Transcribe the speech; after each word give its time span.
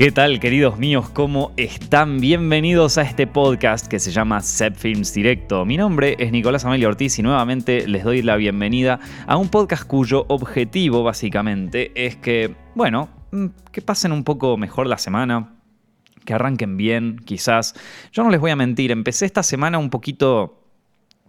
¿Qué 0.00 0.10
tal, 0.10 0.40
queridos 0.40 0.78
míos? 0.78 1.10
¿Cómo 1.10 1.52
están? 1.58 2.20
Bienvenidos 2.20 2.96
a 2.96 3.02
este 3.02 3.26
podcast 3.26 3.86
que 3.86 3.98
se 3.98 4.10
llama 4.10 4.40
Set 4.40 4.74
Films 4.74 5.12
Directo. 5.12 5.66
Mi 5.66 5.76
nombre 5.76 6.16
es 6.18 6.32
Nicolás 6.32 6.64
Amelio 6.64 6.88
Ortiz 6.88 7.18
y 7.18 7.22
nuevamente 7.22 7.86
les 7.86 8.02
doy 8.02 8.22
la 8.22 8.36
bienvenida 8.36 8.98
a 9.26 9.36
un 9.36 9.50
podcast 9.50 9.84
cuyo 9.84 10.24
objetivo 10.28 11.02
básicamente 11.02 11.92
es 11.94 12.16
que, 12.16 12.56
bueno, 12.74 13.10
mm, 13.30 13.48
que 13.70 13.82
pasen 13.82 14.12
un 14.12 14.24
poco 14.24 14.56
mejor 14.56 14.86
la 14.86 14.96
semana, 14.96 15.52
que 16.24 16.32
arranquen 16.32 16.78
bien, 16.78 17.18
quizás. 17.26 17.74
Yo 18.10 18.24
no 18.24 18.30
les 18.30 18.40
voy 18.40 18.52
a 18.52 18.56
mentir, 18.56 18.92
empecé 18.92 19.26
esta 19.26 19.42
semana 19.42 19.76
un 19.76 19.90
poquito 19.90 20.59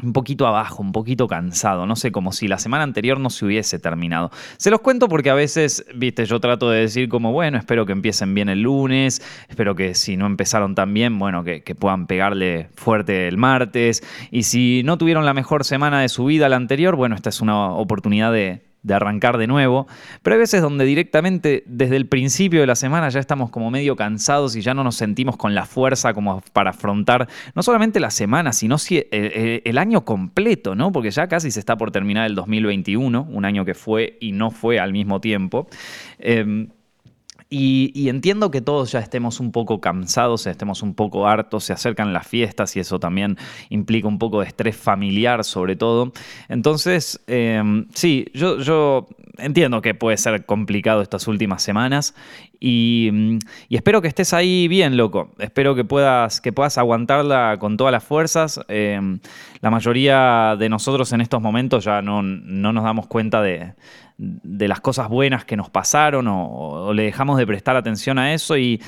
un 0.01 0.13
poquito 0.13 0.47
abajo, 0.47 0.81
un 0.81 0.91
poquito 0.91 1.27
cansado, 1.27 1.85
no 1.85 1.95
sé, 1.95 2.11
como 2.11 2.31
si 2.31 2.47
la 2.47 2.57
semana 2.57 2.83
anterior 2.83 3.19
no 3.19 3.29
se 3.29 3.45
hubiese 3.45 3.79
terminado. 3.79 4.31
Se 4.57 4.71
los 4.71 4.81
cuento 4.81 5.07
porque 5.07 5.29
a 5.29 5.35
veces, 5.35 5.85
viste, 5.95 6.25
yo 6.25 6.39
trato 6.39 6.69
de 6.69 6.81
decir 6.81 7.07
como, 7.07 7.31
bueno, 7.31 7.57
espero 7.57 7.85
que 7.85 7.91
empiecen 7.91 8.33
bien 8.33 8.49
el 8.49 8.61
lunes, 8.61 9.21
espero 9.47 9.75
que 9.75 9.93
si 9.93 10.17
no 10.17 10.25
empezaron 10.25 10.75
tan 10.75 10.93
bien, 10.93 11.19
bueno, 11.19 11.43
que, 11.43 11.61
puedan 11.79 12.05
pegarle 12.05 12.69
fuerte 12.75 13.27
el 13.27 13.37
martes, 13.37 14.03
y 14.29 14.43
si 14.43 14.81
no 14.83 14.97
tuvieron 14.97 15.25
la 15.25 15.33
mejor 15.33 15.63
semana 15.63 16.01
de 16.01 16.09
su 16.09 16.25
vida 16.25 16.49
la 16.49 16.57
anterior, 16.57 16.95
bueno, 16.95 17.15
esta 17.15 17.29
es 17.29 17.41
una 17.41 17.71
oportunidad 17.71 18.31
de, 18.31 18.61
de 18.83 18.93
arrancar 18.93 19.37
de 19.37 19.47
nuevo, 19.47 19.87
pero 20.23 20.35
hay 20.35 20.39
veces 20.39 20.61
donde 20.61 20.85
directamente 20.85 21.63
desde 21.67 21.97
el 21.97 22.07
principio 22.07 22.61
de 22.61 22.67
la 22.67 22.75
semana 22.75 23.09
ya 23.09 23.19
estamos 23.19 23.49
como 23.49 23.69
medio 23.69 23.95
cansados 23.95 24.55
y 24.55 24.61
ya 24.61 24.73
no 24.73 24.83
nos 24.83 24.95
sentimos 24.95 25.37
con 25.37 25.53
la 25.53 25.65
fuerza 25.65 26.13
como 26.13 26.41
para 26.53 26.71
afrontar 26.71 27.27
no 27.53 27.63
solamente 27.63 27.99
la 27.99 28.11
semana, 28.11 28.53
sino 28.53 28.77
el, 28.89 29.77
año 29.77 30.05
completo, 30.05 30.75
¿no? 30.75 30.91
Porque 30.91 31.11
ya 31.11 31.27
casi 31.27 31.51
se 31.51 31.59
está 31.59 31.77
por 31.77 31.91
terminar 31.91 32.27
el 32.27 32.35
2021, 32.35 33.27
un 33.29 33.45
año 33.45 33.65
que 33.65 33.73
fue 33.73 34.17
y 34.19 34.31
no 34.31 34.51
fue 34.51 34.79
al 34.79 34.93
mismo 34.93 35.21
tiempo. 35.21 35.67
Em, 36.19 36.69
y, 37.53 38.07
entiendo 38.07 38.49
que 38.49 38.61
todos 38.61 38.93
ya 38.93 38.99
estemos 38.99 39.41
un 39.41 39.51
poco 39.51 39.81
cansados, 39.81 40.47
estemos 40.47 40.81
un 40.81 40.95
poco 40.95 41.27
hartos, 41.27 41.65
se 41.65 41.73
acercan 41.73 42.13
las 42.13 42.25
fiestas 42.25 42.77
y 42.77 42.79
eso 42.79 42.97
también 42.97 43.37
implica 43.69 44.07
un 44.07 44.17
poco 44.17 44.39
de 44.39 44.47
estrés 44.47 44.77
familiar 44.77 45.43
sobre 45.43 45.75
todo. 45.75 46.13
Entonces, 46.47 47.21
em, 47.27 47.87
sí, 47.93 48.25
yo, 48.33 49.05
entiendo 49.37 49.81
que 49.81 49.93
puede 49.93 50.15
ser 50.15 50.45
complicado 50.45 51.01
estas 51.01 51.27
últimas 51.27 51.61
semanas 51.61 52.15
y, 52.57 53.37
espero 53.69 54.01
que 54.01 54.07
estés 54.07 54.33
ahí 54.33 54.69
bien, 54.69 54.95
loco. 54.95 55.31
Espero 55.37 55.75
que 55.75 55.83
puedas, 55.83 56.39
que 56.39 56.53
puedas 56.53 56.77
aguantarla 56.77 57.57
con 57.59 57.75
todas 57.75 57.91
las 57.91 58.03
fuerzas. 58.05 58.61
Em, 58.69 59.19
la 59.59 59.69
mayoría 59.69 60.55
de 60.57 60.69
nosotros 60.69 61.11
en 61.11 61.19
estos 61.19 61.41
momentos 61.41 61.83
ya 61.83 62.01
no, 62.01 62.23
no 62.23 62.71
nos 62.71 62.85
damos 62.85 63.07
cuenta 63.07 63.41
de 63.41 63.73
de 64.21 64.67
las 64.67 64.81
cosas 64.81 65.09
buenas 65.09 65.45
que 65.45 65.57
nos 65.57 65.71
pasaron 65.71 66.27
o, 66.29 66.93
le 66.93 67.03
dejamos 67.03 67.39
de 67.39 67.47
prestar 67.47 67.75
atención 67.75 68.19
a 68.19 68.33
eso 68.33 68.55
y, 68.55 68.79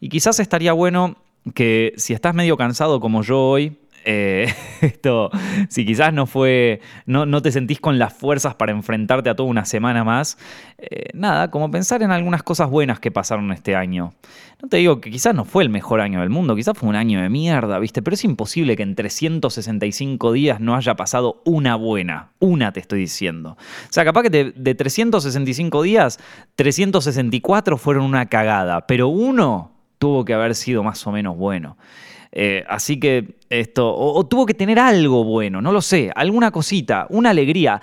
quizás 0.00 0.40
estaría 0.40 0.72
bueno 0.72 1.16
que 1.54 1.92
si 1.96 2.14
estás 2.14 2.34
medio 2.34 2.56
cansado 2.56 3.00
como 3.00 3.22
yo 3.22 3.38
hoy, 3.38 3.76
eh, 4.04 4.52
esto, 4.80 5.30
si 5.68 5.84
quizás 5.84 6.12
no 6.12 6.26
fue, 6.26 6.80
no, 7.06 7.26
no, 7.26 7.42
te 7.42 7.52
sentís 7.52 7.80
con 7.80 7.98
las 7.98 8.12
fuerzas 8.12 8.54
para 8.54 8.72
enfrentarte 8.72 9.30
a 9.30 9.36
toda 9.36 9.48
una 9.48 9.64
semana 9.64 10.04
más, 10.04 10.38
eh, 10.78 11.10
nada, 11.14 11.50
como 11.50 11.70
pensar 11.70 12.02
en 12.02 12.10
algunas 12.10 12.42
cosas 12.42 12.70
buenas 12.70 13.00
que 13.00 13.10
pasaron 13.10 13.52
este 13.52 13.76
año. 13.76 14.12
No 14.60 14.68
te 14.68 14.78
digo 14.78 15.00
que 15.00 15.10
quizás 15.10 15.34
no 15.34 15.44
fue 15.44 15.62
el 15.62 15.70
mejor 15.70 16.00
año 16.00 16.20
del 16.20 16.30
mundo, 16.30 16.56
quizás 16.56 16.76
fue 16.76 16.88
un 16.88 16.96
año 16.96 17.22
de 17.22 17.28
mierda, 17.28 17.78
¿viste? 17.78 18.02
Pero 18.02 18.14
es 18.14 18.24
imposible 18.24 18.76
que 18.76 18.82
en 18.82 18.94
365 18.94 20.32
días 20.32 20.60
no 20.60 20.74
haya 20.74 20.96
pasado 20.96 21.42
una 21.44 21.76
buena, 21.76 22.30
una 22.40 22.72
te 22.72 22.80
estoy 22.80 23.00
diciendo. 23.00 23.56
O 23.58 23.92
sea, 23.92 24.04
capaz 24.04 24.22
que 24.22 24.30
de, 24.30 24.52
de 24.56 24.74
365 24.74 25.82
días, 25.82 26.18
364 26.56 27.78
fueron 27.78 28.04
una 28.04 28.26
cagada, 28.26 28.86
pero 28.86 29.08
uno 29.08 29.72
tuvo 29.98 30.24
que 30.24 30.34
haber 30.34 30.54
sido 30.54 30.82
más 30.82 31.06
o 31.06 31.12
menos 31.12 31.36
bueno. 31.36 31.76
Eh, 32.32 32.64
así 32.68 33.00
que 33.00 33.38
esto, 33.50 33.94
o, 33.94 34.26
tuvo 34.26 34.44
que 34.44 34.54
tener 34.54 34.78
algo 34.78 35.24
bueno, 35.24 35.62
no 35.62 35.72
lo 35.72 35.80
sé, 35.80 36.10
alguna 36.14 36.50
cosita, 36.50 37.06
una 37.08 37.30
alegría, 37.30 37.80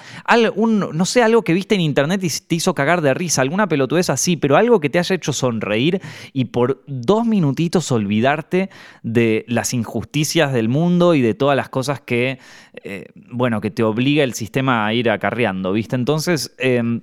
no 0.56 1.06
sé, 1.06 1.24
algo 1.24 1.42
que 1.44 1.54
viste 1.54 1.76
en 1.76 1.82
internet 1.82 2.24
y 2.24 2.30
te 2.30 2.56
hizo 2.56 2.76
cagar 2.76 3.02
de 3.02 3.14
risa, 3.14 3.42
alguna 3.42 3.68
pelotudez 3.68 4.10
así, 4.10 4.38
pero 4.38 4.58
algo 4.58 4.80
que 4.80 4.90
te 4.90 5.00
haya 5.00 5.16
hecho 5.16 5.34
sonreír 5.34 6.02
y 6.34 6.46
por 6.46 6.84
dos 6.86 7.26
minutitos 7.26 7.92
olvidarte 7.92 8.70
de 9.02 9.46
las 9.48 9.74
injusticias 9.74 10.54
del 10.54 10.70
mundo 10.70 11.16
y 11.16 11.22
de 11.22 11.34
todas 11.34 11.58
las 11.58 11.70
cosas 11.70 12.00
que, 12.00 12.40
eh, 12.84 13.08
bueno, 13.32 13.62
que 13.62 13.72
te 13.72 13.82
obliga 13.82 14.24
el 14.24 14.34
sistema 14.36 14.86
a 14.86 14.94
ir 14.94 15.10
acarreando, 15.10 15.74
¿viste? 15.74 15.96
Entonces... 15.96 16.56
Em, 16.60 17.02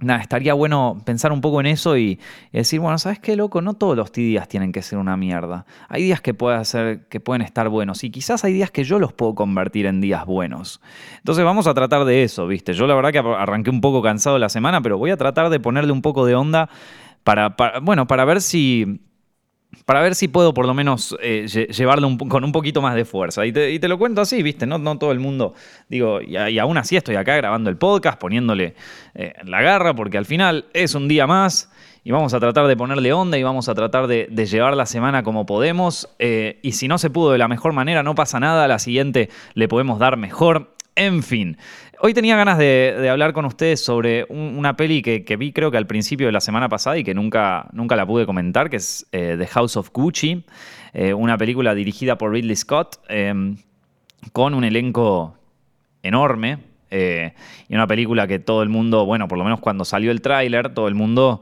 nada, 0.00 0.20
estaría 0.20 0.54
bueno 0.54 1.00
pensar 1.04 1.32
un 1.32 1.40
poco 1.40 1.60
en 1.60 1.66
eso 1.66 1.96
y, 1.96 2.18
decir, 2.52 2.80
bueno, 2.80 2.98
¿sabes 2.98 3.18
qué, 3.18 3.36
loco? 3.36 3.60
No 3.62 3.74
todos 3.74 3.96
los 3.96 4.12
días 4.12 4.48
tienen 4.48 4.72
que 4.72 4.82
ser 4.82 4.98
una 4.98 5.16
mierda. 5.16 5.66
Hay 5.88 6.02
días 6.02 6.20
que, 6.20 6.34
pueden 6.34 7.42
estar 7.42 7.68
buenos 7.68 8.04
y 8.04 8.10
quizás 8.10 8.44
hay 8.44 8.52
días 8.52 8.70
que 8.70 8.84
yo 8.84 8.98
los 8.98 9.12
puedo 9.12 9.34
convertir 9.34 9.86
en 9.86 10.00
días 10.00 10.26
buenos. 10.26 10.80
Entonces 11.18 11.44
vamos 11.44 11.66
a 11.66 11.74
tratar 11.74 12.04
de 12.04 12.22
eso, 12.22 12.46
¿viste? 12.46 12.72
Yo 12.72 12.86
la 12.86 12.94
verdad 12.94 13.12
que 13.12 13.18
arranqué 13.18 13.70
un 13.70 13.80
poco 13.80 14.02
cansado 14.02 14.38
la 14.38 14.48
semana, 14.48 14.80
pero 14.80 14.98
voy 14.98 15.10
a 15.10 15.16
tratar 15.16 15.50
de 15.50 15.60
ponerle 15.60 15.92
un 15.92 16.02
poco 16.02 16.26
de 16.26 16.34
onda 16.34 16.68
para 17.24 17.54
bueno, 17.82 18.06
para 18.06 18.24
ver 18.24 18.40
si 18.40 19.00
para 19.84 20.00
ver 20.00 20.14
si 20.14 20.28
puedo 20.28 20.52
por 20.54 20.66
lo 20.66 20.74
menos 20.74 21.16
eh, 21.22 21.46
llevarlo 21.46 22.16
con 22.28 22.44
un 22.44 22.52
poquito 22.52 22.82
más 22.82 22.94
de 22.94 23.04
fuerza. 23.04 23.46
Y 23.46 23.52
te, 23.52 23.88
lo 23.88 23.98
cuento 23.98 24.20
así, 24.20 24.42
¿viste? 24.42 24.66
No, 24.66 24.98
todo 24.98 25.12
el 25.12 25.20
mundo, 25.20 25.54
digo, 25.88 26.20
y, 26.20 26.58
aún 26.58 26.78
así 26.78 26.96
estoy 26.96 27.16
acá 27.16 27.36
grabando 27.36 27.70
el 27.70 27.76
podcast, 27.76 28.18
poniéndole 28.18 28.74
eh, 29.14 29.34
la 29.44 29.62
garra, 29.62 29.94
porque 29.94 30.18
al 30.18 30.26
final 30.26 30.66
es 30.74 30.94
un 30.94 31.08
día 31.08 31.26
más 31.26 31.70
y 32.02 32.12
vamos 32.12 32.34
a 32.34 32.40
tratar 32.40 32.66
de 32.66 32.76
ponerle 32.76 33.12
onda 33.12 33.36
y 33.38 33.42
vamos 33.42 33.68
a 33.68 33.74
tratar 33.74 34.06
de, 34.06 34.26
llevar 34.46 34.76
la 34.76 34.86
semana 34.86 35.22
como 35.22 35.46
podemos. 35.46 36.08
Eh, 36.18 36.58
y 36.62 36.72
si 36.72 36.88
no 36.88 36.98
se 36.98 37.10
pudo 37.10 37.32
de 37.32 37.38
la 37.38 37.48
mejor 37.48 37.72
manera, 37.72 38.02
no 38.02 38.14
pasa 38.14 38.40
nada, 38.40 38.64
a 38.64 38.68
la 38.68 38.78
siguiente 38.78 39.28
le 39.54 39.68
podemos 39.68 39.98
dar 39.98 40.16
mejor. 40.16 40.74
En 40.96 41.22
fin, 41.22 41.56
hoy 42.00 42.14
tenía 42.14 42.36
ganas 42.36 42.58
de, 42.58 43.08
hablar 43.10 43.32
con 43.32 43.44
ustedes 43.44 43.82
sobre 43.82 44.24
una 44.28 44.76
peli 44.76 45.02
que, 45.02 45.36
vi 45.36 45.52
creo 45.52 45.70
que 45.70 45.76
al 45.76 45.86
principio 45.86 46.26
de 46.26 46.32
la 46.32 46.40
semana 46.40 46.68
pasada 46.68 46.98
y 46.98 47.04
que 47.04 47.14
nunca, 47.14 47.68
nunca 47.72 47.96
la 47.96 48.06
pude 48.06 48.26
comentar, 48.26 48.70
que 48.70 48.76
es 48.76 49.06
eh, 49.12 49.36
The 49.38 49.46
House 49.46 49.76
of 49.76 49.90
Gucci, 49.92 50.44
eh, 50.92 51.14
una 51.14 51.36
película 51.38 51.74
dirigida 51.74 52.18
por 52.18 52.32
Ridley 52.32 52.56
Scott, 52.56 52.96
em, 53.08 53.56
con 54.32 54.54
un 54.54 54.64
elenco 54.64 55.36
enorme. 56.02 56.58
Eh, 56.92 57.34
y 57.68 57.74
una 57.76 57.86
película 57.86 58.26
que 58.26 58.40
todo 58.40 58.64
el 58.64 58.68
mundo, 58.68 59.06
bueno, 59.06 59.28
por 59.28 59.38
lo 59.38 59.44
menos 59.44 59.60
cuando 59.60 59.84
salió 59.84 60.10
el 60.10 60.20
tráiler, 60.20 60.74
todo 60.74 60.88
el 60.88 60.96
mundo 60.96 61.40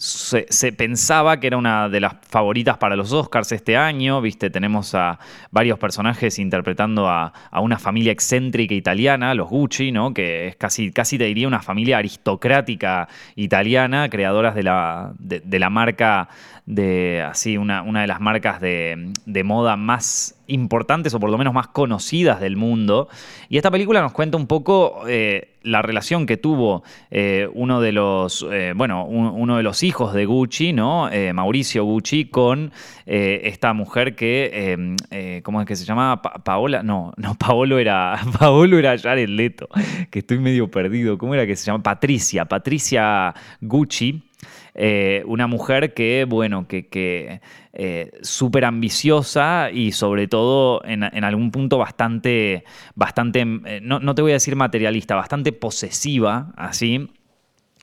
se, 0.00 0.72
pensaba 0.72 1.40
que 1.40 1.46
era 1.46 1.58
una 1.58 1.90
de 1.90 2.00
las 2.00 2.14
favoritas 2.22 2.78
para 2.78 2.96
los 2.96 3.12
Oscars 3.12 3.52
este 3.52 3.76
año, 3.76 4.22
viste, 4.22 4.48
tenemos 4.48 4.94
a 4.94 5.18
varios 5.50 5.78
personajes 5.78 6.38
interpretando 6.38 7.06
a, 7.06 7.34
una 7.60 7.78
familia 7.78 8.10
excéntrica 8.10 8.74
italiana, 8.74 9.34
los 9.34 9.50
Gucci, 9.50 9.92
¿no? 9.92 10.14
Que 10.14 10.48
es 10.48 10.56
casi, 10.56 10.90
casi 10.90 11.18
te 11.18 11.24
diría 11.24 11.46
una 11.46 11.60
familia 11.60 11.98
aristocrática 11.98 13.08
italiana, 13.36 14.08
creadoras 14.08 14.54
de 14.54 14.62
la, 14.62 15.12
de, 15.18 15.58
la 15.58 15.68
marca, 15.68 16.30
de 16.70 17.20
así, 17.22 17.56
una, 17.56 17.82
una 17.82 18.02
de 18.02 18.06
las 18.06 18.20
marcas 18.20 18.60
de, 18.60 19.12
de 19.26 19.44
moda 19.44 19.76
más 19.76 20.40
importantes 20.46 21.12
o 21.14 21.20
por 21.20 21.30
lo 21.30 21.36
menos 21.36 21.52
más 21.52 21.68
conocidas 21.68 22.40
del 22.40 22.56
mundo. 22.56 23.08
Y 23.48 23.56
esta 23.56 23.70
película 23.70 24.00
nos 24.00 24.12
cuenta 24.12 24.36
un 24.36 24.46
poco 24.46 25.02
eh, 25.08 25.56
la 25.62 25.82
relación 25.82 26.26
que 26.26 26.36
tuvo 26.36 26.84
eh, 27.10 27.48
uno 27.54 27.80
de 27.80 27.90
los, 27.90 28.46
eh, 28.50 28.72
bueno, 28.76 29.04
uno 29.04 29.56
de 29.56 29.62
los 29.64 29.82
hijos 29.82 30.14
de 30.14 30.26
Gucci, 30.26 30.72
¿no? 30.72 31.10
Mauricio 31.34 31.84
Gucci, 31.84 32.26
con 32.26 32.72
esta 33.04 33.72
mujer 33.72 34.14
que, 34.14 35.40
¿cómo 35.42 35.60
es 35.60 35.66
que 35.66 35.74
se 35.74 35.84
llamaba? 35.84 36.22
Paola, 36.22 36.84
no, 36.84 37.12
no, 37.16 37.34
Paolo 37.38 37.78
era, 37.78 38.20
Paolo 38.38 38.78
era 38.78 38.96
Jared 38.96 39.28
Leto, 39.28 39.68
que 40.10 40.20
estoy 40.20 40.38
medio 40.38 40.70
perdido. 40.70 41.18
¿Cómo 41.18 41.34
era 41.34 41.46
que 41.46 41.56
se 41.56 41.66
llama? 41.66 41.82
Patricia, 41.82 42.44
Patricia 42.44 43.34
Gucci. 43.60 44.29
Eh, 44.74 45.22
una 45.26 45.46
mujer 45.46 45.94
que, 45.94 46.24
bueno, 46.28 46.66
que, 46.68 46.86
que 46.88 47.40
eh, 47.72 48.10
súper 48.22 48.64
ambiciosa 48.64 49.70
y 49.72 49.92
sobre 49.92 50.28
todo 50.28 50.82
en, 50.84 51.02
algún 51.24 51.50
punto 51.50 51.78
bastante, 51.78 52.64
bastante 52.94 53.40
eh, 53.66 53.80
no, 53.82 54.14
te 54.14 54.22
voy 54.22 54.32
a 54.32 54.34
decir 54.34 54.56
materialista, 54.56 55.14
bastante 55.14 55.52
posesiva, 55.52 56.52
así, 56.56 57.10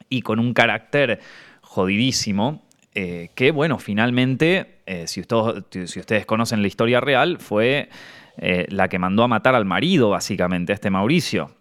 y 0.09 0.21
con 0.21 0.39
un 0.39 0.53
carácter 0.53 1.19
jodidísimo, 1.61 2.63
que, 2.93 3.51
bueno, 3.53 3.77
finalmente, 3.77 4.79
si, 5.05 5.21
ustedes, 5.21 5.91
si 5.91 5.99
ustedes 5.99 6.25
conocen 6.25 6.63
la 6.63 6.67
historia 6.67 6.99
real, 6.99 7.37
fue 7.37 7.89
la 8.39 8.87
que 8.87 8.97
mandó 8.97 9.21
a 9.21 9.27
matar 9.27 9.53
al 9.53 9.65
marido, 9.65 10.09
básicamente, 10.09 10.73
este 10.73 10.89
Mauricio. 10.89 11.51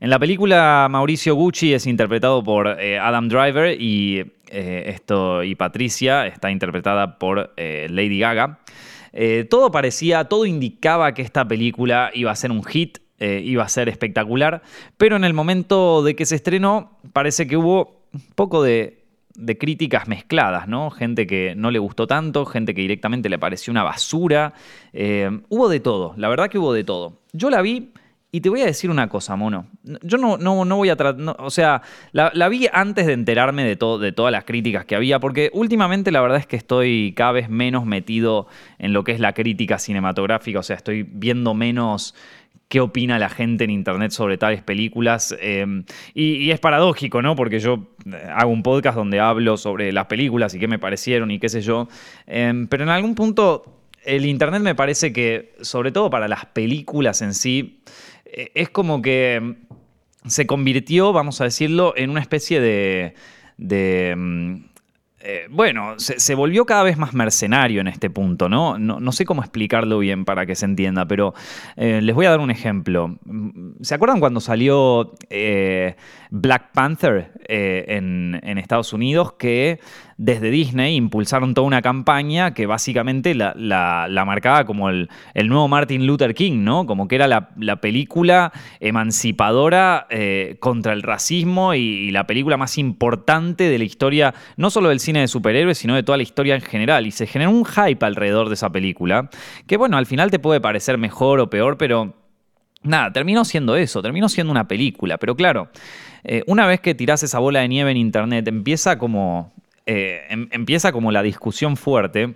En 0.00 0.08
la 0.08 0.18
película 0.18 0.88
Mauricio 0.90 1.34
Gucci 1.34 1.74
es 1.74 1.86
interpretado 1.86 2.42
por 2.42 2.80
eh, 2.80 2.98
Adam 2.98 3.28
Driver 3.28 3.78
y, 3.78 4.32
eh, 4.48 4.84
esto, 4.86 5.42
y 5.42 5.54
Patricia 5.54 6.26
está 6.26 6.50
interpretada 6.50 7.18
por 7.18 7.52
eh, 7.58 7.86
Lady 7.90 8.18
Gaga. 8.18 8.60
todo 9.50 9.70
parecía, 9.70 10.24
todo 10.24 10.46
indicaba 10.46 11.12
que 11.12 11.20
esta 11.20 11.46
película 11.46 12.10
iba 12.14 12.30
a 12.30 12.34
ser 12.34 12.50
un 12.50 12.64
hit, 12.64 12.96
iba 13.18 13.62
a 13.62 13.68
ser 13.68 13.90
espectacular, 13.90 14.62
pero 14.96 15.16
en 15.16 15.24
el 15.24 15.34
momento 15.34 16.02
de 16.02 16.16
que 16.16 16.24
se 16.24 16.36
estrenó 16.36 16.98
parece 17.12 17.46
que 17.46 17.58
hubo 17.58 18.06
un 18.14 18.22
poco 18.34 18.62
de 18.62 19.04
críticas 19.58 20.08
mezcladas, 20.08 20.66
¿no? 20.66 20.90
Gente 20.90 21.26
que 21.26 21.54
no 21.54 21.70
le 21.70 21.78
gustó 21.78 22.06
tanto, 22.06 22.46
gente 22.46 22.72
que 22.72 22.80
directamente 22.80 23.28
le 23.28 23.38
pareció 23.38 23.70
una 23.70 23.82
basura. 23.82 24.54
Hubo 25.50 25.68
de 25.68 25.80
todo, 25.80 26.14
la 26.16 26.30
verdad 26.30 26.48
que 26.48 26.58
hubo 26.58 26.72
de 26.72 26.84
todo. 26.84 27.18
Yo 27.34 27.50
la 27.50 27.60
vi 27.60 27.90
y 28.32 28.40
te 28.40 28.48
voy 28.48 28.60
a 28.62 28.66
decir 28.66 28.90
una 28.90 29.08
cosa, 29.08 29.34
mono. 29.34 29.66
Yo 30.02 30.16
no, 30.16 30.36
no, 30.36 30.64
no 30.64 30.76
voy 30.76 30.88
a 30.88 30.96
tratar. 30.96 31.36
o 31.38 31.50
sea, 31.50 31.82
la, 32.12 32.48
vi 32.48 32.68
antes 32.72 33.06
de 33.06 33.12
enterarme 33.12 33.64
de, 33.64 33.76
todo, 33.76 33.98
de 33.98 34.12
todas 34.12 34.30
las 34.30 34.44
críticas 34.44 34.84
que 34.84 34.94
había, 34.94 35.18
porque 35.18 35.50
últimamente 35.52 36.12
la 36.12 36.20
verdad 36.20 36.38
es 36.38 36.46
que 36.46 36.56
estoy 36.56 37.12
cada 37.16 37.32
vez 37.32 37.48
menos 37.48 37.86
metido 37.86 38.46
en 38.78 38.92
lo 38.92 39.02
que 39.02 39.12
es 39.12 39.20
la 39.20 39.32
crítica 39.32 39.78
cinematográfica. 39.78 40.60
O 40.60 40.62
sea, 40.62 40.76
estoy 40.76 41.02
viendo 41.02 41.54
menos 41.54 42.14
qué 42.68 42.80
opina 42.80 43.18
la 43.18 43.28
gente 43.28 43.64
en 43.64 43.70
internet 43.70 44.12
sobre 44.12 44.38
tales 44.38 44.62
películas. 44.62 45.36
Em, 45.40 45.84
y, 46.14 46.50
es 46.52 46.60
paradójico, 46.60 47.20
¿no? 47.22 47.34
Porque 47.34 47.58
yo 47.58 47.88
eh, 48.06 48.30
hago 48.32 48.52
un 48.52 48.62
podcast 48.62 48.96
donde 48.96 49.18
hablo 49.18 49.56
sobre 49.56 49.92
las 49.92 50.06
películas 50.06 50.54
y 50.54 50.60
qué 50.60 50.68
me 50.68 50.78
parecieron 50.78 51.32
y 51.32 51.40
qué 51.40 51.48
sé 51.48 51.62
yo. 51.62 51.88
Em, 52.26 52.68
pero 52.68 52.84
en 52.84 52.90
algún 52.90 53.14
punto. 53.14 53.76
El 54.02 54.24
Internet 54.24 54.62
me 54.62 54.74
parece 54.74 55.12
que, 55.12 55.52
sobre 55.60 55.92
todo 55.92 56.08
para 56.08 56.26
las 56.26 56.46
películas 56.46 57.20
en 57.20 57.34
sí, 57.34 57.82
es 58.54 58.70
como 58.70 59.02
que 59.02 59.56
se 60.26 60.46
convirtió, 60.46 61.12
vamos 61.12 61.40
a 61.40 61.44
decirlo, 61.44 61.94
en 61.96 62.10
una 62.10 62.20
especie 62.20 62.60
de... 62.60 64.14
Mm, 64.16 64.70
eh, 65.22 65.48
bueno, 65.50 65.96
se, 65.98 66.34
volvió 66.34 66.64
cada 66.64 66.82
vez 66.82 66.96
más 66.96 67.12
mercenario 67.12 67.82
en 67.82 67.88
este 67.88 68.08
punto, 68.08 68.48
¿no? 68.48 68.78
No, 68.78 69.12
sé 69.12 69.26
cómo 69.26 69.42
explicarlo 69.42 69.98
bien 69.98 70.24
para 70.24 70.46
que 70.46 70.54
se 70.54 70.64
entienda, 70.64 71.04
pero 71.06 71.34
eh, 71.76 72.00
les 72.00 72.14
voy 72.14 72.24
a 72.24 72.30
dar 72.30 72.40
un 72.40 72.50
ejemplo. 72.50 73.18
¿Se 73.82 73.94
acuerdan 73.94 74.18
cuando 74.18 74.40
salió 74.40 75.12
Black 76.30 76.72
Panther 76.72 77.32
en, 77.48 78.40
en 78.42 78.58
Estados 78.58 78.92
Unidos? 78.92 79.34
Que 79.38 79.80
desde 80.22 80.50
Disney 80.50 80.96
impulsaron 80.96 81.54
toda 81.54 81.66
una 81.66 81.80
campaña 81.80 82.52
que 82.52 82.66
básicamente 82.66 83.34
la, 83.34 83.54
marcaba 84.26 84.66
como 84.66 84.90
el, 84.90 85.08
nuevo 85.34 85.66
Martin 85.66 86.06
Luther 86.06 86.34
King, 86.34 86.62
¿no? 86.62 86.84
Como 86.84 87.08
que 87.08 87.14
era 87.14 87.26
la, 87.26 87.80
película 87.80 88.52
emancipadora 88.80 90.06
eh, 90.10 90.58
contra 90.60 90.92
el 90.92 91.02
racismo 91.02 91.72
y, 91.72 92.10
la 92.10 92.26
película 92.26 92.58
más 92.58 92.76
importante 92.76 93.70
de 93.70 93.78
la 93.78 93.84
historia, 93.84 94.34
no 94.58 94.68
solo 94.68 94.90
del 94.90 95.00
cine 95.00 95.20
de 95.20 95.28
superhéroes, 95.28 95.78
sino 95.78 95.94
de 95.94 96.02
toda 96.02 96.18
la 96.18 96.22
historia 96.22 96.54
en 96.54 96.60
general. 96.60 97.06
Y 97.06 97.12
se 97.12 97.26
generó 97.26 97.52
un 97.52 97.64
hype 97.64 98.04
alrededor 98.04 98.48
de 98.48 98.54
esa 98.56 98.68
película, 98.68 99.30
que 99.66 99.78
bueno, 99.78 99.96
al 99.96 100.04
final 100.04 100.30
te 100.30 100.38
puede 100.38 100.60
parecer 100.60 100.98
mejor 100.98 101.40
o 101.40 101.48
peor, 101.48 101.78
pero 101.78 102.14
nada, 102.82 103.10
terminó 103.10 103.46
siendo 103.46 103.74
eso, 103.74 104.02
terminó 104.02 104.28
siendo 104.28 104.50
una 104.50 104.68
película. 104.68 105.16
Pero 105.16 105.34
claro, 105.34 105.70
eh, 106.24 106.42
una 106.46 106.66
vez 106.66 106.80
que 106.80 106.94
tirás 106.94 107.22
esa 107.22 107.38
bola 107.38 107.60
de 107.60 107.68
nieve 107.68 107.90
en 107.90 107.96
internet, 107.96 108.46
empieza 108.48 108.98
como 108.98 109.52
eh, 109.86 110.22
em, 110.28 110.48
empieza 110.52 110.92
como 110.92 111.12
la 111.12 111.22
discusión 111.22 111.76
fuerte 111.76 112.34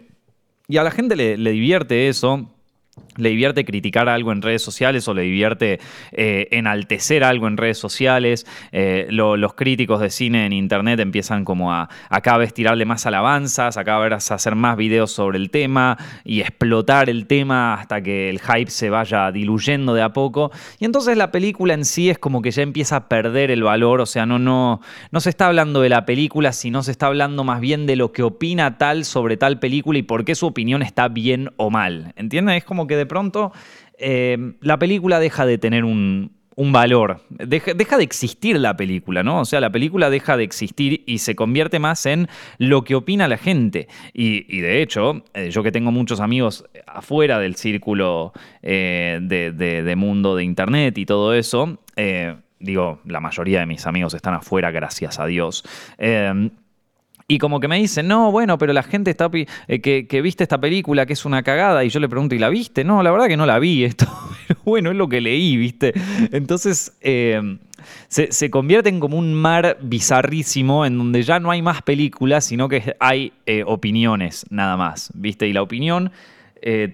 y 0.69 0.79
a 0.79 0.83
la 0.83 0.91
gente 0.91 1.17
le, 1.17 1.37
le 1.37 1.51
divierte 1.51 2.09
eso 2.09 2.54
le 3.17 3.31
divierte 3.31 3.65
criticar 3.65 4.09
algo 4.09 4.33
en 4.33 4.43
redes 4.43 4.63
sociales 4.63 5.07
o 5.09 5.15
le 5.15 5.23
divierte 5.23 5.81
eh, 6.13 6.49
enaltecer 6.51 7.25
algo 7.25 7.47
en 7.47 7.57
redes 7.57 7.79
sociales. 7.79 8.47
Eh, 8.73 9.07
los 9.11 9.55
críticos 9.55 10.01
de 10.01 10.11
cine 10.11 10.47
en 10.47 10.53
internet 10.53 11.01
empiezan 11.01 11.45
como 11.45 11.73
a, 11.73 11.89
a, 12.09 12.21
cada 12.21 12.39
vez 12.39 12.53
tirarle 12.55 12.85
más 12.85 13.07
alabanzas, 13.07 13.77
a 13.77 13.85
cada 13.85 14.09
vez 14.09 14.31
hacer 14.31 14.55
más 14.55 14.77
videos 14.77 15.13
sobre 15.13 15.39
el 15.39 15.51
tema 15.51 15.97
y 16.25 16.41
explotar 16.41 17.09
el 17.09 17.27
tema 17.27 17.75
hasta 17.75 18.03
que 18.03 18.31
el 18.31 18.41
hype 18.41 18.71
se 18.71 18.91
vaya 18.91 19.31
diluyendo 19.31 19.95
de 19.95 20.03
a 20.03 20.13
poco. 20.13 20.51
Y 20.79 20.85
entonces 20.85 21.17
la 21.17 21.31
película 21.31 21.75
en 21.75 21.85
sí 21.85 22.11
es 22.11 22.19
como 22.19 22.43
que 22.43 22.51
ya 22.51 22.63
empieza 22.63 22.97
a 22.97 23.09
perder 23.09 23.51
el 23.51 23.63
valor, 23.63 24.01
o 24.01 24.07
sea, 24.07 24.27
no, 24.27 24.39
no, 24.39 24.81
no 25.11 25.21
se 25.21 25.31
está 25.31 25.47
hablando 25.47 25.81
de 25.81 25.89
la 25.89 26.05
película, 26.05 26.53
sino 26.53 26.83
se 26.83 26.91
está 26.91 27.07
hablando 27.07 27.45
más 27.45 27.61
bien 27.61 27.87
de 27.87 27.97
lo 27.97 28.13
que 28.13 28.23
opina 28.23 28.79
tal 28.79 29.05
sobre 29.05 29.37
tal 29.37 29.59
película 29.59 29.99
y 29.99 30.03
por 30.03 30.25
qué 30.25 30.35
su 30.35 30.47
opinión 30.47 30.83
está 30.83 31.09
bien 31.09 31.51
o 31.57 31.71
mal. 31.71 32.13
¿Entiendes? 32.17 32.59
Es 32.59 32.65
como 32.65 32.84
que 32.87 32.97
de 32.97 33.07
pronto 33.07 33.53
eh, 33.99 34.55
la 34.61 34.79
película 34.79 35.21
deja 35.21 35.47
de 35.47 35.59
tener 35.59 35.85
un, 35.85 36.33
valor. 36.57 37.21
Deja, 37.31 37.97
de 37.97 38.05
existir 38.05 38.59
la 38.59 38.77
película, 38.77 39.23
¿no? 39.23 39.41
O 39.41 39.45
sea, 39.45 39.61
la 39.61 39.71
película 39.71 40.09
deja 40.11 40.37
de 40.37 40.45
existir 40.45 41.03
y 41.07 41.19
se 41.19 41.35
convierte 41.35 41.79
más 41.79 42.07
en 42.07 42.29
lo 42.59 42.85
que 42.85 42.95
opina 42.95 43.27
la 43.29 43.39
gente. 43.39 43.89
Y, 44.13 44.61
de 44.61 44.83
hecho, 44.83 45.25
eh, 45.35 45.51
yo 45.51 45.63
que 45.63 45.73
tengo 45.73 45.91
muchos 45.91 46.21
amigos 46.21 46.65
afuera 46.87 47.39
del 47.39 47.57
círculo 47.57 48.33
eh, 48.63 49.19
de, 49.21 49.97
mundo 49.97 50.37
de 50.37 50.45
Internet 50.45 50.97
y 50.99 51.07
todo 51.07 51.35
eso, 51.35 51.79
digo, 52.61 53.01
la 53.05 53.21
mayoría 53.21 53.61
de 53.61 53.67
mis 53.67 53.87
amigos 53.87 54.15
están 54.15 54.35
afuera, 54.35 54.71
gracias 54.71 55.19
a 55.19 55.27
Dios. 55.27 55.65
Y 57.27 57.39
como 57.39 57.59
que 57.59 57.69
me 57.69 57.79
dicen, 57.79 58.07
no, 58.07 58.31
bueno, 58.31 58.59
pero 58.59 58.75
la 58.75 58.83
gente 58.83 59.11
está 59.11 59.31
eh, 59.33 59.81
que, 59.81 60.23
viste 60.23 60.43
esta 60.43 60.61
película 60.61 61.07
que 61.07 61.15
es 61.15 61.25
una 61.25 61.43
cagada. 61.43 61.83
Y 61.83 61.89
yo 61.89 61.99
le 61.99 62.09
pregunto, 62.09 62.35
¿y 62.35 62.39
la 62.39 62.51
viste? 62.51 62.85
No, 62.85 63.03
la 63.03 63.11
verdad 63.11 63.29
que 63.29 63.37
no 63.39 63.47
la 63.47 63.59
vi 63.59 63.85
esto. 63.85 64.07
Pero 64.49 64.61
bueno, 64.65 64.91
es 64.91 64.97
lo 64.97 65.09
que 65.09 65.23
leí, 65.23 65.57
¿viste? 65.57 65.95
Entonces, 66.33 66.93
eh, 67.01 67.59
se, 68.09 68.51
convierte 68.51 68.91
en 68.91 69.01
como 69.01 69.17
un 69.17 69.33
mar 69.33 69.79
bizarrísimo 69.81 70.85
en 70.85 70.99
donde 70.99 71.23
ya 71.23 71.41
no 71.41 71.51
hay 71.51 71.63
más 71.63 71.81
películas, 71.81 72.45
sino 72.45 72.69
que 72.69 72.95
hay 73.01 73.33
eh, 73.47 73.65
opiniones 73.67 74.45
nada 74.51 74.77
más, 74.77 75.11
¿viste? 75.15 75.49
Y 75.49 75.55
la 75.55 75.63
opinión 75.63 76.13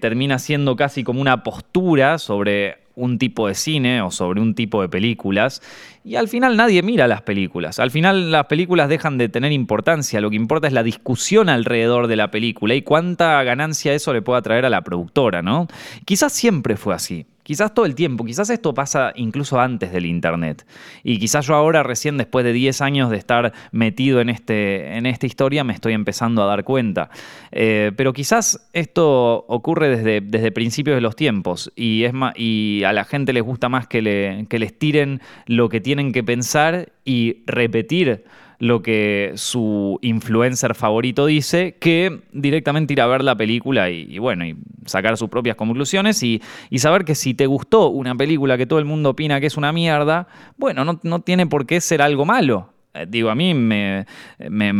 termina 0.01 0.37
siendo 0.37 0.75
casi 0.75 1.05
como 1.05 1.21
una 1.21 1.43
postura 1.43 2.17
sobre 2.17 2.80
un 2.95 3.17
tipo 3.17 3.47
de 3.47 3.55
cine 3.55 4.01
o 4.01 4.11
sobre 4.11 4.41
un 4.41 4.55
tipo 4.55 4.81
de 4.81 4.89
películas 4.89 5.61
y 6.03 6.15
al 6.15 6.27
final 6.27 6.57
nadie 6.57 6.81
mira 6.81 7.07
las 7.07 7.21
películas. 7.21 7.79
Al 7.79 7.91
final 7.91 8.31
las 8.31 8.45
películas 8.45 8.89
dejan 8.89 9.17
de 9.17 9.29
tener 9.29 9.51
importancia, 9.51 10.21
lo 10.21 10.29
que 10.29 10.35
importa 10.35 10.67
es 10.67 10.73
la 10.73 10.83
discusión 10.83 11.49
alrededor 11.49 12.07
de 12.07 12.15
la 12.15 12.31
película 12.31 12.75
y 12.75 12.81
cuánta 12.81 13.41
ganancia 13.43 13.93
eso 13.93 14.13
le 14.13 14.21
pueda 14.21 14.41
traer 14.41 14.65
a 14.65 14.69
la 14.69 14.83
productora, 14.83 15.41
¿no? 15.41 15.67
Quizás 16.05 16.33
siempre 16.33 16.77
fue 16.77 16.93
así. 16.93 17.25
Quizás 17.43 17.73
todo 17.73 17.85
el 17.85 17.95
tiempo, 17.95 18.23
quizás 18.25 18.49
esto 18.49 18.73
pasa 18.73 19.11
incluso 19.15 19.59
antes 19.59 19.91
del 19.91 20.05
Internet. 20.05 20.65
Y 21.03 21.19
quizás 21.19 21.47
yo 21.47 21.55
ahora, 21.55 21.83
recién 21.83 22.17
después 22.17 22.45
de 22.45 22.53
10 22.53 22.81
años 22.81 23.09
de 23.09 23.17
estar 23.17 23.53
metido 23.71 24.21
en, 24.21 24.29
este, 24.29 24.97
en 24.97 25.05
esta 25.05 25.25
historia, 25.25 25.63
me 25.63 25.73
estoy 25.73 25.93
empezando 25.93 26.43
a 26.43 26.45
dar 26.45 26.63
cuenta. 26.63 27.09
Eh, 27.51 27.91
pero 27.95 28.13
quizás 28.13 28.69
esto 28.73 29.45
ocurre 29.47 29.89
desde, 29.89 30.21
desde 30.21 30.51
principios 30.51 30.95
de 30.95 31.01
los 31.01 31.15
tiempos 31.15 31.71
y, 31.75 32.03
es 32.03 32.13
y 32.35 32.83
a 32.85 32.93
la 32.93 33.05
gente 33.05 33.33
les 33.33 33.43
gusta 33.43 33.69
más 33.69 33.87
que, 33.87 34.01
le, 34.01 34.45
que 34.49 34.59
les 34.59 34.77
tiren 34.77 35.21
lo 35.45 35.69
que 35.69 35.81
tienen 35.81 36.11
que 36.11 36.23
pensar 36.23 36.91
y 37.05 37.43
repetir 37.45 38.23
lo 38.61 38.83
que 38.83 39.31
su 39.37 39.97
influencer 40.03 40.75
favorito 40.75 41.25
dice 41.25 41.77
que 41.79 42.21
directamente 42.31 42.93
ir 42.93 43.01
a 43.01 43.07
ver 43.07 43.23
la 43.23 43.35
película 43.35 43.89
y, 43.89 44.19
bueno, 44.19 44.45
y 44.45 44.55
sacar 44.85 45.17
sus 45.17 45.29
propias 45.29 45.55
conclusiones 45.55 46.21
y, 46.21 46.39
saber 46.77 47.03
que 47.03 47.15
si 47.15 47.33
te 47.33 47.47
gustó 47.47 47.89
una 47.89 48.13
película 48.13 48.59
que 48.59 48.67
todo 48.67 48.77
el 48.77 48.85
mundo 48.85 49.09
opina 49.09 49.39
que 49.39 49.47
es 49.47 49.57
una 49.57 49.73
mierda, 49.73 50.27
bueno, 50.57 50.99
no, 51.01 51.19
tiene 51.21 51.47
por 51.47 51.65
qué 51.65 51.81
ser 51.81 52.03
algo 52.03 52.23
malo. 52.23 52.69
Eh, 52.93 53.07
digo, 53.09 53.31
a 53.31 53.35
mí 53.35 53.55
me, 53.55 54.05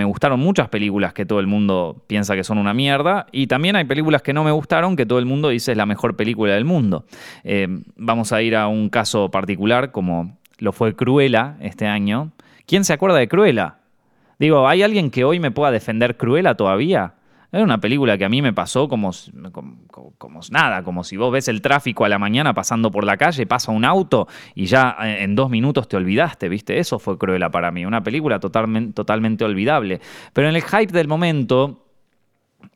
gustaron 0.05 0.39
muchas 0.39 0.69
películas 0.69 1.13
que 1.13 1.25
todo 1.25 1.39
el 1.39 1.47
mundo 1.47 2.03
piensa 2.05 2.35
que 2.35 2.43
son 2.43 2.59
una 2.59 2.75
mierda 2.75 3.25
y 3.31 3.47
también 3.47 3.75
hay 3.75 3.85
películas 3.85 4.21
que 4.21 4.31
no 4.31 4.43
me 4.43 4.51
gustaron 4.51 4.95
que 4.95 5.07
todo 5.07 5.17
el 5.17 5.25
mundo 5.25 5.49
dice 5.49 5.71
es 5.71 5.77
la 5.77 5.87
mejor 5.87 6.15
película 6.15 6.53
del 6.53 6.65
mundo. 6.65 7.05
Eh, 7.43 7.67
vamos 7.95 8.31
a 8.31 8.43
ir 8.43 8.55
a 8.55 8.67
un 8.67 8.89
caso 8.89 9.31
particular 9.31 9.91
como 9.91 10.37
lo 10.59 10.71
fue 10.71 10.95
Cruella 10.95 11.57
este 11.61 11.87
año, 11.87 12.31
¿Quién 12.71 12.85
se 12.85 12.93
acuerda 12.93 13.17
de 13.17 13.27
Cruella? 13.27 13.79
Digo, 14.39 14.65
¿hay 14.65 14.81
alguien 14.81 15.11
que 15.11 15.25
hoy 15.25 15.41
me 15.41 15.51
pueda 15.51 15.71
defender 15.71 16.15
Cruella 16.15 16.55
todavía? 16.55 17.15
Era 17.51 17.65
una 17.65 17.81
película 17.81 18.17
que 18.17 18.23
a 18.23 18.29
mí 18.29 18.41
me 18.41 18.53
pasó 18.53 18.87
como, 18.87 19.11
como, 20.17 20.39
nada, 20.51 20.81
como 20.81 21.03
si 21.03 21.17
vos 21.17 21.33
ves 21.33 21.49
el 21.49 21.61
tráfico 21.61 22.05
a 22.05 22.07
la 22.07 22.17
mañana 22.17 22.53
pasando 22.53 22.89
por 22.89 23.03
la 23.03 23.17
calle, 23.17 23.45
pasa 23.45 23.73
un 23.73 23.83
auto 23.83 24.29
y 24.55 24.67
ya 24.67 24.95
eh, 25.01 25.23
en 25.23 25.35
dos 25.35 25.49
minutos 25.49 25.89
te 25.89 25.97
olvidaste, 25.97 26.47
¿viste? 26.47 26.79
Eso 26.79 26.97
fue 26.97 27.17
Cruella 27.17 27.49
para 27.49 27.71
mí, 27.71 27.85
una 27.85 28.03
película 28.03 28.39
totalmente, 28.39 28.93
totalmente 28.93 29.43
olvidable. 29.43 29.99
Pero 30.31 30.47
en 30.47 30.55
el 30.55 30.61
hype 30.61 30.93
del 30.93 31.09
momento, 31.09 31.87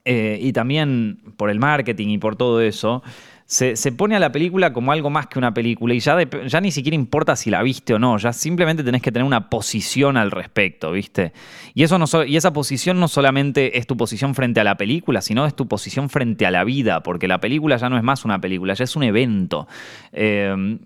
eh, 0.04 0.38
y 0.42 0.52
también 0.52 1.20
por 1.38 1.50
el 1.50 1.60
marketing 1.60 2.10
y 2.10 2.18
por 2.18 2.36
todo 2.36 2.60
eso, 2.60 3.02
se, 3.48 3.92
pone 3.92 4.16
a 4.16 4.20
la 4.20 4.32
película 4.32 4.74
como 4.74 4.92
algo 4.92 5.12
más 5.12 5.28
que 5.28 5.38
una 5.38 5.54
película 5.54 5.94
y 5.94 6.00
ya, 6.00 6.18
ya 6.48 6.62
ni 6.62 6.72
siquiera 6.72 6.96
importa 6.96 7.36
si 7.36 7.52
la 7.52 7.62
viste 7.62 7.94
o 7.94 8.00
no, 8.00 8.18
ya 8.18 8.34
simplemente 8.34 8.84
tenés 8.84 9.04
que 9.04 9.12
tener 9.12 9.25
una 9.25 9.52
posición 9.52 10.18
al 10.18 10.32
respecto, 10.32 10.92
¿viste? 10.92 11.32
Y, 11.75 11.84
eso 11.84 12.00
no 12.00 12.06
y 12.25 12.38
esa 12.38 12.54
posición 12.54 13.00
no 13.00 13.08
solamente 13.08 13.78
es 13.78 13.86
tu 13.86 13.96
posición 13.98 14.34
frente 14.34 14.62
a 14.62 14.64
la 14.64 14.78
película, 14.78 15.22
sino 15.22 15.46
es 15.46 15.56
tu 15.56 15.68
posición 15.68 16.10
frente 16.10 16.48
a 16.48 16.52
la 16.52 16.64
vida, 16.64 17.04
porque 17.04 17.28
la 17.28 17.40
película 17.40 17.78
ya 17.78 17.88
no 17.88 17.98
es 17.98 18.04
más 18.04 18.25
una 18.25 18.42
película, 18.42 18.74
ya 18.74 18.84
es 18.84 18.96
un 18.96 19.04
evento. 19.04 19.68
Em, 20.12 20.80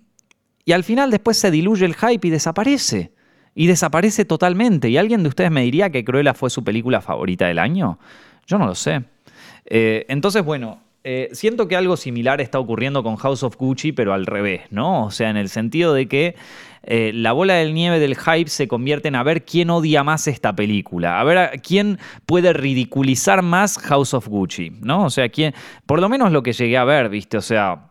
y 0.65 0.73
al 0.73 0.83
final 0.83 1.11
después 1.11 1.37
se 1.37 1.51
diluye 1.51 1.85
el 1.85 1.95
hype 1.95 2.27
y 2.27 2.29
desaparece. 2.29 3.13
Y 3.55 3.67
desaparece 3.67 4.25
totalmente. 4.25 4.89
¿Y 4.89 4.97
alguien 4.97 5.23
de 5.23 5.29
ustedes 5.29 5.49
me 5.49 5.63
diría 5.63 5.89
que 5.89 6.05
Cruella 6.05 6.33
fue 6.33 6.49
su 6.49 6.63
película 6.63 7.01
favorita 7.01 7.47
del 7.47 7.57
año? 7.57 7.99
Yo 8.45 8.57
no 8.57 8.67
lo 8.67 8.75
sé. 8.75 9.03
Eh, 9.65 10.05
entonces, 10.09 10.43
bueno, 10.43 10.79
eh, 11.11 11.29
siento 11.31 11.67
que 11.67 11.75
algo 11.75 11.97
similar 11.97 12.39
está 12.39 12.59
ocurriendo 12.59 13.01
con 13.01 13.15
House 13.15 13.41
of 13.41 13.57
Gucci, 13.57 13.93
pero 13.93 14.13
al 14.13 14.27
revés, 14.27 14.61
¿no? 14.69 15.05
O 15.05 15.09
sea, 15.09 15.31
en 15.31 15.37
el 15.37 15.49
sentido 15.49 15.95
de 15.95 16.07
que 16.07 16.35
eh, 16.83 17.09
la 17.15 17.31
bola 17.31 17.55
del 17.55 17.73
nieve 17.73 17.97
del 17.97 18.15
hype 18.15 18.47
se 18.47 18.67
convierte 18.67 19.07
en 19.07 19.15
a 19.15 19.23
ver 19.23 19.43
quién 19.43 19.71
odia 19.71 20.03
más 20.03 20.27
esta 20.27 20.55
película, 20.55 21.19
a 21.19 21.23
ver 21.23 21.61
quién 21.61 21.97
puede 22.27 22.53
ridiculizar 22.53 23.41
más 23.41 23.79
House 23.79 24.13
of 24.13 24.27
Gucci, 24.27 24.69
¿no? 24.81 25.05
O 25.05 25.09
sea, 25.09 25.29
quién, 25.29 25.55
por 25.87 25.99
lo 25.99 26.09
menos 26.09 26.31
lo 26.31 26.43
que 26.43 26.53
llegué 26.53 26.77
a 26.77 26.83
ver, 26.83 27.09
¿viste? 27.09 27.37
O 27.37 27.41
sea, 27.41 27.89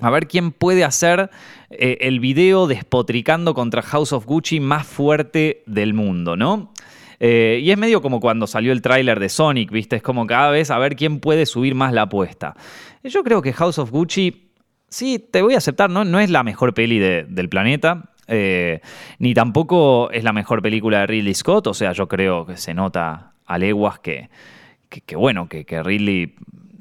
a 0.00 0.08
ver 0.08 0.26
quién 0.26 0.50
puede 0.50 0.82
hacer 0.82 1.28
eh, 1.68 1.98
el 2.00 2.20
video 2.20 2.66
despotricando 2.66 3.52
contra 3.52 3.82
House 3.82 4.14
of 4.14 4.24
Gucci 4.24 4.60
más 4.60 4.86
fuerte 4.86 5.62
del 5.66 5.92
mundo, 5.92 6.36
¿no? 6.36 6.72
Eh, 7.20 7.60
y 7.62 7.70
es 7.70 7.78
medio 7.78 8.02
como 8.02 8.20
cuando 8.20 8.46
salió 8.46 8.72
el 8.72 8.82
tráiler 8.82 9.20
de 9.20 9.28
Sonic, 9.28 9.70
¿viste? 9.70 9.96
Es 9.96 10.02
como 10.02 10.26
cada 10.26 10.50
vez 10.50 10.70
a 10.70 10.78
ver 10.78 10.96
quién 10.96 11.20
puede 11.20 11.46
subir 11.46 11.74
más 11.74 11.92
la 11.92 12.02
apuesta. 12.02 12.54
Yo 13.02 13.22
creo 13.22 13.42
que 13.42 13.52
House 13.52 13.78
of 13.78 13.90
Gucci, 13.90 14.50
sí, 14.88 15.18
te 15.18 15.42
voy 15.42 15.54
a 15.54 15.58
aceptar, 15.58 15.90
no, 15.90 16.04
no 16.04 16.20
es 16.20 16.30
la 16.30 16.42
mejor 16.42 16.74
peli 16.74 16.98
del 16.98 17.48
planeta. 17.48 18.10
Eh, 18.28 18.80
ni 19.18 19.34
tampoco 19.34 20.10
es 20.10 20.24
la 20.24 20.32
mejor 20.32 20.60
película 20.60 21.00
de 21.00 21.06
Ridley 21.06 21.34
Scott. 21.34 21.68
O 21.68 21.74
sea, 21.74 21.92
yo 21.92 22.08
creo 22.08 22.44
que 22.46 22.56
se 22.56 22.74
nota 22.74 23.32
a 23.46 23.58
leguas 23.58 24.00
que, 24.00 24.28
que, 24.88 25.16
bueno, 25.16 25.48
que, 25.48 25.64
que 25.64 25.82
Ridley 25.82 26.34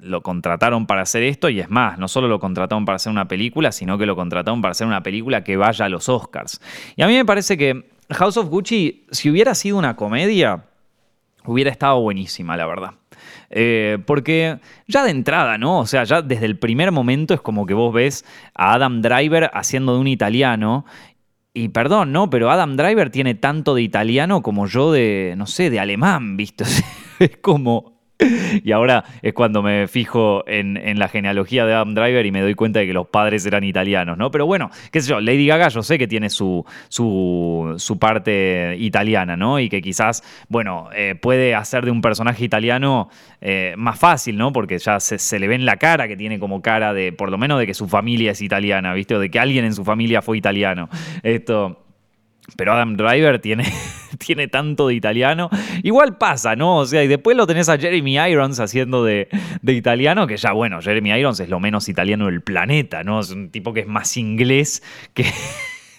lo 0.06 0.22
contrataron 0.22 0.86
para 0.86 1.02
hacer 1.02 1.24
esto 1.24 1.50
y 1.50 1.60
es 1.60 1.70
más, 1.70 1.98
no 1.98 2.08
solo 2.08 2.28
lo 2.28 2.40
contrataron 2.40 2.86
para 2.86 2.98
hacer 2.98 3.12
una 3.12 3.28
película, 3.28 3.72
sino 3.72 3.98
que 3.98 4.06
lo 4.06 4.16
contrataron 4.16 4.62
para 4.62 4.72
hacer 4.72 4.86
una 4.86 5.02
película 5.02 5.44
que 5.44 5.58
vaya 5.58 5.86
a 5.86 5.90
los 5.90 6.10
Oscars. 6.10 6.62
Y 6.96 7.02
a 7.02 7.08
mí 7.08 7.16
me 7.16 7.26
parece 7.26 7.58
que 7.58 7.86
House 8.10 8.38
of 8.38 8.50
Gucci, 8.50 9.06
si 9.12 9.30
hubiera 9.30 9.56
sido 9.56 9.78
una 9.78 9.96
comedia, 9.96 10.66
hubiera 11.46 11.72
estado 11.72 12.00
buenísima, 12.02 12.58
la 12.58 12.66
verdad. 12.66 12.92
Eh, 13.50 14.00
porque 14.06 14.60
ya 14.88 15.04
de 15.04 15.12
entrada, 15.12 15.58
¿no? 15.58 15.80
O 15.80 15.86
sea, 15.86 16.04
ya 16.04 16.22
desde 16.22 16.46
el 16.46 16.58
primer 16.58 16.92
momento 16.92 17.34
es 17.34 17.42
como 17.42 17.66
que 17.66 17.74
vos 17.74 17.94
ves 17.94 18.26
a 18.54 18.74
Adam 18.74 19.02
Driver 19.02 19.50
haciendo 19.54 19.94
de 19.94 20.00
un 20.00 20.08
italiano. 20.08 20.86
Y 21.54 21.70
perdón, 21.70 22.12
¿no? 22.12 22.30
Pero 22.30 22.52
Adam 22.52 22.76
Driver 22.76 23.10
tiene 23.10 23.34
tanto 23.34 23.76
de 23.76 23.82
italiano 23.82 24.42
como 24.42 24.68
yo 24.68 24.92
de, 24.92 25.36
no 25.38 25.48
sé, 25.48 25.70
de 25.70 25.80
alemán, 25.80 26.36
¿viste? 26.38 26.66
es 27.20 27.38
como 27.38 27.95
y 28.64 28.72
ahora 28.72 29.04
es 29.22 29.34
cuando 29.34 29.62
me 29.62 29.88
fijo 29.88 30.44
en, 30.48 30.76
la 30.98 31.10
genealogía 31.10 31.66
de 31.66 31.74
Adam 31.74 31.94
Driver 31.94 32.26
y 32.26 32.32
me 32.32 32.42
doy 32.42 32.56
cuenta 32.56 32.80
de 32.80 32.88
que 32.88 32.94
los 32.94 33.08
padres 33.08 33.46
eran 33.46 33.64
italianos, 33.64 34.18
¿no? 34.18 34.32
Pero 34.32 34.46
bueno, 34.46 34.72
qué 34.92 35.02
sé 35.02 35.10
yo, 35.10 35.20
Lady 35.20 35.48
Gaga 35.48 35.68
yo 35.68 35.84
sé 35.84 35.98
que 35.98 36.08
tiene 36.08 36.30
su, 36.30 36.66
su, 36.88 37.98
parte 38.00 38.76
italiana, 38.80 39.36
¿no? 39.36 39.60
Y 39.60 39.70
que 39.70 39.82
quizás, 39.82 40.24
bueno, 40.48 40.90
eh, 40.96 41.16
puede 41.16 41.56
hacer 41.56 41.84
de 41.86 41.92
un 41.92 42.02
personaje 42.02 42.44
italiano 42.44 43.10
eh, 43.42 43.74
más 43.78 44.00
fácil, 44.00 44.38
¿no? 44.38 44.54
Porque 44.54 44.78
ya 44.78 45.00
se, 45.00 45.18
se, 45.18 45.40
le 45.40 45.48
ve 45.48 45.56
en 45.56 45.66
la 45.66 45.78
cara 45.78 46.08
que 46.08 46.16
tiene 46.16 46.40
como 46.40 46.62
cara 46.62 46.94
de, 46.94 47.12
por 47.12 47.30
lo 47.32 47.38
menos 47.38 47.60
de 47.60 47.68
que 47.68 47.74
su 47.74 47.88
familia 47.88 48.32
es 48.32 48.42
italiana, 48.42 48.94
¿viste? 48.94 49.16
O 49.16 49.20
de 49.20 49.30
que 49.30 49.40
alguien 49.40 49.66
en 49.66 49.74
su 49.74 49.84
familia 49.84 50.22
fue 50.22 50.38
italiano. 50.38 50.90
Esto... 51.24 51.85
Pero 52.56 52.74
Adam 52.74 52.96
Driver 52.96 53.40
tiene, 53.40 53.66
tiene 54.18 54.48
tanto 54.48 54.88
de 54.88 54.96
italiano. 54.96 55.50
Igual 55.84 56.18
pasa, 56.18 56.56
¿no? 56.56 56.78
O 56.78 56.86
sea, 56.86 57.04
y 57.04 57.08
después 57.08 57.36
lo 57.36 57.48
tenés 57.48 57.70
a 57.70 57.78
Jeremy 57.78 58.18
Irons 58.18 58.60
haciendo 58.60 59.04
de, 59.04 59.28
de, 59.62 59.74
italiano, 59.74 60.28
que 60.28 60.38
ya, 60.38 60.52
bueno, 60.52 60.82
Jeremy 60.82 61.12
Irons 61.12 61.40
es 61.40 61.50
lo 61.50 61.60
menos 61.60 61.90
italiano 61.90 62.28
del 62.28 62.42
planeta, 62.42 63.04
¿no? 63.04 63.20
Es 63.20 63.32
un 63.32 63.50
tipo 63.50 63.74
que 63.74 63.82
es 63.82 63.88
más 63.88 64.18
inglés 64.18 64.84
que... 65.14 65.26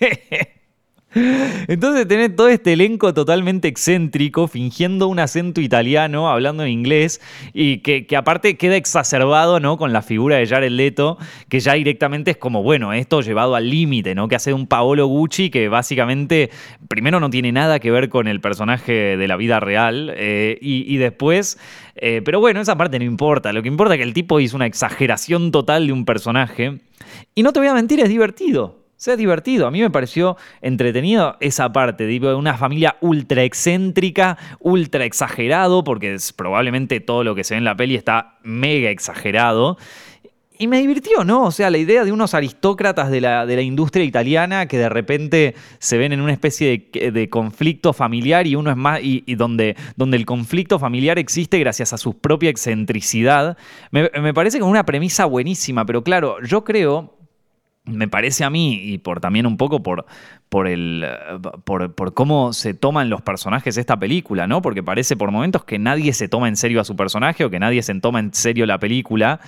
Entonces 1.68 2.06
tenés 2.06 2.36
todo 2.36 2.48
este 2.48 2.74
elenco 2.74 3.14
totalmente 3.14 3.68
excéntrico, 3.68 4.48
fingiendo 4.48 5.08
un 5.08 5.18
acento 5.18 5.60
italiano, 5.60 6.28
hablando 6.28 6.62
en 6.62 6.70
inglés, 6.70 7.20
y 7.54 7.78
que, 7.78 8.06
aparte 8.16 8.56
queda 8.56 8.76
exacerbado 8.76 9.58
¿no? 9.60 9.78
con 9.78 9.92
la 9.92 10.02
figura 10.02 10.36
de 10.36 10.46
Jared 10.46 10.70
Leto, 10.70 11.16
que 11.48 11.60
ya 11.60 11.74
directamente 11.74 12.32
es 12.32 12.36
como, 12.36 12.62
bueno, 12.62 12.92
esto 12.92 13.20
llevado 13.22 13.54
al 13.54 13.70
límite, 13.70 14.14
¿no? 14.14 14.28
Que 14.28 14.36
hace 14.36 14.52
un 14.52 14.66
Paolo 14.66 15.06
Gucci 15.06 15.50
que 15.50 15.68
básicamente, 15.68 16.50
primero 16.88 17.18
no 17.18 17.30
tiene 17.30 17.50
nada 17.50 17.78
que 17.78 17.90
ver 17.90 18.08
con 18.08 18.28
el 18.28 18.40
personaje 18.40 19.16
de 19.16 19.28
la 19.28 19.36
vida 19.36 19.60
real, 19.60 20.12
eh, 20.16 20.58
y, 20.60 20.96
después... 20.96 21.58
Eh, 21.98 22.20
pero 22.22 22.40
bueno, 22.40 22.60
esa 22.60 22.76
parte 22.76 22.98
no 22.98 23.06
importa. 23.06 23.54
Lo 23.54 23.62
que 23.62 23.68
importa 23.68 23.94
es 23.94 23.98
que 23.98 24.04
el 24.04 24.12
tipo 24.12 24.38
hizo 24.38 24.54
una 24.54 24.66
exageración 24.66 25.50
total 25.50 25.86
de 25.86 25.94
un 25.94 26.04
personaje. 26.04 26.80
Y 27.34 27.42
no 27.42 27.54
te 27.54 27.60
voy 27.60 27.68
a 27.68 27.74
mentir, 27.74 28.00
es 28.00 28.10
divertido 28.10 28.85
sea 28.96 29.16
divertido. 29.16 29.66
A 29.66 29.70
mí 29.70 29.80
me 29.80 29.90
pareció 29.90 30.36
entretenido 30.62 31.36
esa 31.40 31.72
parte, 31.72 32.06
de 32.06 32.34
una 32.34 32.56
familia 32.56 32.96
ultra 33.00 33.44
excéntrica, 33.44 34.38
ultra 34.60 35.04
exagerado, 35.04 35.84
porque 35.84 36.14
es, 36.14 36.32
probablemente 36.32 37.00
todo 37.00 37.24
lo 37.24 37.34
que 37.34 37.44
se 37.44 37.54
ve 37.54 37.58
en 37.58 37.64
la 37.64 37.76
peli 37.76 37.94
está 37.94 38.38
mega 38.42 38.90
exagerado. 38.90 39.76
Y 40.58 40.68
me 40.68 40.78
divirtió, 40.80 41.22
¿no? 41.22 41.44
O 41.44 41.50
sea, 41.50 41.68
la 41.68 41.76
idea 41.76 42.04
de 42.06 42.12
unos 42.12 42.32
aristócratas 42.32 43.10
de 43.10 43.20
la, 43.20 43.44
de 43.44 43.56
la 43.56 43.62
industria 43.62 44.04
italiana 44.06 44.66
que 44.66 44.78
de 44.78 44.88
repente 44.88 45.54
se 45.78 45.98
ven 45.98 46.14
en 46.14 46.22
una 46.22 46.32
especie 46.32 46.88
de, 46.92 47.28
conflicto 47.28 47.92
familiar 47.92 48.46
y 48.46 48.54
uno 48.54 48.70
es 48.70 48.76
más. 48.76 49.00
y, 49.02 49.22
donde, 49.34 49.76
donde 49.96 50.16
el 50.16 50.24
conflicto 50.24 50.78
familiar 50.78 51.18
existe 51.18 51.58
gracias 51.58 51.92
a 51.92 51.98
su 51.98 52.16
propia 52.18 52.48
excentricidad. 52.48 53.58
Me, 53.90 54.10
me 54.22 54.32
parece 54.32 54.58
como 54.58 54.70
una 54.70 54.86
premisa 54.86 55.26
buenísima, 55.26 55.84
pero 55.84 56.02
claro, 56.02 56.38
yo 56.42 56.64
creo 56.64 57.15
me 57.86 58.08
parece 58.08 58.44
a 58.44 58.50
mí, 58.50 58.74
y 58.82 58.98
por 58.98 59.20
también 59.20 59.46
un 59.46 59.56
poco 59.56 59.82
por, 59.82 60.06
por, 60.48 60.66
el, 60.66 61.06
por, 61.64 61.94
por, 61.94 62.14
cómo 62.14 62.52
se 62.52 62.74
toman 62.74 63.08
los 63.08 63.22
personajes 63.22 63.76
esta 63.76 63.98
película, 63.98 64.46
¿no? 64.46 64.60
Porque 64.60 64.82
parece 64.82 65.16
por 65.16 65.30
momentos 65.30 65.64
que 65.64 65.78
nadie 65.78 66.12
se 66.12 66.28
toma 66.28 66.48
en 66.48 66.56
serio 66.56 66.80
a 66.80 66.84
su 66.84 66.96
personaje 66.96 67.44
o 67.44 67.50
que 67.50 67.60
nadie 67.60 67.82
se 67.82 67.94
toma 68.00 68.20
en 68.20 68.34
serio 68.34 68.66
la 68.66 68.78
película. 68.78 69.40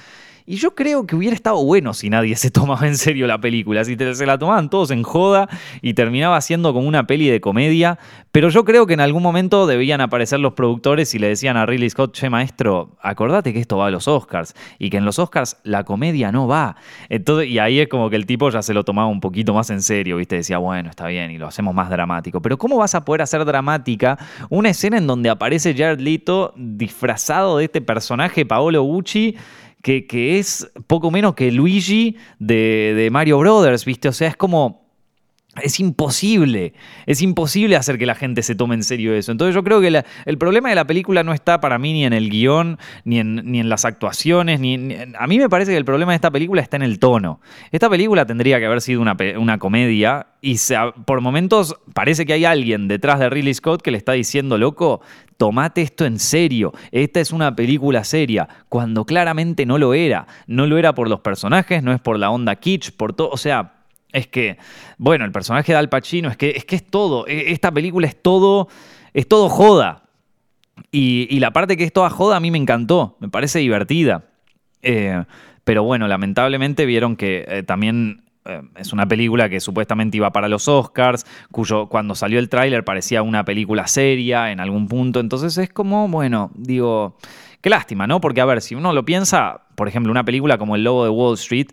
Y 0.51 0.57
yo 0.57 0.75
creo 0.75 1.07
que 1.07 1.15
hubiera 1.15 1.37
estado 1.37 1.63
bueno 1.63 1.93
si 1.93 2.09
nadie 2.09 2.35
se 2.35 2.51
tomaba 2.59 2.87
en 2.87 2.97
serio 2.97 3.27
la 3.27 3.39
película, 3.39 3.85
si 3.85 3.97
se 3.97 4.25
la 4.25 4.39
tomaban 4.39 4.71
todos 4.71 4.91
en 4.91 5.03
joda 5.03 5.47
y 5.83 5.93
terminaba 5.93 6.41
siendo 6.41 6.73
como 6.73 6.89
una 6.89 7.07
peli 7.07 7.29
de 7.29 7.39
comedia. 7.39 7.99
Pero 8.33 8.49
yo 8.49 8.65
creo 8.65 8.87
que 8.87 8.95
en 8.95 9.01
algún 9.01 9.23
momento 9.23 9.67
debían 9.67 10.01
aparecer 10.01 10.41
los 10.41 10.55
productores 10.55 11.15
y 11.15 11.19
le 11.19 11.29
decían 11.29 11.59
a 11.59 11.67
Ridley 11.67 11.91
Scott, 11.91 12.15
che 12.15 12.31
maestro, 12.31 12.97
acordate 13.03 13.53
que 13.53 13.61
esto 13.61 13.77
va 13.77 13.89
a 13.89 13.91
los 13.91 14.09
Oscars 14.09 14.55
y 14.79 14.89
que 14.89 14.97
en 14.97 15.05
los 15.05 15.19
Oscars 15.19 15.59
la 15.65 15.85
comedia 15.85 16.33
no 16.33 16.47
va. 16.47 16.77
Entonces, 17.11 17.51
y 17.51 17.59
ahí 17.59 17.81
es 17.81 17.89
como 17.89 18.09
que 18.09 18.17
el 18.17 18.25
tipo 18.25 18.49
ya 18.49 18.63
se 18.63 18.73
lo 18.73 18.85
tomaba 18.85 19.09
un 19.09 19.21
poquito 19.21 19.53
más 19.53 19.69
en 19.69 19.83
serio, 19.83 20.17
¿viste? 20.17 20.37
Decía, 20.37 20.57
bueno, 20.57 20.89
está 20.89 21.09
bien 21.09 21.31
y 21.31 21.37
lo 21.37 21.47
hacemos 21.47 21.75
más 21.75 21.91
dramático. 21.91 22.41
Pero 22.41 22.57
¿cómo 22.57 22.79
vas 22.79 22.95
a 22.95 23.05
poder 23.05 23.21
hacer 23.21 23.45
dramática 23.45 24.17
una 24.49 24.71
escena 24.71 24.97
en 24.97 25.07
donde 25.07 25.29
aparece 25.29 25.75
Jared 25.77 26.01
Leto 26.01 26.55
disfrazado 26.57 27.59
de 27.59 27.67
este 27.67 27.83
personaje 27.83 28.47
Paolo 28.47 28.83
Gucci? 28.83 29.37
Que, 30.07 30.39
es 30.39 30.71
poco 30.87 31.11
menos 31.11 31.35
que 31.35 31.51
Luigi 31.51 32.17
de, 32.39 32.95
de 32.97 33.11
Mario 33.11 33.39
Brothers, 33.39 33.85
¿viste? 33.85 34.09
O 34.09 34.13
sea, 34.13 34.29
es 34.29 34.37
como 34.37 34.88
es 35.63 35.81
imposible, 35.81 36.75
es 37.07 37.23
imposible 37.23 37.77
hacer 37.77 37.99
que 37.99 38.07
la 38.07 38.15
gente 38.15 38.43
se 38.43 38.55
tome 38.55 38.75
en 38.75 38.83
serio 38.83 39.15
eso. 39.15 39.33
Entonces 39.33 39.55
yo 39.55 39.63
creo 39.65 39.81
que 39.81 40.05
el 40.25 40.39
problema 40.39 40.69
de 40.69 40.75
la 40.75 40.87
película 40.87 41.23
no 41.23 41.33
está 41.33 41.61
para 41.61 41.79
mí 41.79 41.93
ni 41.93 42.05
en 42.05 42.13
el 42.13 42.31
guion, 42.31 42.79
ni 43.05 43.19
en, 43.19 43.51
ni 43.51 43.61
en 43.61 43.69
las 43.69 43.85
actuaciones, 43.85 44.61
ni, 44.61 44.75
a 45.19 45.27
mí 45.27 45.39
me 45.39 45.49
parece 45.49 45.73
que 45.73 45.77
el 45.77 45.85
problema 45.85 46.13
de 46.13 46.17
esta 46.17 46.31
película 46.31 46.61
está 46.61 46.77
en 46.77 46.83
el 46.83 46.99
tono. 46.99 47.41
Esta 47.71 47.89
película 47.89 48.27
tendría 48.27 48.59
que 48.59 48.67
haber 48.67 48.81
sido 48.81 49.01
una, 49.01 49.17
una 49.39 49.59
comedia 49.59 50.27
y 50.41 50.57
por 51.05 51.21
momentos 51.21 51.77
parece 51.95 52.25
que 52.25 52.33
hay 52.33 52.45
alguien 52.45 52.89
detrás 52.89 53.19
de 53.19 53.29
Ridley 53.29 53.55
Scott 53.55 53.83
que 53.83 53.91
le 53.91 53.99
está 53.99 54.13
diciendo, 54.13 54.57
loco, 54.57 55.01
tomate 55.37 55.83
esto 55.83 56.05
en 56.05 56.19
serio, 56.19 56.73
esta 56.93 57.21
es 57.21 57.33
una 57.33 57.55
película 57.55 58.05
seria, 58.05 58.49
cuando 58.69 59.05
claramente 59.05 59.67
no 59.67 59.79
lo 59.79 59.95
era. 59.95 60.27
No 60.47 60.67
lo 60.67 60.79
era 60.79 60.95
por 60.95 61.09
los 61.09 61.21
personajes, 61.21 61.83
no 61.83 61.93
es 61.93 62.01
por 62.01 62.19
la 62.19 62.31
onda 62.31 62.57
kitsch, 62.57 62.93
por 62.93 63.13
todo, 63.13 63.31
o 63.31 63.37
sea 63.37 63.78
es 64.13 64.27
que, 64.27 64.59
bueno, 64.97 65.25
el 65.25 65.33
personaje 65.33 65.73
de 65.73 65.79
Al 65.79 65.89
Pacino 65.89 66.31
es 66.31 66.37
que 66.37 66.51
es, 66.51 66.65
que 66.65 66.77
es 66.77 66.85
todo. 66.85 67.27
E, 67.27 67.53
esta 67.53 67.71
película 67.73 68.07
es 68.07 68.21
todo, 68.21 68.69
es 69.15 69.29
todo 69.29 69.49
joda. 69.49 70.05
Y, 70.91 71.39
la 71.41 71.53
parte 71.53 71.77
que 71.77 71.85
es 71.85 71.93
toda 71.93 72.09
joda 72.09 72.37
a 72.37 72.41
mí 72.41 72.51
me 72.51 72.59
encantó, 72.59 73.17
me 73.21 73.29
parece 73.29 73.59
divertida. 73.59 74.25
Eh, 74.83 75.25
pero 75.65 75.83
bueno, 75.83 76.09
lamentablemente 76.09 76.87
vieron 76.87 77.17
que 77.17 77.45
eh, 77.49 77.63
también 77.63 78.23
eh, 78.47 78.63
es 78.77 78.93
una 78.93 79.07
película 79.07 79.49
que 79.49 79.61
supuestamente 79.61 80.17
iba 80.17 80.33
para 80.33 80.49
los 80.49 80.69
Oscars, 80.69 81.27
cuyo 81.53 81.89
cuando 81.89 82.15
salió 82.15 82.39
el 82.39 82.49
tráiler 82.49 82.85
parecía 82.85 83.23
una 83.23 83.45
película 83.45 83.87
seria 83.87 84.51
en 84.51 84.61
algún 84.61 84.89
punto. 84.89 85.21
Entonces 85.21 85.59
es 85.59 85.69
como, 85.69 86.09
bueno, 86.09 86.51
digo, 86.55 87.19
qué 87.61 87.69
lástima, 87.69 88.07
¿no? 88.07 88.21
Porque 88.21 88.41
a 88.41 88.47
ver, 88.47 88.63
si 88.63 88.75
uno 88.75 88.93
lo 88.93 89.05
piensa, 89.05 89.67
por 89.75 89.89
ejemplo, 89.89 90.11
una 90.11 90.25
película 90.25 90.57
como 90.57 90.77
El 90.77 90.85
Lobo 90.85 91.05
de 91.05 91.11
Wall 91.11 91.35
Street 91.35 91.69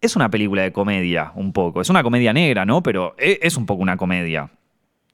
es 0.00 0.16
una 0.16 0.30
película 0.30 0.62
de 0.62 0.72
comedia, 0.72 1.32
un 1.34 1.52
poco. 1.52 1.80
Es 1.80 1.90
una 1.90 2.02
comedia 2.02 2.32
negra, 2.32 2.64
¿no? 2.64 2.82
Pero 2.82 3.14
e, 3.18 3.38
es 3.42 3.56
un 3.56 3.66
poco 3.66 3.82
una 3.82 3.96
comedia. 3.96 4.50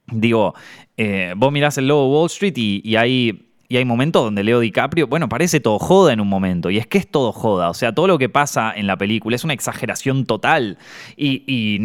Digo, 0.06 0.54
eh, 0.96 1.34
vos 1.36 1.50
mirás 1.50 1.78
el 1.78 1.88
Lobo 1.88 2.12
Wall 2.12 2.26
Street 2.26 2.54
y, 2.56 2.96
hay 2.96 3.45
y 3.68 3.76
hay 3.76 3.84
momentos 3.84 4.24
donde 4.24 4.44
Leo 4.44 4.60
DiCaprio, 4.60 5.06
bueno, 5.06 5.28
parece 5.28 5.60
todo 5.60 5.78
joda 5.78 6.12
en 6.12 6.20
un 6.20 6.28
momento, 6.28 6.70
y 6.70 6.78
es 6.78 6.86
que 6.86 6.98
es 6.98 7.08
todo 7.08 7.32
joda, 7.32 7.70
o 7.70 7.74
sea, 7.74 7.92
todo 7.92 8.06
lo 8.06 8.18
que 8.18 8.28
pasa 8.28 8.72
en 8.74 8.86
la 8.86 8.96
película 8.96 9.36
es 9.36 9.44
una 9.44 9.52
exageración 9.52 10.26
total, 10.26 10.78
y, 11.16 11.78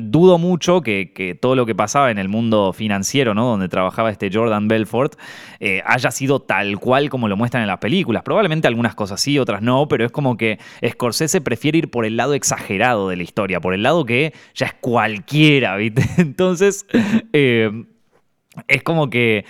dudo 0.00 0.38
mucho 0.38 0.80
que, 0.80 1.38
todo 1.40 1.56
lo 1.56 1.66
que 1.66 1.74
pasaba 1.74 2.10
en 2.10 2.18
el 2.18 2.28
mundo 2.28 2.72
financiero, 2.72 3.34
¿no? 3.34 3.46
Donde 3.46 3.68
trabajaba 3.68 4.10
este 4.10 4.30
Jordan 4.32 4.68
Belfort, 4.68 5.18
eh, 5.60 5.82
haya 5.86 6.10
sido 6.10 6.40
tal 6.40 6.78
cual 6.78 7.10
como 7.10 7.28
lo 7.28 7.36
muestran 7.36 7.62
en 7.62 7.68
las 7.68 7.78
películas. 7.78 8.22
Probablemente 8.22 8.68
algunas 8.68 8.94
cosas 8.94 9.20
sí, 9.20 9.38
otras 9.38 9.62
no, 9.62 9.88
pero 9.88 10.04
es 10.04 10.12
como 10.12 10.36
que 10.36 10.58
Scorsese 10.86 11.40
prefiere 11.40 11.78
ir 11.78 11.90
por 11.90 12.04
el 12.04 12.16
lado 12.16 12.34
exagerado 12.34 13.08
de 13.08 13.16
la 13.16 13.22
historia, 13.22 13.60
por 13.60 13.74
el 13.74 13.82
lado 13.82 14.04
que 14.04 14.32
ya 14.54 14.66
es 14.66 14.74
cualquiera, 14.74 15.76
¿viste? 15.76 16.02
Entonces... 16.18 16.86
Eh, 17.32 17.70
es 18.68 18.82
como 18.82 19.08
que 19.08 19.44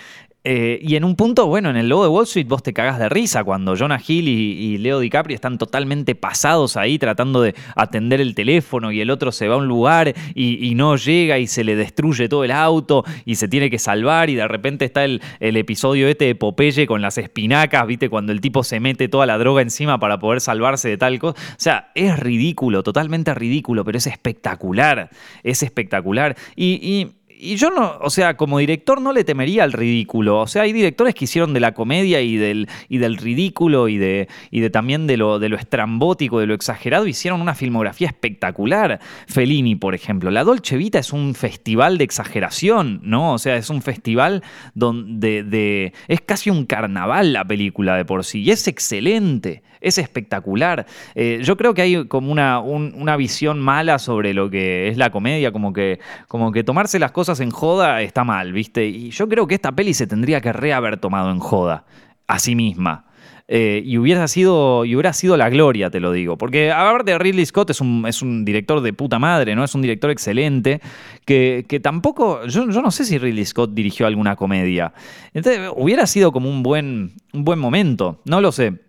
eh, 0.45 0.77
y 0.81 0.97
en 0.97 1.05
un 1.05 1.15
punto, 1.15 1.47
bueno, 1.47 1.69
en 1.69 1.77
el 1.77 1.87
logo 1.87 2.03
de 2.03 2.09
Wall 2.09 2.25
Street 2.25 2.47
vos 2.47 2.61
te 2.61 2.73
cagás 2.73 2.99
de 2.99 3.07
risa 3.07 3.45
cuando 3.45 3.77
Jonah 3.77 4.01
Hill 4.05 4.27
y, 4.27 4.77
Leo 4.77 4.99
DiCaprio 4.99 5.35
están 5.35 5.57
totalmente 5.57 6.15
pasados 6.15 6.75
ahí 6.75 6.99
tratando 6.99 7.41
de 7.41 7.55
atender 7.75 8.19
el 8.19 8.35
teléfono 8.35 8.91
y 8.91 8.99
el 8.99 9.09
otro 9.09 9.31
se 9.31 9.47
va 9.47 9.55
a 9.55 9.57
un 9.57 9.67
lugar 9.67 10.13
y, 10.35 10.73
no 10.75 10.97
llega 10.97 11.37
y 11.37 11.47
se 11.47 11.63
le 11.63 11.75
destruye 11.75 12.27
todo 12.27 12.43
el 12.43 12.51
auto 12.51 13.05
y 13.25 13.35
se 13.35 13.47
tiene 13.47 13.69
que 13.69 13.79
salvar 13.79 14.29
y 14.29 14.35
de 14.35 14.47
repente 14.47 14.85
está 14.85 15.05
el, 15.05 15.21
episodio 15.39 16.07
este 16.07 16.25
de 16.25 16.35
Popeye 16.35 16.87
con 16.87 17.01
las 17.01 17.17
espinacas, 17.17 17.87
viste, 17.87 18.09
cuando 18.09 18.31
el 18.31 18.41
tipo 18.41 18.63
se 18.63 18.79
mete 18.79 19.07
toda 19.07 19.25
la 19.25 19.37
droga 19.37 19.61
encima 19.61 19.99
para 19.99 20.19
poder 20.19 20.41
salvarse 20.41 20.89
de 20.89 20.97
tal 20.97 21.19
cosa. 21.19 21.39
O 21.39 21.55
sea, 21.59 21.91
es 21.95 22.19
ridículo, 22.19 22.83
totalmente 22.83 23.33
ridículo, 23.33 23.85
pero 23.85 23.97
es 23.97 24.07
espectacular, 24.07 25.09
es 25.43 25.63
espectacular. 25.63 26.35
y 26.55 27.13
yo 27.55 27.69
no, 27.69 27.97
o 28.01 28.09
sea, 28.09 28.35
como 28.37 28.59
director 28.59 29.01
no 29.01 29.11
le 29.11 29.23
temería 29.23 29.63
al 29.63 29.73
ridículo. 29.73 30.39
O 30.39 30.47
sea, 30.47 30.63
hay 30.63 30.73
directores 30.73 31.13
que 31.15 31.25
hicieron 31.25 31.53
de 31.53 31.59
la 31.59 31.73
comedia 31.73 32.21
y 32.21 32.37
del, 32.37 32.67
y 32.89 32.97
del 32.97 33.17
ridículo 33.17 33.87
y 33.87 33.97
de, 33.97 34.27
y 34.51 34.61
de 34.61 34.69
también 34.69 35.07
de 35.07 35.17
lo, 35.17 35.39
de 35.39 35.49
lo 35.49 35.57
estrambótico, 35.57 36.39
de 36.39 36.47
lo 36.47 36.53
exagerado, 36.53 37.07
hicieron 37.07 37.41
una 37.41 37.55
filmografía 37.55 38.07
espectacular. 38.07 38.99
Fellini, 39.27 39.75
por 39.75 39.95
ejemplo. 39.95 40.31
La 40.31 40.43
Dolce 40.43 40.77
Vita 40.77 40.99
es 40.99 41.13
un 41.13 41.35
festival 41.35 41.97
de 41.97 42.03
exageración, 42.03 43.01
¿no? 43.03 43.33
O 43.33 43.37
sea, 43.37 43.57
es 43.57 43.69
un 43.69 43.81
festival 43.81 44.43
donde 44.73 45.43
de, 45.43 45.93
es 46.07 46.21
casi 46.21 46.49
un 46.49 46.65
carnaval 46.65 47.33
la 47.33 47.45
película 47.45 47.95
de 47.95 48.05
por 48.05 48.23
sí. 48.23 48.41
Y 48.41 48.51
es 48.51 48.67
excelente, 48.67 49.63
es 49.83 49.97
espectacular. 49.97 50.85
Eh, 51.13 51.39
yo 51.43 51.57
creo 51.57 51.73
que 51.73 51.81
hay 51.83 52.07
como 52.07 52.31
una, 52.31 52.59
una 52.59 53.17
visión 53.17 53.59
mala 53.59 53.99
sobre 53.99 54.33
lo 54.33 54.49
que 54.49 54.87
es 54.87 54.97
la 54.97 55.11
comedia, 55.11 55.51
como 55.51 55.73
que, 55.73 55.99
como 56.27 56.51
que 56.51 56.63
tomarse 56.63 56.97
las 56.99 57.11
cosas 57.11 57.39
en 57.39 57.51
joda 57.51 58.01
está 58.01 58.23
mal, 58.23 58.53
¿viste? 58.53 58.85
Y 58.85 59.11
yo 59.11 59.27
creo 59.29 59.47
que 59.47 59.55
esta 59.55 59.71
peli 59.71 59.93
se 59.93 60.07
tendría 60.07 60.41
que 60.41 60.53
re 60.53 60.73
haber 60.73 60.97
tomado 60.97 61.29
en 61.31 61.39
joda 61.39 61.85
a 62.27 62.39
sí 62.39 62.55
misma. 62.55 63.05
Eh, 63.49 63.81
y, 63.85 63.97
hubiera 63.97 64.27
sido, 64.29 64.85
y 64.85 64.95
hubiera 64.95 65.11
sido 65.11 65.35
la 65.35 65.49
gloria, 65.49 65.89
te 65.89 65.99
lo 65.99 66.11
digo. 66.11 66.37
Porque 66.37 66.71
hablar 66.71 67.03
de 67.03 67.17
Ridley 67.17 67.45
Scott 67.45 67.69
es 67.71 67.81
un, 67.81 68.05
es 68.07 68.21
un 68.21 68.45
director 68.45 68.81
de 68.81 68.93
puta 68.93 69.19
madre, 69.19 69.55
¿no? 69.55 69.63
Es 69.63 69.75
un 69.75 69.81
director 69.81 70.09
excelente, 70.11 70.81
que, 71.25 71.65
que 71.67 71.79
tampoco, 71.79 72.45
yo, 72.47 72.69
yo, 72.69 72.81
no 72.81 72.91
sé 72.91 73.05
si 73.05 73.17
Ridley 73.17 73.45
Scott 73.45 73.71
dirigió 73.73 74.07
alguna 74.07 74.35
comedia. 74.35 74.93
Entonces, 75.33 75.69
hubiera 75.75 76.07
sido 76.07 76.31
como 76.31 76.49
un 76.49 76.63
buen, 76.63 77.13
un 77.33 77.43
buen 77.43 77.59
momento, 77.59 78.21
no 78.25 78.39
lo 78.39 78.51
sé. 78.51 78.79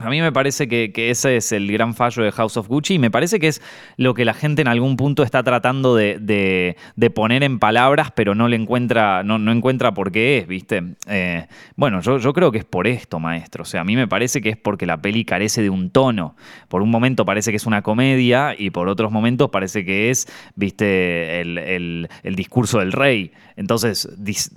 A 0.00 0.10
mí 0.10 0.20
me 0.20 0.30
parece 0.30 0.68
que, 0.68 0.92
ese 1.10 1.36
es 1.36 1.50
el 1.50 1.70
gran 1.72 1.94
fallo 1.94 2.22
de 2.22 2.30
House 2.30 2.56
of 2.56 2.68
Gucci 2.68 2.94
y 2.94 2.98
me 2.98 3.10
parece 3.10 3.40
que 3.40 3.48
es 3.48 3.60
lo 3.96 4.14
que 4.14 4.24
la 4.24 4.34
gente 4.34 4.62
en 4.62 4.68
algún 4.68 4.96
punto 4.96 5.24
está 5.24 5.42
tratando 5.42 5.96
de, 5.96 6.76
poner 7.14 7.42
en 7.42 7.58
palabras, 7.58 8.12
pero 8.14 8.34
no 8.34 8.46
le 8.46 8.56
encuentra, 8.56 9.24
no, 9.24 9.50
encuentra 9.50 9.94
por 9.94 10.12
qué 10.12 10.38
es, 10.38 10.46
¿viste? 10.46 10.94
Eh, 11.08 11.46
bueno, 11.74 12.00
yo, 12.00 12.18
yo, 12.18 12.32
creo 12.32 12.52
que 12.52 12.58
es 12.58 12.64
por 12.64 12.86
esto, 12.86 13.18
maestro. 13.18 13.62
O 13.62 13.66
sea, 13.66 13.80
a 13.80 13.84
mí 13.84 13.96
me 13.96 14.06
parece 14.06 14.40
que 14.40 14.50
es 14.50 14.56
porque 14.56 14.86
la 14.86 14.98
peli 14.98 15.24
carece 15.24 15.62
de 15.62 15.70
un 15.70 15.90
tono. 15.90 16.36
Por 16.68 16.82
un 16.82 16.90
momento 16.90 17.24
parece 17.24 17.50
que 17.50 17.56
es 17.56 17.66
una 17.66 17.82
comedia 17.82 18.54
y 18.56 18.70
por 18.70 18.88
otros 18.88 19.10
momentos 19.10 19.50
parece 19.50 19.84
que 19.84 20.10
es, 20.10 20.28
¿viste? 20.54 21.40
El, 21.40 22.08
discurso 22.36 22.78
del 22.78 22.92
rey. 22.92 23.32
Entonces, 23.56 24.08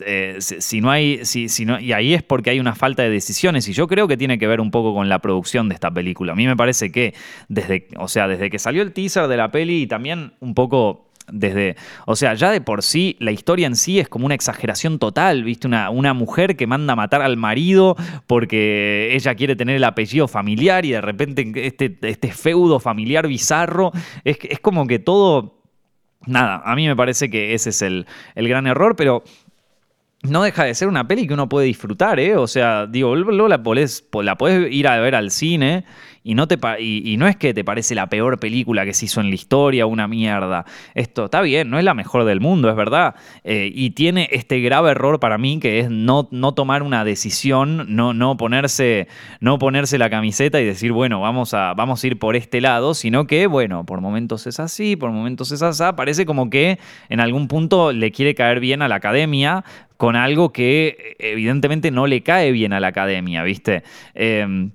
eh, 0.05 0.37
si 0.39 0.81
no 0.81 0.91
hay, 0.91 1.25
si, 1.25 1.65
no, 1.65 1.79
y 1.79 1.93
ahí 1.93 2.13
es 2.13 2.21
porque 2.21 2.51
hay 2.51 2.59
una 2.59 2.75
falta 2.75 3.01
de 3.01 3.09
decisiones 3.09 3.67
y 3.67 3.73
yo 3.73 3.87
creo 3.87 4.07
que 4.07 4.17
tiene 4.17 4.37
que 4.37 4.45
ver 4.45 4.61
un 4.61 4.69
poco 4.69 4.93
con 4.93 5.09
la 5.09 5.19
de 5.39 5.73
esta 5.73 5.91
película. 5.91 6.33
A 6.33 6.35
mí 6.35 6.47
me 6.47 6.55
parece 6.55 6.91
que 6.91 7.13
desde, 7.47 7.87
o 7.97 8.07
sea, 8.07 8.27
desde 8.27 8.49
que 8.49 8.59
salió 8.59 8.81
el 8.81 8.91
teaser 8.93 9.27
de 9.27 9.37
la 9.37 9.51
peli 9.51 9.83
y 9.83 9.87
también 9.87 10.33
un 10.39 10.53
poco 10.53 11.11
desde, 11.31 11.75
o 12.05 12.15
sea, 12.15 12.33
ya 12.33 12.51
de 12.51 12.61
por 12.61 12.83
sí 12.83 13.15
la 13.19 13.31
historia 13.31 13.67
en 13.67 13.75
sí 13.75 13.99
es 13.99 14.09
como 14.09 14.25
una 14.25 14.35
exageración 14.35 14.99
total, 14.99 15.43
¿viste? 15.43 15.67
Una, 15.67 15.89
una 15.89 16.13
mujer 16.13 16.55
que 16.55 16.67
manda 16.67 16.93
a 16.93 16.95
matar 16.95 17.21
al 17.21 17.37
marido 17.37 17.95
porque 18.27 19.13
ella 19.13 19.35
quiere 19.35 19.55
tener 19.55 19.77
el 19.77 19.83
apellido 19.83 20.27
familiar 20.27 20.85
y 20.85 20.91
de 20.91 21.01
repente 21.01 21.51
este, 21.55 21.97
este 22.01 22.31
feudo 22.31 22.79
familiar 22.79 23.27
bizarro, 23.27 23.91
es, 24.23 24.37
es 24.41 24.59
como 24.59 24.87
que 24.87 24.99
todo... 24.99 25.59
Nada, 26.27 26.61
a 26.63 26.75
mí 26.75 26.85
me 26.85 26.95
parece 26.95 27.31
que 27.31 27.55
ese 27.55 27.71
es 27.71 27.81
el, 27.81 28.05
el 28.35 28.47
gran 28.47 28.67
error, 28.67 28.95
pero 28.95 29.23
no 30.23 30.43
deja 30.43 30.65
de 30.65 30.75
ser 30.75 30.87
una 30.87 31.07
peli 31.07 31.27
que 31.27 31.33
uno 31.33 31.49
puede 31.49 31.65
disfrutar, 31.65 32.19
¿eh? 32.19 32.35
O 32.35 32.45
sea, 32.45 32.85
digo, 32.85 33.15
la 33.15 33.63
podés, 33.63 34.03
ir 34.69 34.87
a 34.87 34.99
ver 34.99 35.15
al 35.15 35.31
cine 35.31 35.83
y 36.23 36.35
no, 36.35 36.47
te 36.47 36.59
y, 36.79 37.17
no 37.17 37.27
es 37.27 37.35
que 37.35 37.55
te 37.55 37.63
parece 37.63 37.95
la 37.95 38.07
peor 38.07 38.39
película 38.39 38.85
que 38.85 38.93
se 38.93 39.05
hizo 39.05 39.19
en 39.19 39.29
la 39.29 39.35
historia, 39.35 39.87
una 39.87 40.07
mierda. 40.07 40.65
Esto 40.93 41.25
está 41.25 41.41
bien, 41.41 41.71
no 41.71 41.79
es 41.79 41.83
la 41.83 41.95
mejor 41.95 42.25
del 42.25 42.39
mundo, 42.39 42.69
es 42.69 42.75
verdad. 42.75 43.15
Eh, 43.43 43.71
y 43.73 43.91
tiene 43.91 44.29
este 44.31 44.59
grave 44.59 44.91
error 44.91 45.19
para 45.19 45.39
mí 45.39 45.59
que 45.59 45.79
es 45.79 45.89
no, 45.89 46.27
no 46.29 46.53
tomar 46.53 46.83
una 46.83 47.03
decisión, 47.03 47.95
no, 47.95 48.13
no, 48.13 48.37
ponerse, 48.37 49.07
no 49.39 49.57
ponerse 49.57 49.97
la 49.97 50.11
camiseta 50.11 50.61
y 50.61 50.65
decir, 50.65 50.91
bueno, 50.91 51.19
vamos 51.19 51.55
a, 51.55 51.73
vamos 51.73 52.03
a 52.03 52.07
ir 52.07 52.19
por 52.19 52.35
este 52.35 52.61
lado, 52.61 52.93
sino 52.93 53.25
que, 53.25 53.47
bueno, 53.47 53.87
por 53.87 54.01
momentos 54.01 54.45
es 54.45 54.59
así, 54.59 54.95
por 54.95 55.09
momentos 55.09 55.51
es 55.51 55.63
así. 55.63 55.83
Parece 55.97 56.27
como 56.27 56.51
que 56.51 56.77
en 57.09 57.19
algún 57.19 57.47
punto 57.47 57.91
le 57.91 58.11
quiere 58.11 58.35
caer 58.35 58.59
bien 58.59 58.83
a 58.83 58.87
la 58.87 58.95
academia, 58.95 59.63
con 60.01 60.15
algo 60.15 60.51
que 60.51 61.15
evidentemente 61.19 61.91
no 61.91 62.07
le 62.07 62.23
cae 62.23 62.51
bien 62.51 62.73
a 62.73 62.79
la 62.79 62.87
academia, 62.87 63.43
¿viste? 63.43 63.83
Eh, 64.15 64.71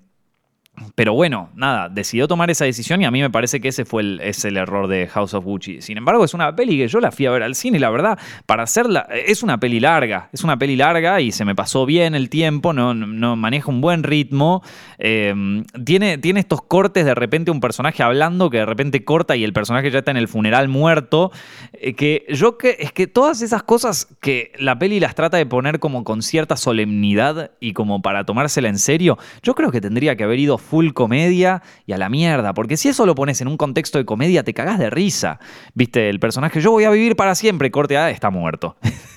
pero 0.94 1.14
bueno, 1.14 1.50
nada, 1.54 1.88
decidió 1.88 2.28
tomar 2.28 2.50
esa 2.50 2.64
decisión 2.64 3.02
y 3.02 3.04
a 3.04 3.10
mí 3.10 3.20
me 3.20 3.30
parece 3.30 3.60
que 3.60 3.68
ese 3.68 3.84
fue 3.84 4.02
el, 4.02 4.20
es 4.20 4.44
el 4.44 4.56
error 4.56 4.88
de 4.88 5.06
House 5.08 5.34
of 5.34 5.44
Gucci. 5.44 5.80
Sin 5.80 5.98
embargo, 5.98 6.24
es 6.24 6.34
una 6.34 6.54
peli 6.54 6.76
que 6.78 6.88
yo 6.88 7.00
la 7.00 7.10
fui 7.10 7.26
a 7.26 7.30
ver 7.30 7.42
al 7.42 7.54
cine 7.54 7.78
la 7.78 7.90
verdad, 7.90 8.18
para 8.46 8.62
hacerla, 8.62 9.06
es 9.10 9.42
una 9.42 9.58
peli 9.58 9.80
larga, 9.80 10.28
es 10.32 10.44
una 10.44 10.58
peli 10.58 10.76
larga 10.76 11.20
y 11.20 11.32
se 11.32 11.44
me 11.44 11.54
pasó 11.54 11.86
bien 11.86 12.14
el 12.14 12.28
tiempo, 12.30 12.72
no, 12.72 12.94
no 12.94 13.36
maneja 13.36 13.70
un 13.70 13.80
buen 13.80 14.02
ritmo, 14.02 14.62
em, 14.98 15.64
tiene, 15.84 16.18
tiene 16.18 16.40
estos 16.40 16.62
cortes 16.62 17.04
de 17.04 17.14
repente 17.14 17.50
un 17.50 17.60
personaje 17.60 18.02
hablando 18.02 18.50
que 18.50 18.58
de 18.58 18.66
repente 18.66 19.04
corta 19.04 19.36
y 19.36 19.44
el 19.44 19.52
personaje 19.52 19.90
ya 19.90 19.98
está 19.98 20.10
en 20.10 20.16
el 20.16 20.28
funeral 20.28 20.68
muerto, 20.68 21.32
eh, 21.72 21.94
que 21.94 22.24
yo 22.28 22.58
que, 22.58 22.76
es 22.80 22.92
que 22.92 23.06
todas 23.06 23.42
esas 23.42 23.62
cosas 23.62 24.08
que 24.20 24.52
la 24.58 24.78
peli 24.78 25.00
las 25.00 25.14
trata 25.14 25.36
de 25.36 25.46
poner 25.46 25.78
como 25.78 26.04
con 26.04 26.22
cierta 26.22 26.56
solemnidad 26.56 27.50
y 27.60 27.72
como 27.72 28.02
para 28.02 28.24
tomársela 28.24 28.68
en 28.68 28.78
serio, 28.78 29.18
yo 29.42 29.54
creo 29.54 29.70
que 29.70 29.80
tendría 29.80 30.16
que 30.16 30.24
haber 30.24 30.38
ido 30.38 30.58
full 30.66 30.90
comedia 30.92 31.62
y 31.86 31.92
a 31.92 31.98
la 31.98 32.08
mierda. 32.08 32.52
Porque 32.52 32.76
si 32.76 32.88
eso 32.88 33.06
lo 33.06 33.14
pones 33.14 33.40
en 33.40 33.48
un 33.48 33.56
contexto 33.56 33.98
de 33.98 34.04
comedia, 34.04 34.42
te 34.42 34.52
cagás 34.52 34.78
de 34.78 34.90
risa. 34.90 35.38
Viste, 35.74 36.08
el 36.10 36.20
personaje, 36.20 36.60
yo 36.60 36.72
voy 36.72 36.84
a 36.84 36.90
vivir 36.90 37.16
para 37.16 37.34
siempre, 37.34 37.70
corte 37.70 37.96
A, 37.96 38.10
está 38.10 38.30
muerto. 38.30 38.76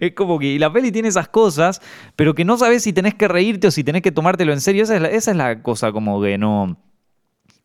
es 0.00 0.12
como 0.14 0.38
que 0.38 0.46
y 0.46 0.58
la 0.58 0.72
peli 0.72 0.92
tiene 0.92 1.08
esas 1.08 1.28
cosas, 1.28 1.80
pero 2.16 2.34
que 2.34 2.44
no 2.44 2.56
sabes 2.58 2.82
si 2.82 2.92
tenés 2.92 3.14
que 3.14 3.28
reírte 3.28 3.68
o 3.68 3.70
si 3.70 3.84
tenés 3.84 4.02
que 4.02 4.12
tomártelo 4.12 4.52
en 4.52 4.60
serio. 4.60 4.82
Esa 4.82 4.96
es 4.96 5.02
la, 5.02 5.08
esa 5.08 5.30
es 5.30 5.36
la 5.36 5.62
cosa 5.62 5.92
como 5.92 6.20
que 6.20 6.38
no 6.38 6.76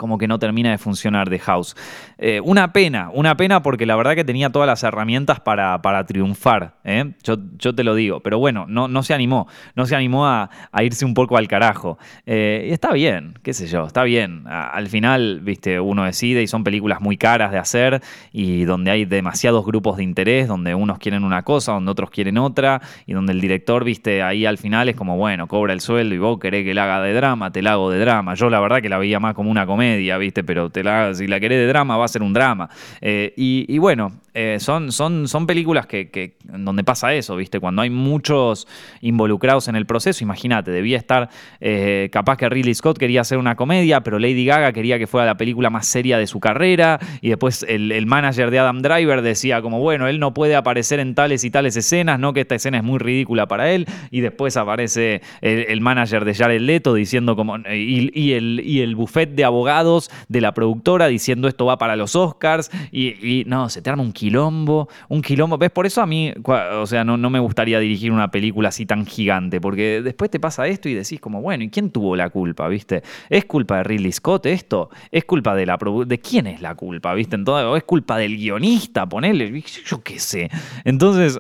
como 0.02 0.18
que 0.18 0.28
no 0.28 0.40
termina 0.40 0.72
de 0.72 0.80
funcionar 0.80 1.30
de 1.30 1.38
House. 1.38 1.76
Eh, 2.18 2.42
una 2.44 2.74
pena, 2.74 3.12
una 3.14 3.38
pena 3.38 3.62
porque 3.62 3.86
la 3.86 3.96
verdad 3.96 4.16
que 4.16 4.24
tenía 4.24 4.50
todas 4.50 4.66
las 4.66 4.82
herramientas 4.82 5.40
para, 5.40 5.80
para 5.84 6.08
triunfar, 6.08 6.74
¿eh? 6.84 7.12
yo, 7.24 7.38
yo, 7.60 7.76
te 7.76 7.84
lo 7.84 7.94
digo, 7.94 8.20
pero 8.22 8.40
bueno, 8.40 8.66
no, 8.68 8.88
no 8.88 9.04
se 9.04 9.14
animó, 9.14 9.48
no 9.76 9.86
se 9.86 9.96
animó 9.96 10.26
a, 10.26 10.50
irse 10.82 11.06
un 11.06 11.14
poco 11.14 11.38
al 11.38 11.48
carajo. 11.48 12.00
Eh, 12.26 12.66
y 12.70 12.74
está 12.74 12.94
bien, 12.94 13.38
qué 13.44 13.54
sé 13.54 13.68
yo, 13.68 13.86
está 13.86 14.02
bien. 14.02 14.46
al 14.48 14.88
final, 14.88 15.42
viste, 15.42 15.80
uno 15.80 16.04
decide 16.06 16.42
y 16.42 16.48
son 16.48 16.64
películas 16.64 17.00
muy 17.00 17.16
caras 17.16 17.52
de 17.52 17.60
hacer 17.60 18.02
y 18.32 18.64
donde 18.64 18.90
hay 18.90 19.06
demasiados 19.06 19.64
grupos 19.64 19.98
de 19.98 20.04
interés, 20.04 20.48
donde 20.48 20.74
unos 20.74 20.98
quieren 20.98 21.24
una 21.24 21.44
cosa, 21.44 21.74
donde 21.74 21.92
otros 21.92 22.10
quieren 22.10 22.40
otra, 22.40 22.82
y 23.06 23.14
donde 23.14 23.34
el 23.34 23.40
director, 23.40 23.84
viste, 23.84 24.24
ahí 24.24 24.48
al 24.48 24.58
final 24.58 24.90
es 24.90 24.96
como, 24.96 25.16
bueno, 25.16 25.48
cobra 25.48 25.74
el 25.74 25.82
sueldo 25.82 26.16
y 26.16 26.18
vos 26.18 26.40
querés 26.40 26.66
que 26.66 26.74
la 26.74 26.86
haga 26.86 27.04
de 27.04 27.14
drama, 27.14 27.52
te 27.52 27.62
la 27.62 27.74
hago 27.74 27.92
de 27.92 28.00
drama. 28.00 28.34
Yo 28.34 28.50
la 28.50 28.60
verdad 28.60 28.82
que 28.82 28.90
la 28.90 28.98
veía 28.98 29.20
más 29.20 29.36
como 29.36 29.52
una 29.52 29.68
comedia 29.68 29.91
¿viste? 30.18 30.44
Pero 30.44 30.70
te 30.70 30.84
la, 30.84 31.14
si 31.14 31.28
la 31.28 31.40
querés 31.40 31.60
de 31.60 31.68
drama, 31.68 31.98
va 31.98 32.06
a 32.06 32.08
ser 32.08 32.24
un 32.24 32.34
drama. 32.34 32.70
Eh, 33.02 33.34
y, 33.36 33.78
bueno, 33.78 34.12
eh, 34.34 34.58
son, 34.60 34.94
son, 34.94 35.28
son 35.28 35.46
películas 35.46 35.88
que, 35.88 36.36
donde 36.46 36.86
pasa 36.86 37.14
eso, 37.14 37.36
¿viste? 37.36 37.60
Cuando 37.60 37.82
hay 37.82 37.90
muchos 37.90 38.66
involucrados 39.02 39.68
en 39.68 39.76
el 39.76 39.86
proceso, 39.86 40.24
imagínate, 40.24 40.72
debía 40.72 40.98
estar, 40.98 41.30
eh, 41.60 42.10
capaz 42.14 42.38
que 42.38 42.48
Ridley 42.48 42.74
Scott 42.74 42.98
quería 42.98 43.22
hacer 43.22 43.38
una 43.38 43.56
comedia, 43.56 44.02
pero 44.02 44.20
Lady 44.20 44.46
Gaga 44.46 44.72
quería 44.72 44.98
que 44.98 45.06
fuera 45.06 45.26
la 45.26 45.36
película 45.36 45.70
más 45.70 45.86
seria 45.86 46.18
de 46.18 46.28
su 46.28 46.40
carrera, 46.40 47.00
y 47.20 47.28
después 47.28 47.66
el, 47.68 47.92
el, 47.92 48.06
manager 48.06 48.52
de 48.52 48.60
Adam 48.60 48.82
Driver 48.82 49.22
decía 49.22 49.62
como, 49.62 49.80
bueno, 49.80 50.08
él 50.08 50.20
no 50.20 50.34
puede 50.34 50.56
aparecer 50.56 51.02
en 51.02 51.14
tales 51.14 51.44
y 51.44 51.52
tales 51.52 51.76
escenas, 51.76 52.18
no 52.18 52.32
que 52.32 52.42
esta 52.42 52.56
escena 52.56 52.78
es 52.78 52.84
muy 52.84 53.00
ridícula 53.00 53.48
para 53.48 53.72
él, 53.72 53.86
y 54.12 54.22
después 54.22 54.56
aparece 54.56 55.22
el, 55.42 55.82
manager 55.82 56.24
de 56.24 56.36
Jared 56.36 56.62
Leto 56.62 56.94
diciendo 56.94 57.36
como, 57.36 57.58
y, 57.58 58.32
el, 58.32 58.62
y 58.64 58.80
el 58.82 58.96
buffet 58.96 59.32
de 59.32 59.44
abogados 59.44 60.10
de 60.30 60.40
la 60.40 60.54
productora 60.54 61.08
diciendo 61.08 61.48
esto 61.50 61.66
va 61.66 61.78
para 61.78 61.98
los 61.98 62.16
Oscars, 62.16 62.72
y, 62.92 63.08
y 63.28 63.44
no, 63.46 63.68
se 63.68 63.82
te 63.82 63.90
arma 63.90 64.04
un 64.04 64.14
quilombo, 64.22 64.88
un 65.10 65.22
quilombo. 65.24 65.58
¿Ves? 65.58 65.72
Por 65.72 65.88
eso 65.88 66.02
a 66.02 66.06
mí, 66.06 66.32
o 66.46 66.86
sea, 66.86 67.04
no, 67.04 67.18
no 67.18 67.32
me 67.32 67.40
gustaría 67.40 67.80
dirigir 67.80 68.12
una 68.12 68.30
película 68.30 68.70
así 68.70 68.86
tan 68.86 69.08
gigante, 69.08 69.60
porque 69.60 70.02
después 70.04 70.30
te 70.30 70.40
pasa 70.40 70.68
esto 70.68 70.88
y 70.88 70.94
decís 70.94 71.20
como, 71.20 71.42
bueno, 71.42 71.64
¿y 71.64 71.70
quién 71.70 71.90
tuvo 71.90 72.16
la 72.16 72.30
culpa, 72.30 72.68
viste? 72.68 73.02
¿Es 73.30 73.46
culpa 73.46 73.78
de 73.78 73.84
Ridley 73.84 74.12
Scott 74.12 74.46
esto? 74.46 74.92
¿Es 75.12 75.26
culpa 75.26 75.56
de 75.56 75.66
la 75.66 75.80
de 76.06 76.20
quién 76.20 76.46
es 76.46 76.62
la 76.62 76.76
culpa, 76.76 77.16
viste? 77.16 77.38
¿O 77.48 77.76
es 77.76 77.84
culpa 77.84 78.18
del 78.18 78.38
guionista? 78.38 79.10
Ponele, 79.10 79.64
yo 79.86 80.04
qué 80.04 80.20
sé. 80.20 80.52
Entonces, 80.84 81.40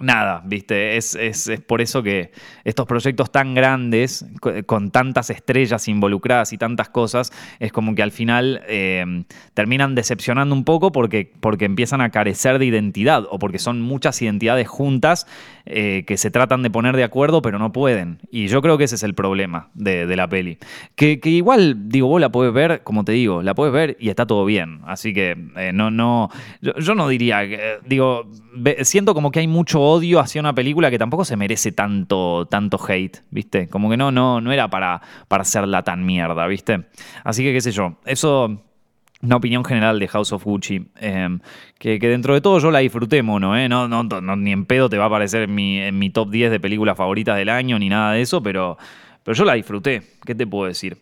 nada, 0.00 0.42
viste, 0.44 0.96
es, 0.96 1.14
es, 1.14 1.50
por 1.66 1.80
eso 1.80 2.02
que 2.02 2.30
estos 2.64 2.86
proyectos 2.86 3.30
tan 3.30 3.54
grandes, 3.54 4.24
con, 4.66 4.90
tantas 4.90 5.30
estrellas 5.30 5.88
involucradas 5.88 6.52
y 6.52 6.58
tantas 6.58 6.88
cosas, 6.88 7.32
es 7.58 7.72
como 7.72 7.94
que 7.94 8.02
al 8.02 8.12
final 8.12 8.62
eh, 8.68 9.24
terminan 9.54 9.94
decepcionando 9.94 10.54
un 10.54 10.64
poco 10.64 10.92
porque, 10.92 11.32
porque 11.40 11.64
empiezan 11.64 12.00
a 12.00 12.10
carecer 12.10 12.58
de 12.58 12.66
identidad 12.66 13.24
o 13.30 13.38
porque 13.38 13.58
son 13.58 13.80
muchas 13.80 14.20
identidades 14.22 14.68
juntas 14.68 15.26
eh, 15.66 16.04
que 16.06 16.16
se 16.16 16.30
tratan 16.30 16.62
de 16.62 16.70
poner 16.70 16.96
de 16.96 17.04
acuerdo 17.04 17.42
pero 17.42 17.58
no 17.58 17.72
pueden. 17.72 18.18
Y 18.30 18.48
yo 18.48 18.62
creo 18.62 18.78
que 18.78 18.84
ese 18.84 18.94
es 18.94 19.02
el 19.02 19.14
problema 19.14 19.70
de, 19.74 20.08
la 20.16 20.28
peli. 20.28 20.58
Que, 20.96 21.20
igual, 21.24 21.88
digo, 21.88 22.08
vos 22.08 22.20
la 22.20 22.30
puedes 22.30 22.52
ver, 22.52 22.82
como 22.82 23.04
te 23.04 23.12
digo, 23.12 23.42
la 23.42 23.54
puedes 23.54 23.72
ver 23.72 23.96
y 24.00 24.08
está 24.08 24.26
todo 24.26 24.44
bien. 24.44 24.80
Así 24.86 25.12
que 25.12 25.36
eh, 25.56 25.72
no, 25.72 25.90
no, 25.90 26.30
yo, 26.60 26.94
no 26.94 27.08
diría, 27.08 27.42
digo, 27.86 28.28
siento 28.82 29.14
como 29.14 29.30
que 29.30 29.40
hay 29.40 29.46
mucho 29.46 29.80
odio 29.90 30.20
hacia 30.20 30.40
una 30.40 30.54
película 30.54 30.90
que 30.90 30.98
tampoco 30.98 31.24
se 31.24 31.36
merece 31.36 31.72
tanto, 31.72 32.46
tanto 32.46 32.78
hate, 32.86 33.18
¿viste? 33.30 33.68
Como 33.68 33.90
que 33.90 33.96
no, 33.96 34.10
no, 34.10 34.40
no 34.40 34.52
era 34.52 34.68
para, 34.68 35.00
para 35.28 35.42
hacerla 35.42 35.82
tan 35.82 36.04
mierda, 36.04 36.46
¿viste? 36.46 36.86
Así 37.24 37.42
que 37.42 37.52
qué 37.52 37.60
sé 37.60 37.72
yo, 37.72 37.96
eso 38.04 38.64
una 39.20 39.36
opinión 39.36 39.64
general 39.64 39.98
de 39.98 40.06
House 40.08 40.32
of 40.32 40.44
Gucci, 40.44 40.86
em, 40.96 41.40
que, 41.78 41.98
dentro 41.98 42.34
de 42.34 42.40
todo 42.40 42.60
yo 42.60 42.70
la 42.70 42.78
disfruté, 42.78 43.22
mono, 43.22 43.56
¿eh? 43.56 43.68
No, 43.68 43.88
no, 43.88 44.36
ni 44.36 44.52
en 44.52 44.64
pedo 44.64 44.88
te 44.88 44.96
va 44.96 45.04
a 45.04 45.06
aparecer 45.08 45.48
mi, 45.48 45.80
en 45.80 45.98
mi 45.98 46.10
top 46.10 46.30
10 46.30 46.50
de 46.52 46.60
películas 46.60 46.96
favoritas 46.96 47.36
del 47.36 47.48
año, 47.48 47.78
ni 47.78 47.88
nada 47.88 48.12
de 48.12 48.20
eso, 48.20 48.42
pero, 48.42 48.78
pero 49.22 49.34
yo 49.36 49.44
la 49.44 49.54
disfruté, 49.54 50.02
¿qué 50.24 50.34
te 50.34 50.46
puedo 50.46 50.66
decir? 50.66 50.96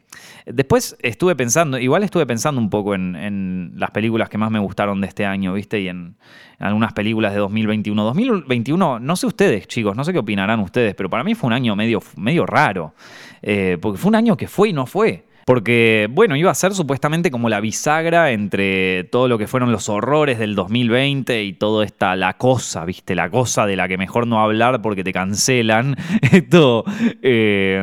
Después 0.46 0.96
estuve 1.00 1.37
pensando, 1.37 1.79
igual 1.79 2.02
estuve 2.02 2.26
pensando 2.26 2.61
un 2.61 2.70
poco 2.70 2.94
en, 2.94 3.72
las 3.76 3.90
películas 3.90 4.29
que 4.29 4.38
más 4.38 4.50
me 4.50 4.59
gustaron 4.59 5.00
de 5.00 5.07
este 5.07 5.26
año, 5.26 5.52
¿viste? 5.52 5.81
Y 5.81 5.88
en, 5.88 6.16
algunas 6.59 6.92
películas 6.94 7.35
de 7.35 7.40
2021. 7.40 8.02
2021, 8.02 8.98
no 8.98 9.16
sé 9.16 9.26
ustedes, 9.26 9.68
chicos, 9.68 9.94
no 9.94 10.05
sé 10.05 10.12
qué 10.12 10.18
opinarán 10.18 10.61
ustedes, 10.61 10.94
pero 10.94 11.11
para 11.11 11.22
mí 11.22 11.35
fue 11.35 11.48
un 11.48 11.52
año 11.52 11.76
medio, 11.76 12.02
medio 12.16 12.46
raro, 12.46 12.94
eh, 13.42 13.79
porque 13.81 13.98
fue 13.98 14.09
un 14.09 14.16
año 14.16 14.37
que 14.37 14.48
fue 14.48 14.70
y 14.70 14.72
no 14.72 14.87
fue. 14.87 15.25
Porque, 15.46 16.09
bueno, 16.11 16.35
iba 16.35 16.50
a 16.50 16.56
ser 16.56 16.74
supuestamente 16.74 17.30
como 17.30 17.48
la 17.48 17.61
bisagra 17.61 18.32
entre 18.32 19.04
todo 19.04 19.28
lo 19.28 19.38
que 19.38 19.46
fueron 19.46 19.70
los 19.70 19.88
horrores 19.88 20.40
del 20.40 20.56
2020 20.56 21.44
y 21.44 21.52
toda 21.52 21.85
esta, 21.85 22.16
la 22.16 22.37
cosa, 22.37 22.85
¿viste? 22.85 23.14
La 23.14 23.30
cosa 23.30 23.64
de 23.64 23.76
la 23.76 23.87
que 23.87 23.96
mejor 23.96 24.26
no 24.26 24.40
hablar 24.40 24.82
porque 24.82 25.04
te 25.04 25.12
cancelan. 25.12 25.94
Esto, 26.32 26.82
eh, 27.22 27.80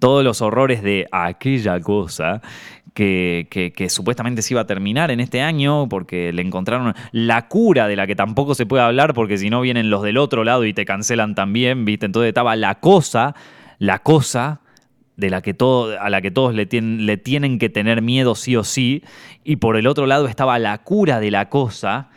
todos 0.00 0.24
los 0.24 0.40
horrores 0.40 0.82
de 0.82 1.06
aquella 1.12 1.80
cosa. 1.80 2.40
Que, 2.94 3.46
que, 3.76 3.90
supuestamente 3.90 4.42
se 4.42 4.54
iba 4.54 4.62
a 4.62 4.66
terminar 4.66 5.12
en 5.12 5.20
este 5.20 5.42
año 5.42 5.86
porque 5.88 6.32
le 6.32 6.42
encontraron 6.42 6.94
la 7.12 7.46
cura 7.46 7.86
de 7.86 7.94
la 7.94 8.08
que 8.08 8.16
tampoco 8.16 8.56
se 8.56 8.66
puede 8.66 8.82
hablar 8.82 9.14
porque 9.14 9.38
si 9.38 9.50
no 9.50 9.60
vienen 9.60 9.88
los 9.88 10.02
del 10.02 10.16
otro 10.16 10.42
lado 10.42 10.64
y 10.64 10.72
te 10.72 10.84
cancelan 10.84 11.36
también, 11.36 11.84
¿viste? 11.84 12.06
Entonces 12.06 12.28
estaba 12.28 12.56
la 12.56 12.80
cosa, 12.80 13.36
la 13.78 14.00
cosa 14.00 14.62
de 15.18 15.30
la 15.30 15.42
que 15.42 15.52
todo, 15.52 16.00
a 16.00 16.08
la 16.10 16.22
que 16.22 16.30
todos 16.30 16.54
le, 16.54 16.64
tienen, 16.64 17.04
le 17.04 17.16
tienen 17.16 17.58
que 17.58 17.68
tener 17.68 18.02
miedo 18.02 18.36
sí 18.36 18.54
o 18.54 18.62
sí, 18.62 19.02
y 19.44 19.56
por 19.56 19.76
el 19.76 19.88
otro 19.88 20.06
lado 20.06 20.28
estaba 20.28 20.58
la 20.60 20.78
cura 20.78 21.18
de 21.18 21.32
la 21.32 21.48
cosa, 21.48 22.08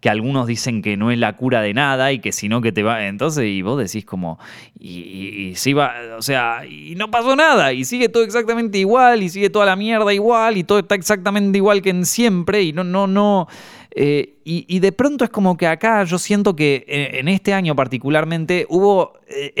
que 0.00 0.10
algunos 0.10 0.46
dicen 0.46 0.82
que 0.82 0.98
no 0.98 1.10
es 1.10 1.18
la 1.18 1.36
cura 1.36 1.62
de 1.62 1.72
nada 1.72 2.12
y 2.12 2.18
que 2.18 2.32
sino 2.32 2.60
que 2.60 2.70
te 2.70 2.82
va. 2.82 3.06
Entonces, 3.06 3.44
y 3.46 3.62
vos 3.62 3.78
decís 3.78 4.04
como, 4.04 4.38
y, 4.78 5.52
si 5.56 5.72
va, 5.72 5.94
o 6.18 6.22
sea, 6.22 6.66
y 6.66 6.94
no 6.96 7.10
pasó 7.10 7.34
nada, 7.34 7.72
y 7.72 7.84
sigue 7.86 8.10
todo 8.10 8.24
exactamente 8.24 8.76
igual, 8.76 9.22
y 9.22 9.30
sigue 9.30 9.48
toda 9.48 9.64
la 9.64 9.76
mierda 9.76 10.12
igual, 10.12 10.58
y 10.58 10.64
todo 10.64 10.80
está 10.80 10.94
exactamente 10.94 11.56
igual 11.56 11.80
que 11.80 11.90
en 11.90 12.04
siempre, 12.04 12.62
y 12.62 12.72
no, 12.74 12.84
no, 12.84 13.06
no. 13.06 13.48
Eh, 13.92 14.36
y, 14.44 14.80
de 14.80 14.90
pronto 14.90 15.24
es 15.24 15.30
como 15.30 15.56
que 15.56 15.68
acá 15.68 16.02
yo 16.02 16.18
siento 16.18 16.56
que 16.56 16.84
eh, 16.88 17.20
en 17.20 17.28
este 17.28 17.54
año 17.54 17.76
particularmente 17.76 18.66
hubo, 18.68 19.12
eh, 19.28 19.52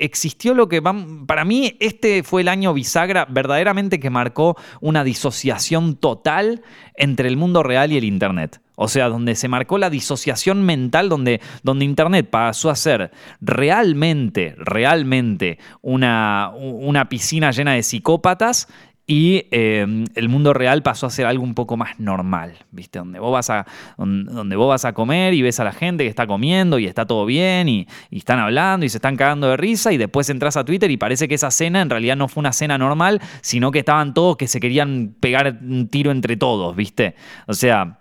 existió 0.00 0.54
lo 0.54 0.68
que 0.68 0.82
para 1.26 1.44
mí 1.44 1.76
este 1.78 2.24
fue 2.24 2.40
el 2.40 2.48
año 2.48 2.74
bisagra 2.74 3.24
verdaderamente 3.28 4.00
que 4.00 4.10
marcó 4.10 4.56
una 4.80 5.04
disociación 5.04 5.94
total 5.94 6.62
entre 6.96 7.28
el 7.28 7.36
mundo 7.36 7.62
real 7.62 7.92
y 7.92 7.98
el 7.98 8.04
Internet. 8.04 8.60
O 8.74 8.88
sea, 8.88 9.08
donde 9.08 9.36
se 9.36 9.48
marcó 9.48 9.78
la 9.78 9.90
disociación 9.90 10.62
mental, 10.62 11.08
donde, 11.08 11.40
donde 11.62 11.84
Internet 11.84 12.28
pasó 12.30 12.68
a 12.68 12.74
ser 12.74 13.12
realmente, 13.40 14.56
realmente 14.58 15.58
una, 15.82 16.50
una 16.56 17.08
piscina 17.08 17.52
llena 17.52 17.74
de 17.74 17.82
psicópatas 17.84 18.66
y 19.12 19.46
em, 19.50 20.06
el 20.14 20.30
mundo 20.30 20.54
real 20.54 20.82
pasó 20.82 21.04
a 21.04 21.10
ser 21.10 21.26
algo 21.26 21.44
un 21.44 21.52
poco 21.52 21.76
más 21.76 22.00
normal, 22.00 22.54
¿viste? 22.70 22.98
Donde 22.98 23.18
vos, 23.18 23.30
vas 23.30 23.50
a, 23.50 23.66
donde 23.98 24.56
vos 24.56 24.70
vas 24.70 24.86
a 24.86 24.94
comer 24.94 25.34
y 25.34 25.42
ves 25.42 25.60
a 25.60 25.64
la 25.64 25.72
gente 25.72 26.04
que 26.04 26.08
está 26.08 26.26
comiendo 26.26 26.78
y 26.78 26.86
está 26.86 27.04
todo 27.04 27.26
bien 27.26 27.68
y, 27.68 27.86
están 28.10 28.38
hablando 28.38 28.86
y 28.86 28.88
se 28.88 28.96
están 28.96 29.16
cagando 29.16 29.50
de 29.50 29.58
risa 29.58 29.92
y 29.92 29.98
después 29.98 30.30
entras 30.30 30.56
a 30.56 30.64
Twitter 30.64 30.90
y 30.90 30.96
parece 30.96 31.28
que 31.28 31.34
esa 31.34 31.50
cena 31.50 31.82
en 31.82 31.90
realidad 31.90 32.16
no 32.16 32.26
fue 32.26 32.40
una 32.40 32.54
cena 32.54 32.78
normal, 32.78 33.20
sino 33.42 33.70
que 33.70 33.80
estaban 33.80 34.14
todos 34.14 34.38
que 34.38 34.48
se 34.48 34.60
querían 34.60 35.14
pegar 35.20 35.58
un 35.60 35.88
tiro 35.88 36.10
entre 36.10 36.38
todos, 36.38 36.74
¿viste? 36.74 37.14
O 37.46 37.52
sea, 37.52 37.98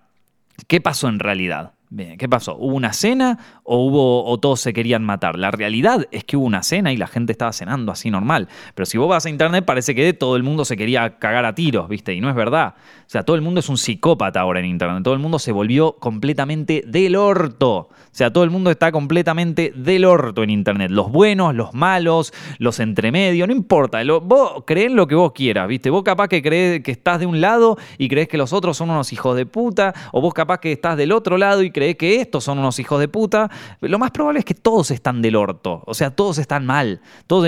¿qué 0.67 0.80
pasó 0.80 1.10
en 1.10 1.19
realidad? 1.19 1.74
Bien, 1.94 2.18
¿qué 2.18 2.30
pasó? 2.30 2.56
¿Hubo 2.56 2.74
una 2.74 2.94
cena 2.94 3.38
o, 3.64 3.86
hubo, 3.86 4.24
o 4.24 4.40
todos 4.40 4.62
se 4.62 4.72
querían 4.72 5.04
matar? 5.04 5.38
La 5.38 5.52
realidad 5.52 6.08
es 6.12 6.24
que 6.24 6.38
hubo 6.38 6.46
una 6.46 6.64
cena 6.64 6.94
y 6.94 6.96
la 6.96 7.06
gente 7.06 7.34
estaba 7.34 7.52
cenando 7.52 7.92
así 7.92 8.10
normal. 8.10 8.48
Pero 8.76 8.86
si 8.86 8.98
vos 8.98 9.10
vas 9.10 9.26
a 9.26 9.30
internet 9.30 9.66
parece 9.66 9.94
que 9.94 10.14
todo 10.14 10.38
el 10.38 10.44
mundo 10.44 10.64
se 10.64 10.78
quería 10.78 11.20
cagar 11.20 11.44
a 11.44 11.54
tiros, 11.54 11.90
¿viste? 11.90 12.14
Y 12.14 12.22
no 12.22 12.30
es 12.30 12.36
verdad. 12.36 12.76
O 12.78 13.10
sea, 13.12 13.24
todo 13.24 13.36
el 13.36 13.42
mundo 13.42 13.60
es 13.60 13.68
un 13.68 13.78
psicópata 13.78 14.40
ahora 14.40 14.62
en 14.62 14.68
internet. 14.68 15.04
Todo 15.04 15.14
el 15.14 15.20
mundo 15.20 15.38
se 15.38 15.52
volvió 15.52 15.98
completamente 15.98 16.86
del 16.88 17.18
orto. 17.18 17.90
O 17.90 18.14
sea, 18.14 18.32
todo 18.32 18.46
el 18.46 18.52
mundo 18.52 18.72
está 18.72 18.94
completamente 18.94 19.74
del 19.76 20.06
orto 20.06 20.44
en 20.44 20.50
internet. 20.50 20.92
Los 20.92 21.12
buenos, 21.12 21.54
los 21.54 21.74
malos, 21.74 22.34
los 22.58 22.80
entremedios, 22.80 23.50
no 23.50 23.54
importa. 23.54 24.02
vos 24.22 24.64
crees 24.66 24.94
lo 24.94 25.08
que 25.08 25.16
vos 25.16 25.34
quieras, 25.34 25.68
¿viste? 25.68 25.90
Vos 25.90 26.04
capaz 26.04 26.30
que 26.30 26.42
crees 26.42 26.84
que 26.84 26.92
estás 26.92 27.20
de 27.20 27.26
un 27.26 27.42
lado 27.42 27.78
y 27.98 28.08
crees 28.08 28.30
que 28.30 28.38
los 28.38 28.54
otros 28.54 28.78
son 28.78 28.92
unos 28.92 29.12
hijos 29.12 29.36
de 29.36 29.46
puta. 29.46 29.94
O 30.14 30.22
vos 30.22 30.34
capaz 30.34 30.60
que 30.60 30.72
estás 30.72 30.96
del 30.96 31.12
otro 31.12 31.38
lado 31.38 31.64
y 31.64 31.70
crees 31.70 31.81
que 31.98 32.22
estos 32.22 32.44
son 32.44 32.60
unos 32.60 32.80
hijos 32.80 33.00
de 33.00 33.08
puta, 33.08 33.50
lo 33.82 34.00
más 34.00 34.12
probable 34.12 34.39
es 34.39 34.46
que 34.46 34.54
todos 34.54 34.91
están 34.91 35.22
del 35.22 35.36
orto. 35.36 35.84
O 35.86 35.94
sea, 35.94 36.12
todos 36.12 36.38
están 36.38 36.65
mal. 36.65 37.02
Todos, 37.28 37.48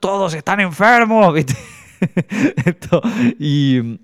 todos, 0.00 0.34
están 0.34 0.60
enfermos. 0.60 1.34
y, 3.38 3.98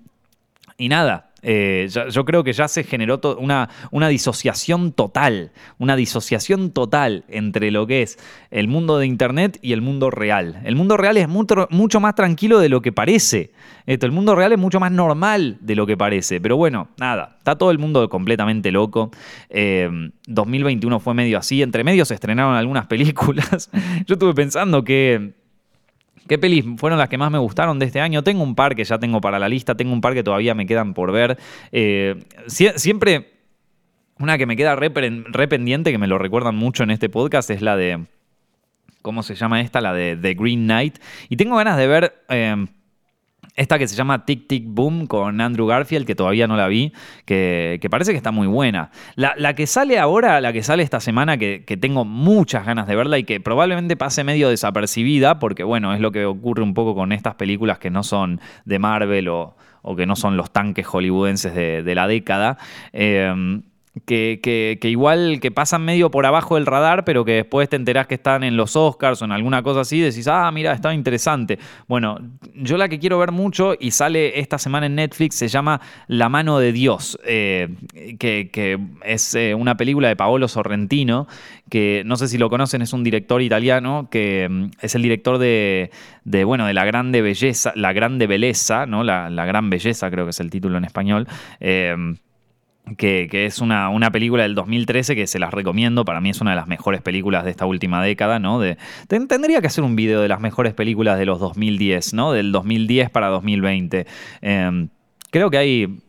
y 0.77 0.89
nada. 0.89 1.32
Eh, 1.43 1.89
yo, 2.09 2.25
creo 2.25 2.43
que 2.43 2.53
ya 2.53 2.69
se 2.69 2.83
generó 2.85 3.19
una, 3.37 3.69
una, 3.91 4.07
disociación 4.07 4.93
total, 4.93 5.51
una 5.77 5.97
disociación 5.97 6.71
total 6.71 7.25
entre 7.27 7.69
lo 7.69 7.85
que 7.85 8.01
es 8.01 8.17
el 8.49 8.69
mundo 8.69 8.97
de 8.97 9.05
Internet 9.07 9.59
y 9.61 9.73
el 9.73 9.81
mundo 9.81 10.09
real. 10.09 10.61
El 10.63 10.77
mundo 10.77 10.95
real 10.95 11.17
es 11.17 11.27
mucho, 11.27 11.67
mucho 11.69 11.99
más 11.99 12.15
tranquilo 12.15 12.59
de 12.59 12.69
lo 12.69 12.81
que 12.81 12.93
parece. 12.93 13.51
Esto, 13.85 14.05
el 14.05 14.13
mundo 14.13 14.35
real 14.35 14.53
es 14.53 14.59
mucho 14.59 14.79
más 14.79 14.91
normal 14.91 15.57
de 15.59 15.75
lo 15.75 15.85
que 15.85 15.97
parece. 15.97 16.39
Pero 16.39 16.55
bueno, 16.55 16.87
nada, 16.97 17.35
está 17.39 17.57
todo 17.57 17.71
el 17.71 17.77
mundo 17.77 18.07
completamente 18.07 18.71
loco. 18.71 19.11
2021 19.49 20.95
eh, 20.95 20.99
fue 20.99 21.13
medio 21.13 21.37
así. 21.37 21.61
Entre 21.61 21.83
medios 21.83 22.07
se 22.07 22.13
estrenaron 22.13 22.55
algunas 22.55 22.85
películas. 22.87 23.69
Yo 24.05 24.13
estuve 24.13 24.33
pensando 24.33 24.83
que 24.83 25.42
¿Qué 26.27 26.37
pelis 26.37 26.65
fueron 26.77 26.99
las 26.99 27.09
que 27.09 27.17
más 27.17 27.31
me 27.31 27.37
gustaron 27.37 27.79
de 27.79 27.85
este 27.85 27.99
año? 27.99 28.23
Tengo 28.23 28.43
un 28.43 28.55
par 28.55 28.75
que 28.75 28.83
ya 28.83 28.97
tengo 28.97 29.19
para 29.19 29.39
la 29.39 29.49
lista, 29.49 29.75
tengo 29.75 29.93
un 29.93 30.01
par 30.01 30.13
que 30.13 30.23
todavía 30.23 30.55
me 30.55 30.65
quedan 30.65 30.93
por 30.93 31.11
ver. 31.11 31.37
Eh, 31.71 32.23
siempre 32.47 33.33
una 34.19 34.37
que 34.37 34.45
me 34.45 34.55
queda 34.55 34.75
re, 34.75 34.89
pendiente, 34.89 35.91
que 35.91 35.97
me 35.97 36.07
lo 36.07 36.17
recuerdan 36.17 36.55
mucho 36.55 36.83
en 36.83 36.91
este 36.91 37.09
podcast, 37.09 37.49
es 37.49 37.61
la 37.61 37.75
de... 37.75 38.05
¿Cómo 39.01 39.21
se 39.21 39.35
llama 39.35 39.59
esta? 39.59 39.81
La 39.81 39.93
de 39.93 40.15
The 40.15 40.33
Green 40.35 40.63
Knight. 40.63 40.99
Y 41.27 41.35
tengo 41.35 41.57
ganas 41.57 41.77
de 41.77 41.87
ver... 41.87 42.23
Eh, 42.29 42.65
esta 43.55 43.77
que 43.77 43.87
se 43.87 43.95
llama 43.95 44.25
Tic 44.25 44.47
Tic 44.47 44.63
Boom 44.67 45.05
con 45.07 45.39
Andrew 45.39 45.67
Garfield, 45.67 46.05
que 46.05 46.15
todavía 46.15 46.47
no 46.47 46.57
la 46.57 46.67
vi, 46.67 46.91
que, 47.25 47.79
parece 47.89 48.11
que 48.11 48.17
está 48.17 48.31
muy 48.31 48.47
buena. 48.47 48.89
La, 49.15 49.53
que 49.53 49.67
sale 49.67 49.99
ahora, 49.99 50.41
la 50.41 50.53
que 50.53 50.63
sale 50.63 50.83
esta 50.83 50.99
semana, 50.99 51.37
que, 51.37 51.63
tengo 51.79 52.05
muchas 52.05 52.65
ganas 52.65 52.87
de 52.87 52.95
verla 52.95 53.17
y 53.17 53.23
que 53.23 53.39
probablemente 53.39 53.95
pase 53.95 54.23
medio 54.23 54.49
desapercibida, 54.49 55.39
porque 55.39 55.63
bueno, 55.63 55.93
es 55.93 55.99
lo 55.99 56.11
que 56.11 56.25
ocurre 56.25 56.63
un 56.63 56.73
poco 56.73 56.95
con 56.95 57.11
estas 57.11 57.35
películas 57.35 57.77
que 57.77 57.89
no 57.89 58.03
son 58.03 58.39
de 58.65 58.79
Marvel 58.79 59.27
o, 59.29 59.55
que 59.97 60.05
no 60.05 60.15
son 60.15 60.37
los 60.37 60.51
tanques 60.51 60.87
hollywoodenses 60.87 61.53
de, 61.53 61.95
la 61.95 62.07
década. 62.07 62.57
Eh, 62.93 63.61
que, 64.05 64.79
igual 64.83 65.39
que 65.39 65.51
pasan 65.51 65.85
medio 65.85 66.09
por 66.09 66.25
abajo 66.25 66.55
del 66.55 66.65
radar, 66.65 67.05
pero 67.05 67.23
que 67.25 67.33
después 67.33 67.69
te 67.69 67.75
enterás 67.75 68.07
que 68.07 68.15
están 68.15 68.43
en 68.43 68.57
los 68.57 68.75
Oscars 68.75 69.21
o 69.21 69.25
en 69.25 69.31
alguna 69.31 69.61
cosa 69.61 69.81
así, 69.81 69.99
decís, 69.99 70.27
ah, 70.27 70.49
mira, 70.51 70.73
estaba 70.73 70.93
interesante. 70.93 71.59
Bueno, 71.87 72.17
yo 72.55 72.77
la 72.77 72.89
que 72.89 72.99
quiero 72.99 73.19
ver 73.19 73.31
mucho 73.31 73.75
y 73.79 73.91
sale 73.91 74.39
esta 74.39 74.57
semana 74.57 74.87
en 74.87 74.95
Netflix 74.95 75.35
se 75.35 75.47
llama 75.47 75.79
La 76.07 76.27
mano 76.27 76.57
de 76.57 76.71
Dios, 76.71 77.19
eh, 77.25 77.69
que, 78.19 78.79
es 79.03 79.35
eh, 79.35 79.53
una 79.53 79.77
película 79.77 80.07
de 80.07 80.15
Paolo 80.15 80.47
Sorrentino, 80.47 81.27
que 81.69 82.01
no 82.05 82.17
sé 82.17 82.27
si 82.27 82.37
lo 82.37 82.49
conocen, 82.49 82.81
es 82.81 82.93
un 82.93 83.03
director 83.03 83.41
italiano 83.41 84.07
que 84.09 84.47
mm, 84.49 84.71
es 84.81 84.95
el 84.95 85.03
director 85.03 85.37
de, 85.37 85.91
bueno, 86.45 86.65
de 86.65 86.73
La 86.73 86.85
Grande 86.85 87.21
Belleza, 87.21 87.73
La 87.75 87.93
Grande 87.93 88.25
Belleza, 88.25 88.87
¿no? 88.87 89.03
La, 89.03 89.29
Gran 89.45 89.69
Belleza 89.69 90.09
creo 90.09 90.25
que 90.25 90.31
es 90.31 90.39
el 90.39 90.49
título 90.49 90.77
en 90.77 90.85
español. 90.85 91.27
Eh, 91.59 91.95
que, 92.97 93.45
es 93.45 93.59
una, 93.59 93.89
una, 93.89 94.11
película 94.11 94.43
del 94.43 94.55
2013 94.55 95.15
que 95.15 95.27
se 95.27 95.39
las 95.39 95.53
recomiendo. 95.53 96.03
Para 96.05 96.21
mí 96.21 96.29
es 96.29 96.41
una 96.41 96.51
de 96.51 96.57
las 96.57 96.67
mejores 96.67 97.01
películas 97.01 97.45
de 97.45 97.51
esta 97.51 97.65
última 97.65 98.03
década, 98.03 98.39
¿no? 98.39 98.59
De, 98.59 98.77
tendría 99.07 99.61
que 99.61 99.67
hacer 99.67 99.83
un 99.83 99.95
video 99.95 100.21
de 100.21 100.27
las 100.27 100.39
mejores 100.39 100.73
películas 100.73 101.17
de 101.17 101.25
los 101.25 101.39
2010, 101.39 102.13
¿no? 102.13 102.33
Del 102.33 102.51
2010 102.51 103.09
para 103.09 103.27
2020. 103.27 104.05
Em, 104.41 104.89
creo 105.31 105.49
que 105.49 105.57
hay 105.57 105.99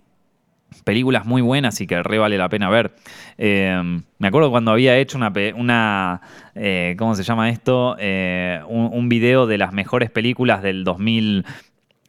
películas 0.82 1.24
muy 1.24 1.42
buenas 1.42 1.80
y 1.80 1.86
que 1.86 2.02
re 2.02 2.18
vale 2.18 2.36
la 2.38 2.48
pena 2.48 2.68
ver. 2.68 2.94
Em, 3.38 4.02
me 4.18 4.28
acuerdo 4.28 4.50
cuando 4.50 4.72
había 4.72 4.98
hecho 4.98 5.16
una, 5.16 5.32
una 5.54 6.20
eh, 6.56 6.96
¿cómo 6.98 7.14
se 7.14 7.22
llama 7.22 7.50
esto? 7.50 7.96
Eh, 8.00 8.60
un, 8.68 8.90
un, 8.92 9.08
video 9.08 9.46
de 9.46 9.58
las 9.58 9.72
mejores 9.72 10.10
películas 10.10 10.62
del 10.62 10.82
2000, 10.82 11.44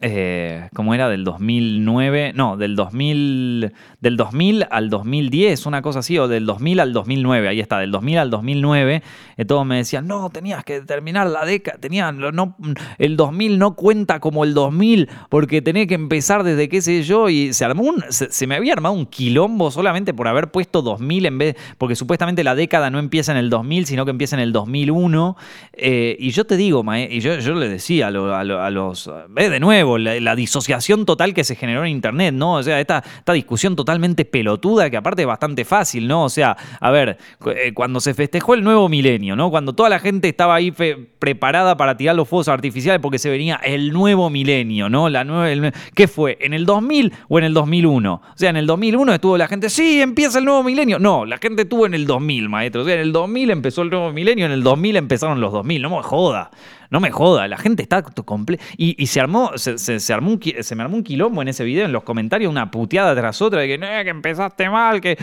eh, 0.08 0.70
¿cómo 0.76 0.94
era? 0.94 1.10
Del 1.10 1.24
2009, 1.24 2.34
no, 2.36 2.58
del 2.58 2.76
2000, 2.76 3.74
del 4.02 4.18
2000 4.18 4.68
al 4.70 4.92
2010, 4.92 5.66
una 5.66 5.82
cosa 5.82 6.00
así, 6.00 6.20
o 6.20 6.28
del 6.28 6.46
2000 6.46 6.80
al 6.80 6.94
2009, 6.94 7.48
ahí 7.48 7.60
está, 7.60 7.80
del 7.80 7.90
2000 7.90 8.18
al 8.20 8.30
2009, 8.30 9.02
eh, 9.38 9.46
todos 9.46 9.66
me 9.66 9.78
decían, 9.78 10.06
no, 10.06 10.30
tenías 10.30 10.64
que 10.64 10.82
terminar 10.82 11.26
la 11.28 11.44
década, 11.44 11.80
tenían, 11.80 12.20
no, 12.20 12.56
el 13.00 13.18
2000 13.18 13.58
no 13.58 13.76
cuenta 13.76 14.20
como 14.20 14.44
el 14.44 14.54
2000, 14.54 15.10
porque 15.30 15.64
tenía 15.64 15.88
que 15.88 15.96
empezar 15.96 16.44
desde 16.44 16.70
qué 16.70 16.84
sé 16.84 17.02
yo, 17.02 17.30
y 17.30 17.52
se 17.54 17.66
armó 17.66 17.82
un, 17.82 18.04
se, 18.10 18.46
me 18.46 18.56
había 18.56 18.74
armado 18.74 18.94
un 18.94 19.08
quilombo 19.08 19.72
solamente 19.72 20.14
por 20.14 20.28
haber 20.28 20.52
puesto 20.52 20.84
2000 20.84 21.26
en 21.26 21.38
vez, 21.40 21.56
porque 21.80 21.96
supuestamente 21.96 22.44
la 22.44 22.54
década 22.54 22.92
no 22.92 23.00
empieza 23.00 23.32
en 23.32 23.40
el 23.40 23.50
2000, 23.50 23.88
sino 23.88 24.06
que 24.06 24.12
empieza 24.12 24.36
en 24.36 24.44
el 24.44 24.54
2001, 24.54 25.36
eh, 25.74 26.16
y 26.20 26.30
yo 26.30 26.46
te 26.46 26.58
digo, 26.58 26.84
y 26.96 27.20
yo, 27.22 27.40
yo 27.40 27.56
le 27.56 27.70
decía 27.70 28.10
a, 28.10 28.40
a 28.40 28.70
los, 28.70 29.12
ve 29.30 29.50
de 29.50 29.60
nuevo, 29.60 29.95
la, 29.98 30.36
disociación 30.36 31.06
total 31.06 31.34
que 31.34 31.44
se 31.44 31.56
generó 31.56 31.84
en 31.86 31.92
Internet, 31.92 32.34
¿no? 32.34 32.56
O 32.56 32.64
sea, 32.64 32.80
esta, 32.80 33.04
esta 33.18 33.34
discusión 33.34 33.76
totalmente 33.76 34.26
pelotuda 34.26 34.90
que 34.90 34.98
aparte 34.98 35.22
es 35.22 35.28
bastante 35.28 35.66
fácil, 35.66 36.08
¿no? 36.08 36.26
O 36.26 36.30
sea, 36.30 36.58
a 36.80 36.92
ver, 36.92 37.18
eh, 37.46 37.74
cuando 37.74 38.00
se 38.00 38.14
festejó 38.14 38.54
el 38.54 38.64
nuevo 38.64 38.90
milenio, 38.90 39.36
¿no? 39.36 39.50
Cuando 39.50 39.74
toda 39.74 39.90
la 39.90 40.00
gente 40.00 40.28
estaba 40.28 40.56
ahí 40.56 40.72
preparada 40.72 41.78
para 41.78 41.96
tirar 41.98 42.16
los 42.16 42.28
fuegos 42.28 42.48
artificiales 42.48 43.02
porque 43.02 43.18
se 43.18 43.30
venía 43.30 43.56
el 43.64 43.94
nuevo 43.94 44.30
milenio, 44.30 44.90
¿no? 44.90 45.10
La 45.10 45.24
nueva, 45.24 45.72
¿Qué 45.94 46.08
fue? 46.08 46.38
¿En 46.42 46.54
el 46.54 46.66
2000 46.66 47.14
o 47.30 47.40
en 47.40 47.46
el 47.46 47.54
2001? 47.54 48.14
O 48.14 48.22
sea, 48.36 48.50
en 48.50 48.58
el 48.58 48.68
2001 48.68 49.14
estuvo 49.14 49.38
la 49.38 49.48
gente, 49.48 49.70
sí, 49.70 50.02
empieza 50.02 50.40
el 50.40 50.46
nuevo 50.46 50.64
milenio. 50.64 51.00
No, 51.00 51.26
la 51.26 51.38
gente 51.38 51.64
estuvo 51.64 51.86
en 51.86 51.94
el 51.94 52.06
2000, 52.06 52.50
maestro. 52.50 52.82
O 52.82 52.86
sea, 52.86 52.96
en 52.96 53.02
el 53.02 53.12
2000 53.12 53.50
empezó 53.52 53.82
el 53.82 53.90
nuevo 53.90 54.12
milenio, 54.12 54.46
en 54.46 54.52
el 54.52 54.64
2000 54.64 54.98
empezaron 54.98 55.42
los 55.42 55.52
2000. 55.54 55.82
No 55.82 55.90
me 55.90 56.04
joda. 56.04 56.52
No 56.96 57.02
me 57.02 57.12
joda, 57.12 57.46
la 57.50 57.58
gente 57.58 57.84
está 57.84 58.02
completa. 58.04 58.64
Y, 58.78 59.06
se 59.08 59.20
armó, 59.20 59.52
se, 59.58 60.14
armó 60.14 60.32
un, 60.32 60.40
se 60.62 60.76
me 60.78 60.84
armó 60.84 60.96
un 60.96 61.04
quilombo 61.04 61.42
en 61.42 61.50
ese 61.50 61.66
video, 61.66 61.84
en 61.84 61.92
los 61.92 62.04
comentarios, 62.04 62.50
una 62.50 62.72
puteada 62.72 63.14
tras 63.14 63.42
otra 63.42 63.60
de 63.60 63.68
que, 63.68 63.78
no, 63.78 63.86
que 63.86 64.10
empezaste 64.10 64.70
mal, 64.70 65.02
que 65.02 65.18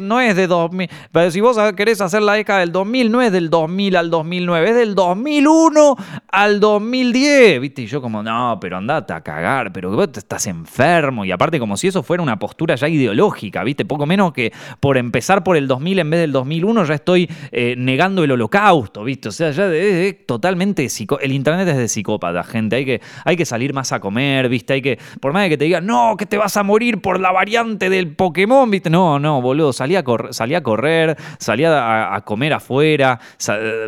no 0.00 0.20
es 0.20 0.36
de 0.36 0.46
2000. 0.46 0.90
Pero 1.10 1.30
si 1.30 1.40
vos 1.40 1.56
querés 1.72 2.02
hacer 2.02 2.20
la 2.20 2.34
década 2.34 2.60
del 2.60 2.72
2000, 2.72 3.10
no 3.10 3.22
es 3.22 3.32
del 3.32 3.48
2000 3.48 3.96
al 3.96 4.10
2009, 4.10 4.68
es 4.68 4.76
del 4.76 4.94
2001 4.94 5.96
al 6.28 6.60
2010. 6.60 7.58
¿Viste? 7.58 7.80
Y 7.80 7.86
yo, 7.86 8.02
como, 8.02 8.22
no, 8.22 8.58
pero 8.60 8.76
andate 8.76 9.14
a 9.14 9.22
cagar, 9.22 9.72
pero 9.72 9.92
vos 9.92 10.10
estás 10.14 10.46
enfermo. 10.46 11.24
Y 11.24 11.32
aparte, 11.32 11.58
como 11.58 11.78
si 11.78 11.88
eso 11.88 12.02
fuera 12.02 12.22
una 12.22 12.38
postura 12.38 12.74
ya 12.74 12.86
ideológica, 12.86 13.64
¿viste? 13.64 13.86
Poco 13.86 14.04
menos 14.04 14.34
que 14.34 14.52
por 14.78 14.98
empezar 14.98 15.42
por 15.42 15.56
el 15.56 15.68
2000 15.68 16.00
en 16.00 16.10
vez 16.10 16.20
del 16.20 16.32
2001, 16.32 16.84
ya 16.84 16.94
estoy 16.94 17.30
eh, 17.50 17.76
negando 17.78 18.22
el 18.24 18.30
holocausto, 18.30 19.04
¿viste? 19.04 19.30
O 19.30 19.32
sea, 19.32 19.52
ya 19.52 19.72
es, 19.72 20.26
totalmente 20.26 20.82
el 21.20 21.32
internet 21.32 21.68
es 21.68 21.76
de 21.76 21.88
psicópata, 21.88 22.42
gente. 22.42 22.76
Hay 22.76 22.84
que, 22.84 23.00
hay 23.24 23.36
que 23.36 23.44
salir 23.44 23.72
más 23.72 23.92
a 23.92 24.00
comer, 24.00 24.48
¿viste? 24.48 24.74
Hay 24.74 24.82
que, 24.82 24.98
por 25.20 25.32
más 25.32 25.44
de 25.44 25.50
que 25.50 25.58
te 25.58 25.64
digan, 25.64 25.86
no, 25.86 26.16
que 26.16 26.26
te 26.26 26.36
vas 26.36 26.56
a 26.56 26.62
morir 26.62 27.00
por 27.00 27.20
la 27.20 27.32
variante 27.32 27.90
del 27.90 28.14
Pokémon, 28.14 28.70
¿viste? 28.70 28.90
No, 28.90 29.18
no, 29.18 29.40
boludo. 29.40 29.72
Salí 29.72 29.96
a, 29.96 30.00
a 30.00 30.62
correr, 30.62 31.16
salí 31.38 31.64
a, 31.64 32.22
comer 32.24 32.52
afuera, 32.52 33.18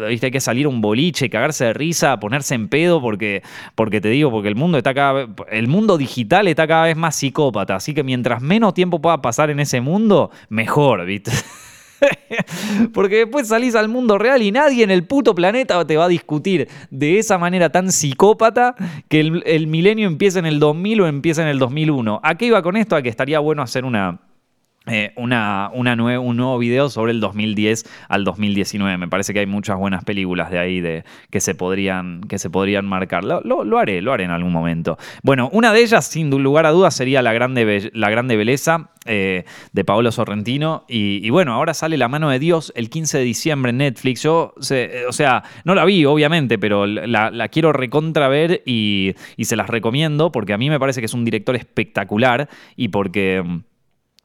¿viste? 0.09 0.27
Hay 0.27 0.33
que 0.33 0.41
salir 0.41 0.67
a 0.67 0.69
un 0.69 0.81
boliche, 0.81 1.31
cagarse 1.31 1.67
de 1.67 1.73
risa, 1.73 2.19
ponerse 2.19 2.55
en 2.55 2.69
pedo, 2.69 3.01
porque, 3.01 3.43
porque 3.75 4.01
te 4.01 4.09
digo, 4.09 4.31
porque 4.31 4.49
el 4.49 4.57
mundo 4.57 4.79
está 4.79 4.95
cada 4.95 5.27
el 5.51 5.69
mundo 5.69 5.99
digital 5.99 6.49
está 6.49 6.67
cada 6.67 6.85
vez 6.85 6.97
más 6.97 7.17
psicópata. 7.17 7.77
Así 7.77 7.95
que 7.95 8.03
mientras 8.03 8.43
menos 8.43 8.75
tiempo 8.75 9.01
pueda 9.01 9.21
pasar 9.23 9.51
en 9.51 9.61
ese 9.61 9.81
mundo, 9.81 10.31
mejor, 10.49 11.05
¿viste? 11.05 11.33
Porque 12.93 13.17
después 13.17 13.49
salís 13.49 13.75
al 13.75 13.89
mundo 13.89 14.19
real 14.19 14.43
y 14.43 14.53
nadie 14.53 14.85
en 14.85 14.91
el 14.91 15.05
puto 15.05 15.35
planeta 15.35 15.85
te 15.87 15.97
va 15.97 16.05
a 16.05 16.09
discutir 16.09 16.69
de 16.91 17.19
esa 17.19 17.39
manera 17.39 17.71
tan 17.71 17.93
psicópata 17.93 18.75
que 19.09 19.21
el, 19.21 19.67
milenio 19.67 20.07
empieza 20.07 20.39
en 20.39 20.47
el 20.47 20.59
2000 20.59 21.01
o 21.01 21.07
empieza 21.07 21.43
en 21.43 21.49
el 21.49 21.59
2001. 21.59 22.21
¿A 22.23 22.35
qué 22.37 22.47
iba 22.47 22.63
con 22.63 22.77
esto? 22.77 22.97
A 22.97 23.03
que 23.03 23.09
estaría 23.09 23.39
bueno 23.39 23.63
hacer 23.63 23.85
una, 23.85 24.21
eh, 24.87 25.13
un 25.17 25.31
nuevo 25.31 26.59
video 26.59 26.89
sobre 26.89 27.13
el 27.13 27.21
2010 27.21 27.85
al 28.09 28.25
2019. 28.25 28.99
Me 28.99 29.09
parece 29.09 29.33
que 29.33 29.41
hay 29.41 29.47
muchas 29.47 29.77
buenas 29.77 30.05
películas 30.05 30.51
de 30.51 30.59
ahí 30.59 30.81
de, 30.81 31.05
que, 31.31 31.41
se 31.41 31.55
podrían, 31.55 32.21
que 32.23 32.39
se 32.39 32.51
podrían 32.51 32.87
marcar. 32.87 33.25
Lo, 33.25 33.79
haré, 33.79 34.01
lo 34.01 34.13
haré 34.13 34.25
en 34.25 34.31
algún 34.31 34.53
momento. 34.53 34.97
Bueno, 35.23 35.49
una 35.53 35.73
de 35.73 35.81
ellas, 35.81 36.07
sin 36.07 36.31
lugar 36.31 36.67
a 36.67 36.71
dudas, 36.71 36.95
sería 36.95 37.23
La 37.23 37.33
Grande, 37.33 37.91
la 37.95 38.11
grande 38.11 38.37
Belleza 38.37 38.91
eh, 39.05 39.45
de 39.73 39.85
Paolo 39.85 40.13
Sorrentino. 40.13 40.85
Y, 40.89 41.29
bueno, 41.31 41.55
ahora 41.55 41.75
sale 41.75 41.97
La 41.97 42.09
Mano 42.09 42.31
de 42.31 42.39
Dios 42.39 42.73
el 42.77 42.91
15 42.91 43.19
de 43.19 43.25
diciembre 43.25 43.71
en 43.71 43.79
Netflix. 43.79 44.23
Yo, 44.23 44.55
o 44.57 45.13
sea, 45.13 45.43
no 45.65 45.75
la 45.75 45.85
vi, 45.85 46.05
obviamente, 46.05 46.59
pero 46.59 46.87
la, 46.87 47.49
quiero 47.49 47.73
recontra 47.73 48.29
ver 48.29 48.63
y, 48.67 49.15
y 49.37 49.47
se 49.47 49.57
las 49.57 49.69
recomiendo 49.69 50.31
porque 50.31 50.53
a 50.53 50.59
mí 50.59 50.71
me 50.71 50.79
parece 50.79 51.01
que 51.01 51.07
es 51.07 51.15
un 51.15 51.25
director 51.25 51.57
espectacular 51.57 52.49
y 52.77 52.89
porque 52.89 53.43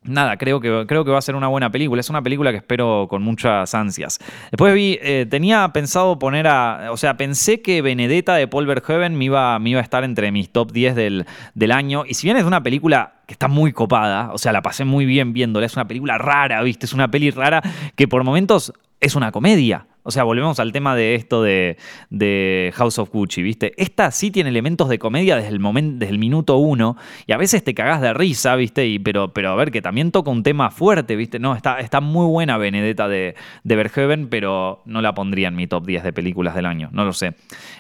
Nada, 0.04 0.38
creo 0.38 0.60
que, 0.60 0.86
creo 0.88 1.06
que 1.06 1.12
va 1.12 1.20
a 1.20 1.22
ser 1.22 1.36
una 1.36 1.48
buena 1.48 1.70
película. 1.70 2.00
Es 2.00 2.10
una 2.10 2.24
película 2.24 2.50
que 2.50 2.58
espero 2.58 3.06
con 3.08 3.22
muchas 3.22 3.76
ansias. 3.76 4.18
Después 4.50 4.74
vi, 4.74 4.98
eh, 5.00 5.28
tenía 5.30 5.68
pensado 5.74 6.18
poner 6.18 6.48
a. 6.48 6.88
O 6.92 6.98
sea, 6.98 7.18
pensé 7.18 7.62
que 7.62 7.84
Benedetta 7.84 8.34
de 8.34 8.48
Paul 8.48 8.66
Verhoeven 8.66 9.16
me 9.16 9.26
iba, 9.26 9.60
iba 9.64 9.80
a 9.80 9.84
estar 9.84 10.04
entre 10.04 10.32
mis 10.32 10.52
top 10.52 10.72
10 10.72 10.96
del, 10.96 11.26
del 11.54 11.72
año. 11.72 12.04
Y 12.08 12.16
si 12.16 12.26
bien 12.26 12.38
es 12.38 12.46
una 12.46 12.64
película 12.64 13.22
que 13.28 13.34
está 13.34 13.48
muy 13.48 13.74
copada, 13.74 14.32
o 14.34 14.40
sea, 14.40 14.52
la 14.52 14.64
pasé 14.64 14.86
muy 14.86 15.06
bien 15.06 15.34
viéndola. 15.34 15.68
Es 15.68 15.76
una 15.76 15.88
película 15.88 16.18
rara, 16.18 16.64
¿viste? 16.64 16.88
Es 16.88 16.94
una 16.94 17.12
peli 17.12 17.30
rara 17.30 17.62
que 17.96 18.08
por 18.08 18.24
momentos 18.24 18.74
es 19.02 19.16
una 19.16 19.32
comedia. 19.32 19.88
O 20.04 20.12
sea, 20.12 20.24
volvemos 20.24 20.60
al 20.60 20.72
tema 20.72 20.96
de 20.96 21.16
esto 21.16 21.44
de, 21.44 22.72
House 22.76 23.00
of 23.00 23.12
Gucci, 23.12 23.42
¿viste? 23.42 23.74
Esta 23.78 24.10
sí 24.12 24.32
tiene 24.32 24.50
elementos 24.50 24.90
de 24.90 24.98
comedia 24.98 25.36
desde 25.36 25.50
el, 25.50 25.60
desde 26.00 26.12
el 26.12 26.20
minuto 26.20 26.58
uno 26.58 26.98
y 27.28 27.34
a 27.34 27.38
veces 27.38 27.64
te 27.64 27.74
cagás 27.74 28.02
de 28.02 28.14
risa, 28.14 28.56
¿viste? 28.56 28.88
Y, 28.88 29.00
pero, 29.00 29.34
pero 29.34 29.50
a 29.50 29.56
ver, 29.56 29.72
que 29.72 29.82
también 29.82 30.12
toca 30.12 30.32
un 30.32 30.44
tema 30.44 30.72
fuerte, 30.72 31.16
¿viste? 31.16 31.40
No, 31.40 31.56
está, 31.56 31.80
está 31.80 32.00
muy 32.00 32.26
buena 32.28 32.58
Benedetta 32.58 33.08
de, 33.08 33.36
de 33.64 33.76
Verhoeven, 33.76 34.30
pero 34.30 34.82
no 34.86 35.02
la 35.02 35.14
pondría 35.14 35.50
en 35.50 35.56
mi 35.56 35.68
top 35.68 35.86
10 35.86 36.04
de 36.04 36.14
películas 36.14 36.56
del 36.56 36.66
año, 36.66 36.90
no 36.92 37.04
lo 37.06 37.14
sé. 37.14 37.36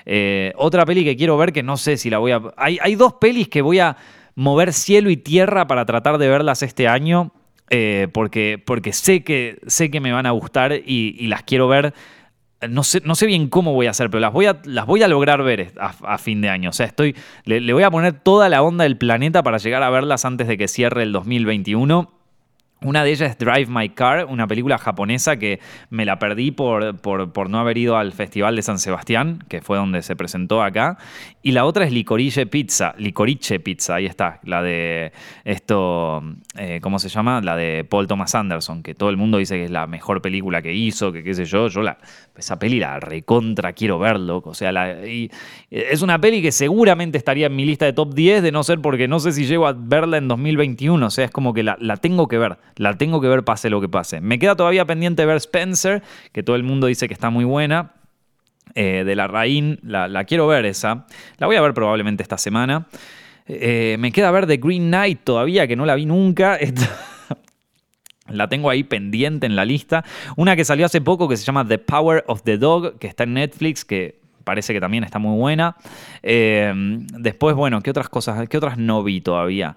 Eh, 0.06 0.54
otra 0.58 0.86
peli 0.86 1.04
que 1.04 1.16
quiero 1.16 1.38
ver 1.38 1.54
que 1.54 1.64
no 1.64 1.78
sé 1.78 1.98
si 1.98 2.10
la 2.10 2.20
voy 2.20 2.32
a... 2.32 2.42
Hay, 2.58 2.78
hay 2.82 2.96
dos 2.96 3.14
pelis 3.14 3.48
que 3.48 3.62
voy 3.62 3.80
a 3.80 3.98
mover 4.36 4.74
cielo 4.74 5.10
y 5.10 5.18
tierra 5.18 5.68
para 5.68 5.86
tratar 5.86 6.18
de 6.18 6.30
verlas 6.30 6.62
este 6.64 6.88
año. 6.88 7.32
Eh, 7.74 8.10
porque, 8.12 8.62
porque 8.64 8.92
sé, 8.92 9.24
que, 9.24 9.62
sé 9.66 9.90
que 9.90 10.02
me 10.02 10.12
van 10.12 10.26
a 10.26 10.32
gustar 10.32 10.74
y, 10.74 11.26
las 11.28 11.44
quiero 11.44 11.70
ver. 11.70 11.94
No 12.70 12.84
sé, 12.84 13.02
no 13.06 13.16
sé, 13.16 13.26
bien 13.26 13.48
cómo 13.48 13.74
voy 13.74 13.88
a 13.88 13.92
hacer, 13.92 14.10
pero 14.10 14.20
las 14.20 14.34
voy 14.34 14.46
a, 14.46 14.62
las 14.66 14.86
voy 14.86 15.02
a 15.02 15.08
lograr 15.08 15.42
ver 15.42 15.74
a, 15.80 16.18
fin 16.18 16.42
de 16.42 16.50
año. 16.50 16.70
O 16.70 16.74
sea, 16.74 16.86
estoy, 16.86 17.16
le, 17.46 17.72
voy 17.72 17.84
a 17.84 17.90
poner 17.90 18.14
toda 18.14 18.50
la 18.50 18.62
onda 18.62 18.84
del 18.84 18.98
planeta 18.98 19.42
para 19.42 19.58
llegar 19.58 19.82
a 19.84 19.90
verlas 19.90 20.26
antes 20.26 20.50
de 20.50 20.58
que 20.58 20.68
cierre 20.68 21.04
el 21.04 21.14
2021. 21.14 22.12
Una 22.84 23.04
de 23.04 23.12
ellas 23.12 23.30
es 23.30 23.38
Drive 23.38 23.68
My 23.68 23.90
Car, 23.90 24.26
una 24.26 24.48
película 24.48 24.80
japonesa 24.80 25.38
que 25.38 25.60
me 25.92 26.04
la 26.04 26.18
perdí 26.18 26.50
por, 26.50 26.98
por, 26.98 27.48
no 27.48 27.60
haber 27.60 27.78
ido 27.78 27.96
al 27.96 28.12
Festival 28.12 28.56
de 28.56 28.64
San 28.64 28.80
Sebastián, 28.80 29.44
que 29.48 29.62
fue 29.62 29.78
donde 29.78 30.02
se 30.02 30.16
presentó 30.16 30.64
acá. 30.64 30.98
Y 31.44 31.52
la 31.52 31.66
otra 31.66 31.86
es 31.86 31.92
Licorice 31.92 32.48
Pizza, 32.48 32.96
Licorice 32.98 33.60
Pizza, 33.60 33.94
ahí 33.94 34.08
está, 34.08 34.40
la 34.46 34.64
de 34.64 35.12
esto, 35.44 36.24
eh, 36.58 36.80
¿cómo 36.82 36.98
se 36.98 37.10
llama? 37.10 37.40
La 37.42 37.56
de 37.56 37.84
Paul 37.84 38.08
Thomas 38.08 38.34
Anderson, 38.34 38.82
que 38.82 38.96
todo 38.96 39.12
el 39.12 39.18
mundo 39.18 39.38
dice 39.38 39.58
que 39.58 39.66
es 39.66 39.72
la 39.72 39.86
mejor 39.86 40.24
película 40.24 40.64
que 40.64 40.74
hizo, 40.74 41.12
que 41.12 41.24
qué 41.24 41.36
sé 41.36 41.46
yo. 41.46 41.68
Yo 41.68 41.84
la, 41.84 42.00
esa 42.36 42.58
peli 42.58 42.80
la 42.80 43.00
recontra 43.00 43.74
quiero 43.74 44.00
verlo. 44.00 44.42
O 44.44 44.56
sea, 44.56 44.72
la, 44.72 44.92
es 45.70 46.02
una 46.02 46.20
peli 46.20 46.42
que 46.42 46.52
seguramente 46.52 47.20
estaría 47.20 47.46
en 47.46 47.56
mi 47.56 47.64
lista 47.64 47.86
de 47.86 47.94
top 47.94 48.16
10, 48.16 48.42
de 48.42 48.52
no 48.52 48.64
ser 48.64 48.82
porque 48.82 49.08
no 49.08 49.20
sé 49.20 49.34
si 49.34 49.46
llego 49.46 49.68
a 49.68 49.74
verla 49.74 50.18
en 50.18 50.28
2021. 50.28 51.06
O 51.06 51.12
sea, 51.12 51.26
es 51.26 51.32
como 51.32 51.54
que 51.54 51.62
la 51.62 51.98
tengo 51.98 52.28
que 52.28 52.40
ver 52.40 52.58
la 52.76 52.98
tengo 52.98 53.22
que 53.22 53.28
ver 53.28 53.44
pase 53.44 53.70
lo 53.70 53.82
que 53.82 53.90
pase. 53.90 54.22
Me 54.22 54.40
queda 54.40 54.56
todavía 54.56 54.86
pendiente 54.86 55.26
ver 55.26 55.38
Spencer, 55.38 56.02
que 56.32 56.44
todo 56.44 56.56
el 56.56 56.64
mundo 56.64 56.88
dice 56.88 57.08
que 57.08 57.14
está 57.14 57.30
muy 57.30 57.46
buena. 57.46 57.94
Eh, 58.76 59.04
de 59.06 59.16
la 59.16 59.28
Rain, 59.28 59.80
la, 59.84 60.24
quiero 60.26 60.48
ver 60.48 60.66
esa. 60.66 61.06
La 61.38 61.48
voy 61.48 61.56
a 61.56 61.62
ver 61.62 61.74
probablemente 61.74 62.24
esta 62.24 62.38
semana. 62.38 62.88
Eh, 63.48 63.98
me 64.00 64.12
queda 64.12 64.32
ver 64.32 64.48
The 64.48 64.58
Green 64.58 64.88
Knight 64.88 65.22
todavía, 65.24 65.68
que 65.68 65.76
no 65.76 65.86
la 65.86 65.96
vi 65.96 66.06
nunca. 66.06 66.58
La 68.28 68.48
tengo 68.48 68.70
ahí 68.70 68.86
pendiente 68.86 69.46
en 69.46 69.58
la 69.58 69.66
lista. 69.66 70.06
Una 70.38 70.56
que 70.56 70.64
salió 70.64 70.86
hace 70.86 71.02
poco 71.02 71.28
que 71.28 71.36
se 71.36 71.44
llama 71.44 71.68
The 71.68 71.80
Power 71.80 72.24
of 72.28 72.44
the 72.44 72.58
Dog, 72.58 72.98
que 72.98 73.08
está 73.08 73.24
en 73.24 73.34
Netflix, 73.34 73.84
que 73.84 74.22
parece 74.46 74.74
que 74.74 74.80
también 74.80 75.04
está 75.04 75.20
muy 75.20 75.38
buena. 75.38 75.76
Eh, 76.24 76.72
después, 77.20 77.56
bueno, 77.56 77.82
¿qué 77.82 77.90
otras 77.90 78.08
cosas? 78.08 78.48
¿Qué 78.48 78.56
otras 78.56 78.78
no 78.78 79.04
vi 79.04 79.20
todavía? 79.20 79.76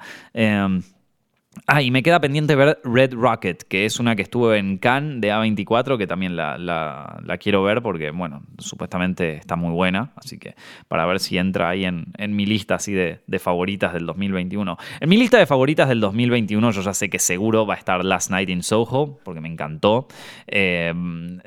Ah, 1.67 1.83
y 1.83 1.90
me 1.90 2.03
queda 2.03 2.21
pendiente 2.21 2.55
ver 2.57 2.79
Red 2.85 3.14
Rocket, 3.14 3.62
que 3.62 3.87
es 3.87 3.99
una 3.99 4.17
que 4.17 4.23
estuvo 4.23 4.53
en 4.55 4.79
Cannes 4.79 5.21
de 5.21 5.33
A24, 5.33 5.97
que 5.97 6.07
también 6.07 6.37
la, 6.37 7.38
quiero 7.40 7.62
ver 7.62 7.81
porque, 7.81 8.11
bueno, 8.11 8.43
supuestamente 8.59 9.37
está 9.37 9.57
muy 9.57 9.73
buena, 9.73 10.12
así 10.17 10.38
que 10.38 10.55
para 10.88 11.07
ver 11.07 11.21
si 11.21 11.38
entra 11.38 11.71
ahí 11.71 11.85
en, 11.85 12.37
mi 12.37 12.47
lista 12.47 12.75
así 12.75 12.93
de, 12.93 13.21
favoritas 13.38 13.93
del 13.93 14.07
2021. 14.07 14.77
En 15.01 15.09
mi 15.09 15.17
lista 15.17 15.38
de 15.38 15.47
favoritas 15.47 15.88
del 15.88 16.01
2021 16.01 16.71
yo 16.71 16.83
ya 16.83 16.95
sé 16.95 17.09
que 17.09 17.19
seguro 17.19 17.67
va 17.67 17.75
a 17.75 17.79
estar 17.79 18.05
Last 18.05 18.31
Night 18.31 18.51
in 18.51 18.62
Soho, 18.62 19.19
porque 19.25 19.40
me 19.40 19.49
encantó. 19.49 20.07
Eh, 20.47 20.93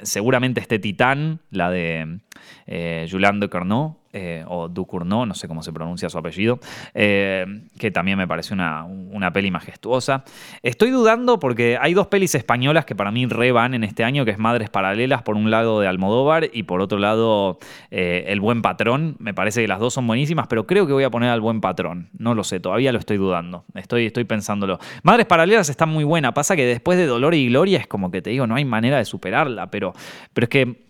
seguramente 0.01 0.61
este 0.61 0.79
Titán, 0.79 1.39
la 1.51 1.69
de 1.69 2.19
eh, 2.65 3.07
Julian 3.09 3.39
de 3.39 3.49
Carnot, 3.49 3.97
eh, 4.13 4.43
o 4.47 4.67
Ducournau, 4.67 5.25
no 5.25 5.33
sé 5.33 5.47
cómo 5.47 5.61
se 5.63 5.73
pronuncia 5.73 6.09
su 6.09 6.17
apellido, 6.17 6.59
eh, 6.93 7.45
que 7.77 7.91
también 7.91 8.17
me 8.17 8.27
parece 8.27 8.53
una, 8.53 8.85
una, 8.85 9.31
peli 9.33 9.51
majestuosa. 9.51 10.23
Estoy 10.63 10.91
dudando 10.91 11.39
porque 11.39 11.77
hay 11.79 11.93
dos 11.93 12.07
pelis 12.07 12.33
españolas 12.33 12.85
que 12.85 12.95
para 12.95 13.11
mí 13.11 13.25
re 13.25 13.51
van 13.51 13.73
en 13.73 13.83
este 13.83 14.03
año, 14.03 14.25
que 14.25 14.31
es 14.31 14.37
Madres 14.37 14.69
Paralelas, 14.69 15.23
por 15.23 15.35
un 15.35 15.51
lado 15.51 15.79
de 15.79 15.87
Almodóvar 15.87 16.49
y 16.53 16.63
por 16.63 16.81
otro 16.81 16.99
lado 16.99 17.59
eh, 17.91 18.25
El 18.27 18.39
Buen 18.39 18.61
Patrón. 18.61 19.17
Me 19.19 19.33
parece 19.33 19.61
que 19.61 19.67
las 19.67 19.79
dos 19.79 19.93
son 19.93 20.07
buenísimas, 20.07 20.47
pero 20.47 20.65
creo 20.65 20.87
que 20.87 20.93
voy 20.93 21.03
a 21.03 21.09
poner 21.09 21.29
al 21.29 21.41
Buen 21.41 21.61
Patrón. 21.61 22.09
No 22.17 22.33
lo 22.33 22.43
sé, 22.43 22.59
todavía 22.59 22.91
lo 22.91 22.99
estoy 22.99 23.17
dudando. 23.17 23.65
Estoy, 23.75 24.05
estoy 24.05 24.23
pensándolo. 24.23 24.79
Madres 25.03 25.25
Paralelas 25.25 25.69
está 25.69 25.85
muy 25.85 26.03
buena, 26.03 26.33
pasa 26.33 26.55
que 26.55 26.65
después 26.65 26.97
de 26.97 27.05
Dolor 27.05 27.33
y 27.33 27.47
Gloria 27.49 27.79
es 27.79 27.87
como 27.87 28.09
que 28.09 28.21
te 28.21 28.29
digo, 28.29 28.47
no 28.47 28.55
hay 28.55 28.65
manera 28.65 28.97
de 28.97 29.05
superarla, 29.05 29.67
pero, 29.69 29.93
pero 30.33 30.45
es 30.45 30.49
que 30.49 30.86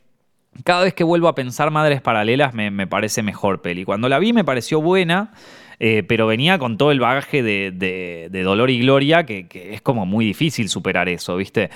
cada 0.63 0.83
vez 0.83 0.93
que 0.93 1.03
vuelvo 1.03 1.27
a 1.27 1.35
pensar 1.35 1.71
Madres 1.71 2.01
Paralelas 2.01 2.53
me, 2.53 2.87
parece 2.87 3.23
mejor 3.23 3.61
peli. 3.61 3.83
Cuando 3.83 4.09
la 4.09 4.19
vi 4.19 4.33
me 4.33 4.43
pareció 4.43 4.81
buena, 4.81 5.31
eh, 5.79 6.03
pero 6.07 6.27
venía 6.27 6.57
con 6.57 6.77
todo 6.77 6.91
el 6.91 6.99
bagaje 6.99 7.43
de, 7.43 8.29
Dolor 8.43 8.69
y 8.69 8.79
Gloria, 8.79 9.25
que, 9.25 9.47
es 9.71 9.81
como 9.81 10.05
muy 10.05 10.25
difícil 10.25 10.69
superar 10.69 11.09
eso, 11.09 11.37
¿viste? 11.37 11.69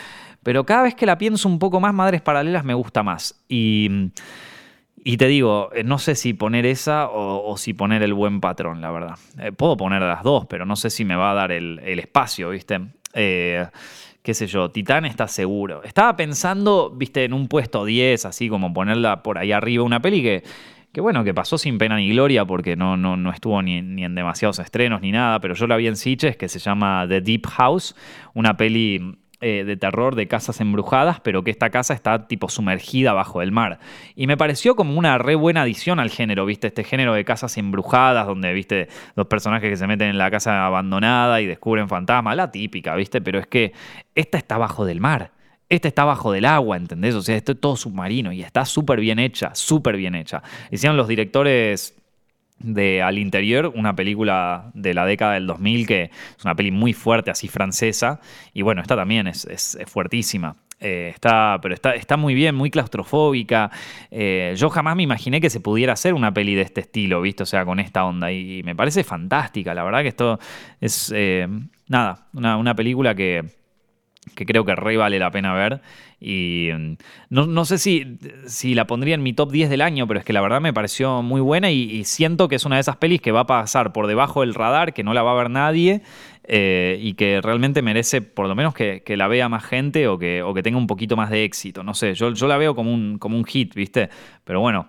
Pero 0.44 0.66
cada 0.66 0.84
vez 0.84 0.96
que 0.96 1.06
la 1.06 1.18
pienso 1.18 1.48
un 1.48 1.60
poco 1.60 1.80
más, 1.80 1.94
Madres 1.94 2.22
Paralelas 2.22 2.66
me 2.66 2.74
gusta 2.74 3.04
más. 3.04 3.44
Y, 3.48 4.12
te 5.18 5.28
digo, 5.28 5.70
eh, 5.74 5.84
no 5.84 5.98
sé 6.00 6.16
si 6.16 6.34
poner 6.34 6.66
esa 6.66 7.10
o, 7.10 7.56
si 7.58 7.74
poner 7.74 8.04
el 8.04 8.14
buen 8.14 8.42
patrón, 8.42 8.82
la 8.82 8.92
verdad. 8.92 9.18
Eh, 9.40 9.52
puedo 9.52 9.78
poner 9.78 10.02
las 10.02 10.24
dos, 10.24 10.46
pero 10.48 10.66
no 10.66 10.76
sé 10.76 10.90
si 10.90 11.06
me 11.06 11.16
va 11.16 11.32
a 11.32 11.34
dar 11.36 11.52
el, 11.52 11.80
el 11.84 12.00
espacio, 12.00 12.50
¿viste? 12.50 12.80
Qué 14.24 14.34
sé 14.34 14.48
yo, 14.48 14.70
Titán 14.70 15.06
está 15.06 15.28
seguro. 15.28 15.84
Estaba 15.84 16.16
pensando, 16.16 16.92
viste, 16.92 17.24
en 17.24 17.34
un 17.34 17.48
puesto 17.48 17.86
10, 17.86 18.26
así 18.26 18.50
como 18.50 18.74
ponerla 18.74 19.24
por 19.24 19.38
ahí 19.38 19.52
arriba, 19.52 19.84
una 19.84 20.02
peli 20.02 20.22
que, 20.22 20.44
que 20.92 21.02
bueno, 21.02 21.24
que 21.24 21.34
pasó 21.34 21.58
sin 21.58 21.78
pena 21.78 21.96
ni 21.98 22.10
gloria 22.10 22.46
porque 22.46 22.76
no, 22.76 22.98
no, 22.98 23.18
no 23.18 23.32
estuvo 23.32 23.62
ni, 23.62 23.82
ni, 23.82 24.04
en 24.04 24.16
demasiados 24.16 24.60
estrenos 24.60 25.02
ni 25.02 25.12
nada, 25.12 25.40
pero 25.40 25.56
yo 25.56 25.68
la 25.68 25.78
vi 25.78 25.88
en 25.88 25.96
Sitges, 25.96 26.38
que 26.38 26.50
se 26.50 26.60
llama 26.60 27.06
The 27.08 27.22
Deep 27.22 27.48
House, 27.48 27.96
una 28.34 28.58
peli 28.58 29.18
eh, 29.42 29.64
de 29.66 29.76
terror 29.76 30.14
de 30.16 30.28
casas 30.28 30.62
embrujadas, 30.62 31.20
pero 31.20 31.44
que 31.44 31.50
esta 31.50 31.72
casa 31.72 31.96
está 31.96 32.28
tipo 32.28 32.48
sumergida 32.48 33.14
bajo 33.14 33.42
el 33.42 33.52
mar. 33.52 33.80
Y 34.16 34.28
me 34.28 34.38
pareció 34.38 34.76
como 34.76 34.98
una 34.98 35.18
re 35.18 35.34
buena 35.34 35.64
adición 35.64 36.00
al 36.00 36.12
género, 36.12 36.46
¿viste? 36.46 36.68
Este 36.68 36.84
género 36.84 37.14
de 37.14 37.26
casas 37.26 37.58
embrujadas, 37.58 38.28
donde, 38.28 38.54
¿viste? 38.54 38.88
Los 39.16 39.26
personajes 39.26 39.70
que 39.70 39.78
se 39.78 39.88
meten 39.88 40.10
en 40.10 40.20
la 40.20 40.30
casa 40.30 40.66
abandonada 40.66 41.42
y 41.42 41.48
descubren 41.48 41.90
fantasmas, 41.90 42.36
la 42.36 42.52
típica, 42.52 42.96
¿viste? 42.96 43.20
Pero 43.20 43.40
es 43.40 43.48
que 43.48 43.74
esta 44.14 44.38
está 44.38 44.60
bajo 44.60 44.86
del 44.86 45.00
mar. 45.00 45.32
Esta 45.70 45.88
está 45.88 46.04
bajo 46.04 46.32
del 46.32 46.46
agua, 46.46 46.78
¿entendés? 46.78 47.16
O 47.16 47.22
sea, 47.22 47.36
esto 47.36 47.54
es 47.54 47.60
todo 47.60 47.76
submarino 47.76 48.32
y 48.34 48.44
está 48.44 48.66
súper 48.66 49.00
bien 49.00 49.20
hecha, 49.20 49.56
súper 49.56 49.98
bien 49.98 50.16
hecha. 50.16 50.44
Hicieron 50.70 50.98
los 50.98 51.08
directores 51.08 52.01
de 52.64 53.02
Al 53.02 53.18
Interior, 53.18 53.72
una 53.76 53.96
película 53.96 54.72
de 54.74 54.94
la 54.94 55.06
década 55.06 55.34
del 55.34 55.48
2000 55.48 55.88
que 55.88 56.04
es 56.04 56.46
una 56.46 56.56
peli 56.56 56.72
muy 56.72 56.94
fuerte, 56.94 57.32
así 57.32 57.48
francesa, 57.48 58.20
y 58.54 58.62
bueno, 58.62 58.82
esta 58.82 58.96
también 58.96 59.28
es, 59.28 59.78
fuertísima. 59.88 60.56
Eh, 60.80 61.12
está, 61.14 61.60
pero 61.62 61.76
está, 61.76 61.94
está 61.94 62.18
muy 62.18 62.34
bien, 62.34 62.56
muy 62.56 62.72
claustrofóbica. 62.72 63.70
Eh, 64.10 64.56
yo 64.58 64.70
jamás 64.72 64.96
me 64.96 65.04
imaginé 65.04 65.40
que 65.40 65.52
se 65.52 65.60
pudiera 65.60 65.94
hacer 65.94 66.16
una 66.16 66.34
peli 66.34 66.56
de 66.56 66.64
este 66.64 66.82
estilo, 66.82 67.22
¿viste? 67.22 67.44
O 67.44 67.46
sea, 67.46 67.66
con 67.66 67.80
esta 67.80 68.04
onda. 68.04 68.32
Y, 68.32 68.64
me 68.64 68.76
parece 68.76 69.04
fantástica. 69.04 69.76
La 69.76 69.84
verdad 69.84 70.02
que 70.02 70.08
esto 70.08 70.40
es, 70.80 71.14
eh, 71.16 71.48
nada, 71.88 72.26
una 72.34 72.76
película 72.76 73.14
que, 73.14 73.61
que 74.36 74.46
creo 74.46 74.66
que 74.66 74.76
re 74.76 74.98
vale 74.98 75.20
la 75.20 75.32
pena 75.32 75.54
ver. 75.54 75.82
Y 76.20 76.70
mm, 76.72 76.96
no, 77.30 77.66
sé 77.66 77.78
si, 77.78 78.20
si, 78.46 78.76
la 78.76 78.86
pondría 78.86 79.16
en 79.16 79.24
mi 79.24 79.34
top 79.34 79.52
10 79.52 79.70
del 79.70 79.82
año, 79.82 80.08
pero 80.08 80.20
es 80.20 80.26
que 80.26 80.34
la 80.34 80.42
verdad 80.42 80.62
me 80.62 80.74
pareció 80.74 81.22
muy 81.24 81.42
buena 81.42 81.72
y, 81.72 82.04
siento 82.04 82.48
que 82.48 82.56
es 82.56 82.66
una 82.66 82.76
de 82.76 82.82
esas 82.82 82.98
pelis 82.98 83.22
que 83.22 83.32
va 83.32 83.42
a 83.42 83.48
pasar 83.48 83.92
por 83.92 84.08
debajo 84.08 84.42
del 84.42 84.54
radar, 84.54 84.94
que 84.94 85.04
no 85.04 85.14
la 85.14 85.24
va 85.24 85.32
a 85.32 85.36
ver 85.36 85.50
nadie 85.50 86.02
eh, 86.44 87.00
y 87.02 87.14
que 87.16 87.42
realmente 87.42 87.82
merece 87.82 88.22
por 88.22 88.48
lo 88.48 88.56
menos 88.56 88.74
que, 88.76 89.04
la 89.08 89.28
vea 89.28 89.50
más 89.50 89.64
gente 89.64 90.08
o 90.08 90.18
que, 90.20 90.44
o 90.44 90.54
que, 90.54 90.64
tenga 90.64 90.78
un 90.78 90.88
poquito 90.88 91.16
más 91.18 91.32
de 91.32 91.44
éxito. 91.44 91.84
No 91.84 91.94
sé, 91.96 92.14
yo, 92.14 92.32
yo 92.34 92.48
la 92.48 92.58
veo 92.58 92.76
como 92.76 92.94
un, 92.94 93.18
como 93.18 93.38
un 93.38 93.46
hit, 93.46 93.74
¿viste? 93.74 94.10
Pero 94.44 94.62
bueno, 94.62 94.88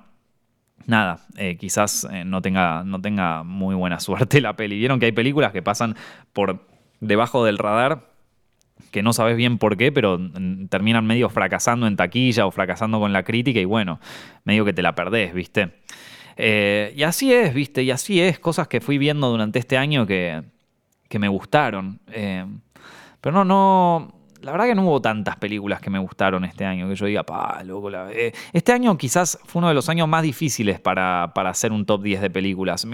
nada, 0.87 1.21
eh, 1.39 1.57
quizás 1.57 2.07
eh, 2.13 2.25
no, 2.25 2.43
tenga, 2.43 2.85
no 2.85 3.01
tenga 3.01 3.43
muy 3.43 3.75
buena 3.75 4.01
suerte 4.01 4.43
la 4.43 4.55
peli. 4.55 4.79
Vieron 4.79 5.01
que 5.01 5.07
hay 5.07 5.13
películas 5.13 5.53
que 5.53 5.63
pasan 5.63 5.97
por 6.35 6.67
debajo 7.01 7.45
del 7.45 7.57
radar 7.59 8.12
que 8.91 9.03
no 9.03 9.13
sabes 9.13 9.37
bien 9.37 9.59
por 9.59 9.77
qué, 9.77 9.93
pero 9.93 10.19
terminan 10.69 11.07
medio 11.07 11.29
fracasando 11.29 11.87
en 11.87 11.97
taquilla 11.97 12.47
o 12.47 12.51
fracasando 12.51 12.99
con 13.01 13.13
la 13.13 13.23
crítica 13.23 13.61
y 13.61 13.65
bueno, 13.65 14.01
medio 14.45 14.65
que 14.65 14.73
te 14.73 14.83
la 14.83 14.95
perdés, 14.95 15.33
¿viste? 15.33 15.71
Eh, 16.37 16.93
y 16.97 17.03
así 17.03 17.33
es, 17.33 17.55
¿viste? 17.55 17.83
Y 17.83 17.91
así 17.91 18.21
es, 18.21 18.39
cosas 18.39 18.69
que 18.69 18.81
fui 18.81 18.99
viendo 18.99 19.31
durante 19.31 19.59
este 19.59 19.77
año 19.77 20.07
que, 20.07 20.43
que 21.09 21.19
me 21.19 21.29
gustaron. 21.29 22.01
Eh, 22.11 22.45
pero 23.21 23.33
no, 23.33 23.45
no, 23.45 24.22
la 24.43 24.53
verdad 24.53 24.67
que 24.67 24.75
no 24.75 24.83
hubo 24.87 25.01
tantas 25.01 25.37
películas 25.37 25.81
que 25.81 25.91
me 25.91 25.99
gustaron 25.99 26.45
este 26.45 26.65
año, 26.65 26.89
que 26.89 26.95
yo 26.95 27.07
diga, 27.07 27.23
pa, 27.23 27.63
loco, 27.65 27.91
la... 27.91 28.11
Este 28.53 28.73
año 28.73 28.97
quizás 28.99 29.39
fue 29.45 29.61
uno 29.61 29.69
de 29.69 29.75
los 29.75 29.89
años 29.89 30.09
más 30.09 30.23
difíciles 30.23 30.81
para, 30.81 31.33
para 31.35 31.51
hacer 31.51 31.73
un 31.73 31.87
top 31.87 32.03
10 32.03 32.21
de 32.21 32.31
películas. 32.31 32.87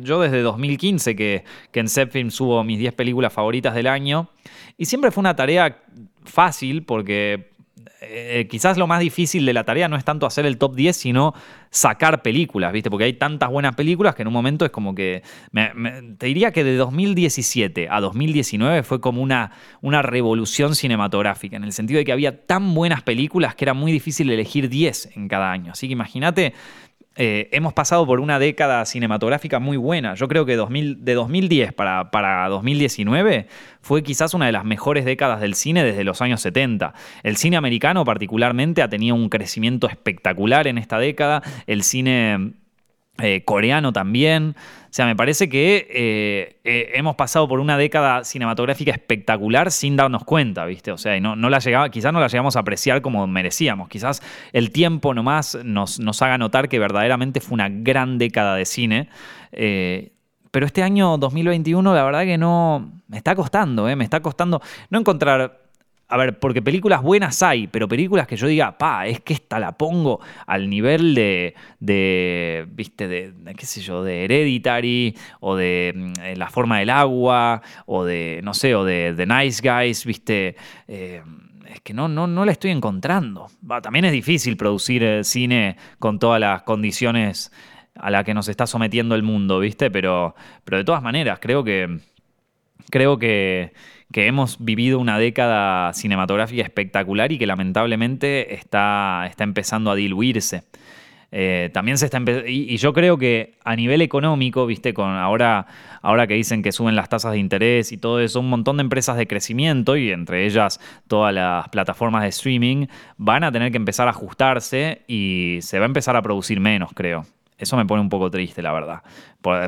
Yo 0.00 0.20
desde 0.20 0.42
2015 0.42 1.14
que, 1.16 1.44
que 1.70 1.80
en 1.80 1.88
Zepfilm 1.88 2.30
subo 2.30 2.62
mis 2.64 2.78
10 2.78 2.94
películas 2.94 3.32
favoritas 3.32 3.74
del 3.74 3.86
año, 3.86 4.28
y 4.78 4.86
siempre 4.86 5.10
fue 5.10 5.20
una 5.20 5.36
tarea 5.36 5.82
fácil 6.24 6.82
porque 6.84 7.55
eh, 8.00 8.46
quizás 8.48 8.78
lo 8.78 8.86
más 8.86 9.00
difícil 9.00 9.44
de 9.44 9.52
la 9.52 9.64
tarea 9.64 9.88
no 9.88 9.96
es 9.96 10.04
tanto 10.04 10.26
hacer 10.26 10.46
el 10.46 10.56
top 10.56 10.74
10, 10.74 10.96
sino 10.96 11.34
sacar 11.70 12.22
películas, 12.22 12.72
¿viste? 12.72 12.90
Porque 12.90 13.04
hay 13.04 13.12
tantas 13.14 13.50
buenas 13.50 13.74
películas 13.74 14.14
que 14.14 14.22
en 14.22 14.28
un 14.28 14.34
momento 14.34 14.64
es 14.64 14.70
como 14.70 14.94
que. 14.94 15.22
te 16.18 16.26
diría 16.26 16.52
que 16.52 16.64
de 16.64 16.76
2017 16.76 17.88
a 17.90 18.00
2019 18.00 18.82
fue 18.82 19.00
como 19.00 19.20
una, 19.20 19.52
una 19.82 20.00
revolución 20.02 20.74
cinematográfica, 20.74 21.56
en 21.56 21.64
el 21.64 21.72
sentido 21.72 21.98
de 21.98 22.04
que 22.04 22.12
había 22.12 22.46
tan 22.46 22.74
buenas 22.74 23.02
películas 23.02 23.54
que 23.54 23.64
era 23.66 23.74
muy 23.74 23.92
difícil 23.92 24.30
elegir 24.30 24.68
10 24.70 25.16
en 25.16 25.28
cada 25.28 25.50
año. 25.50 25.72
Así 25.72 25.86
que 25.86 25.92
imagínate 25.92 26.54
eh, 27.16 27.48
hemos 27.52 27.72
pasado 27.72 28.06
por 28.06 28.20
una 28.20 28.38
década 28.38 28.84
cinematográfica 28.84 29.58
muy 29.58 29.78
buena. 29.78 30.14
Yo 30.14 30.28
creo 30.28 30.44
que 30.44 30.56
de 30.56 31.14
2010 31.14 31.72
para, 31.72 32.10
para 32.10 32.46
2019 32.48 33.46
fue 33.80 34.02
quizás 34.02 34.34
una 34.34 34.46
de 34.46 34.52
las 34.52 34.64
mejores 34.64 35.06
décadas 35.06 35.40
del 35.40 35.54
cine 35.54 35.82
desde 35.82 36.04
los 36.04 36.20
años 36.20 36.42
70. 36.42 36.92
El 37.22 37.36
cine 37.36 37.56
americano 37.56 38.04
particularmente 38.04 38.82
ha 38.82 38.88
tenido 38.88 39.14
un 39.14 39.30
crecimiento 39.30 39.88
espectacular 39.88 40.66
en 40.66 40.76
esta 40.76 40.98
década. 40.98 41.42
El 41.66 41.82
cine 41.82 42.52
eh, 43.18 43.42
coreano 43.44 43.92
también. 43.92 44.54
O 44.56 44.96
sea, 44.96 45.06
me 45.06 45.16
parece 45.16 45.48
que 45.48 45.86
eh, 45.90 46.60
eh, 46.64 46.92
hemos 46.94 47.16
pasado 47.16 47.48
por 47.48 47.60
una 47.60 47.76
década 47.76 48.24
cinematográfica 48.24 48.92
espectacular 48.92 49.70
sin 49.70 49.96
darnos 49.96 50.24
cuenta, 50.24 50.64
¿viste? 50.64 50.92
O 50.92 50.98
sea, 50.98 51.18
no, 51.20 51.34
la 51.36 51.58
llegaba, 51.58 51.90
quizás 51.90 52.12
no 52.12 52.20
la 52.20 52.28
llegamos 52.28 52.56
a 52.56 52.60
apreciar 52.60 53.02
como 53.02 53.26
merecíamos. 53.26 53.88
Quizás 53.88 54.22
el 54.52 54.70
tiempo 54.70 55.14
nomás 55.14 55.58
nos, 55.64 56.00
nos 56.00 56.22
haga 56.22 56.38
notar 56.38 56.68
que 56.68 56.78
verdaderamente 56.78 57.40
fue 57.40 57.54
una 57.54 57.68
gran 57.68 58.18
década 58.18 58.54
de 58.54 58.64
cine. 58.64 59.08
pero 59.50 60.66
este 60.66 60.82
año 60.82 61.18
2021, 61.18 61.94
la 61.94 62.04
verdad 62.04 62.24
que 62.24 62.38
no. 62.38 62.92
Me 63.08 63.18
está 63.18 63.34
costando, 63.34 63.84
Me 63.84 64.04
está 64.04 64.20
costando 64.20 64.60
no 64.90 64.98
encontrar 64.98 65.65
a 66.08 66.16
ver, 66.16 66.38
porque 66.38 66.62
películas 66.62 67.02
buenas 67.02 67.42
hay, 67.42 67.66
pero 67.66 67.88
películas 67.88 68.28
que 68.28 68.36
yo 68.36 68.46
diga, 68.46 68.78
pa, 68.78 69.06
es 69.06 69.20
que 69.20 69.34
esta 69.34 69.58
la 69.58 69.76
pongo 69.76 70.20
al 70.46 70.70
nivel 70.70 71.14
de, 71.14 71.54
de 71.80 72.66
viste, 72.70 73.08
de, 73.08 73.34
qué 73.56 73.66
sé 73.66 73.80
yo, 73.80 74.04
de 74.04 74.24
Hereditary, 74.24 75.16
o 75.40 75.56
de 75.56 75.92
mm, 75.94 76.38
La 76.38 76.48
forma 76.48 76.78
del 76.78 76.90
agua, 76.90 77.62
o 77.86 78.04
de, 78.04 78.40
no 78.44 78.54
sé, 78.54 78.74
o 78.76 78.84
de 78.84 79.14
The 79.16 79.26
Nice 79.26 79.68
Guys, 79.68 80.04
viste. 80.04 80.56
Eh, 80.86 81.22
es 81.68 81.80
que 81.80 81.92
no, 81.92 82.06
no, 82.06 82.28
no 82.28 82.44
la 82.44 82.52
estoy 82.52 82.70
encontrando. 82.70 83.48
también 83.82 84.04
es 84.04 84.12
difícil 84.12 84.56
producir 84.56 85.02
eh, 85.02 85.24
cine 85.24 85.76
con 85.98 86.20
todas 86.20 86.40
las 86.40 86.62
condiciones 86.62 87.50
a 87.96 88.10
las 88.10 88.24
que 88.24 88.34
nos 88.34 88.48
está 88.48 88.66
sometiendo 88.66 89.14
el 89.14 89.22
mundo, 89.22 89.58
¿viste? 89.58 89.90
Pero, 89.90 90.34
pero 90.64 90.78
de 90.78 90.84
todas 90.84 91.02
maneras, 91.02 91.38
creo 91.40 91.64
que. 91.64 91.98
Creo 92.90 93.18
que 93.18 93.72
que 94.12 94.26
hemos 94.26 94.64
vivido 94.64 94.98
una 94.98 95.18
década 95.18 95.92
cinematográfica 95.92 96.62
espectacular 96.62 97.32
y 97.32 97.38
que 97.38 97.46
lamentablemente 97.46 98.54
está, 98.54 99.26
está 99.28 99.44
empezando 99.44 99.90
a 99.90 99.94
diluirse. 99.94 100.62
Eh, 101.32 101.70
también 101.72 101.98
se 101.98 102.04
está 102.04 102.22
y, 102.46 102.72
y, 102.72 102.76
yo 102.76 102.92
creo 102.92 103.18
que 103.18 103.58
a 103.64 103.74
nivel 103.74 104.00
económico, 104.00 104.64
viste, 104.64 104.94
con 104.94 105.10
ahora, 105.10 105.66
ahora 106.00 106.28
que 106.28 106.34
dicen 106.34 106.62
que 106.62 106.70
suben 106.70 106.94
las 106.94 107.08
tasas 107.08 107.32
de 107.32 107.38
interés 107.38 107.90
y 107.90 107.98
todo 107.98 108.20
eso, 108.20 108.38
un 108.38 108.48
montón 108.48 108.76
de 108.76 108.82
empresas 108.82 109.16
de 109.16 109.26
crecimiento 109.26 109.96
y 109.96 110.12
entre 110.12 110.46
ellas 110.46 110.80
todas 111.08 111.34
las 111.34 111.68
plataformas 111.68 112.22
de 112.22 112.28
streaming 112.28 112.86
van 113.16 113.42
a 113.42 113.50
tener 113.50 113.72
que 113.72 113.76
empezar 113.76 114.06
a 114.06 114.12
ajustarse 114.12 115.02
y 115.08 115.58
se 115.62 115.80
va 115.80 115.84
a 115.84 115.88
empezar 115.88 116.14
a 116.14 116.22
producir 116.22 116.60
menos, 116.60 116.92
creo. 116.94 117.26
Eso 117.58 117.76
me 117.76 117.84
pone 117.86 118.02
un 118.02 118.08
poco 118.08 118.30
triste, 118.30 118.62
la 118.62 118.72
verdad. 118.72 119.02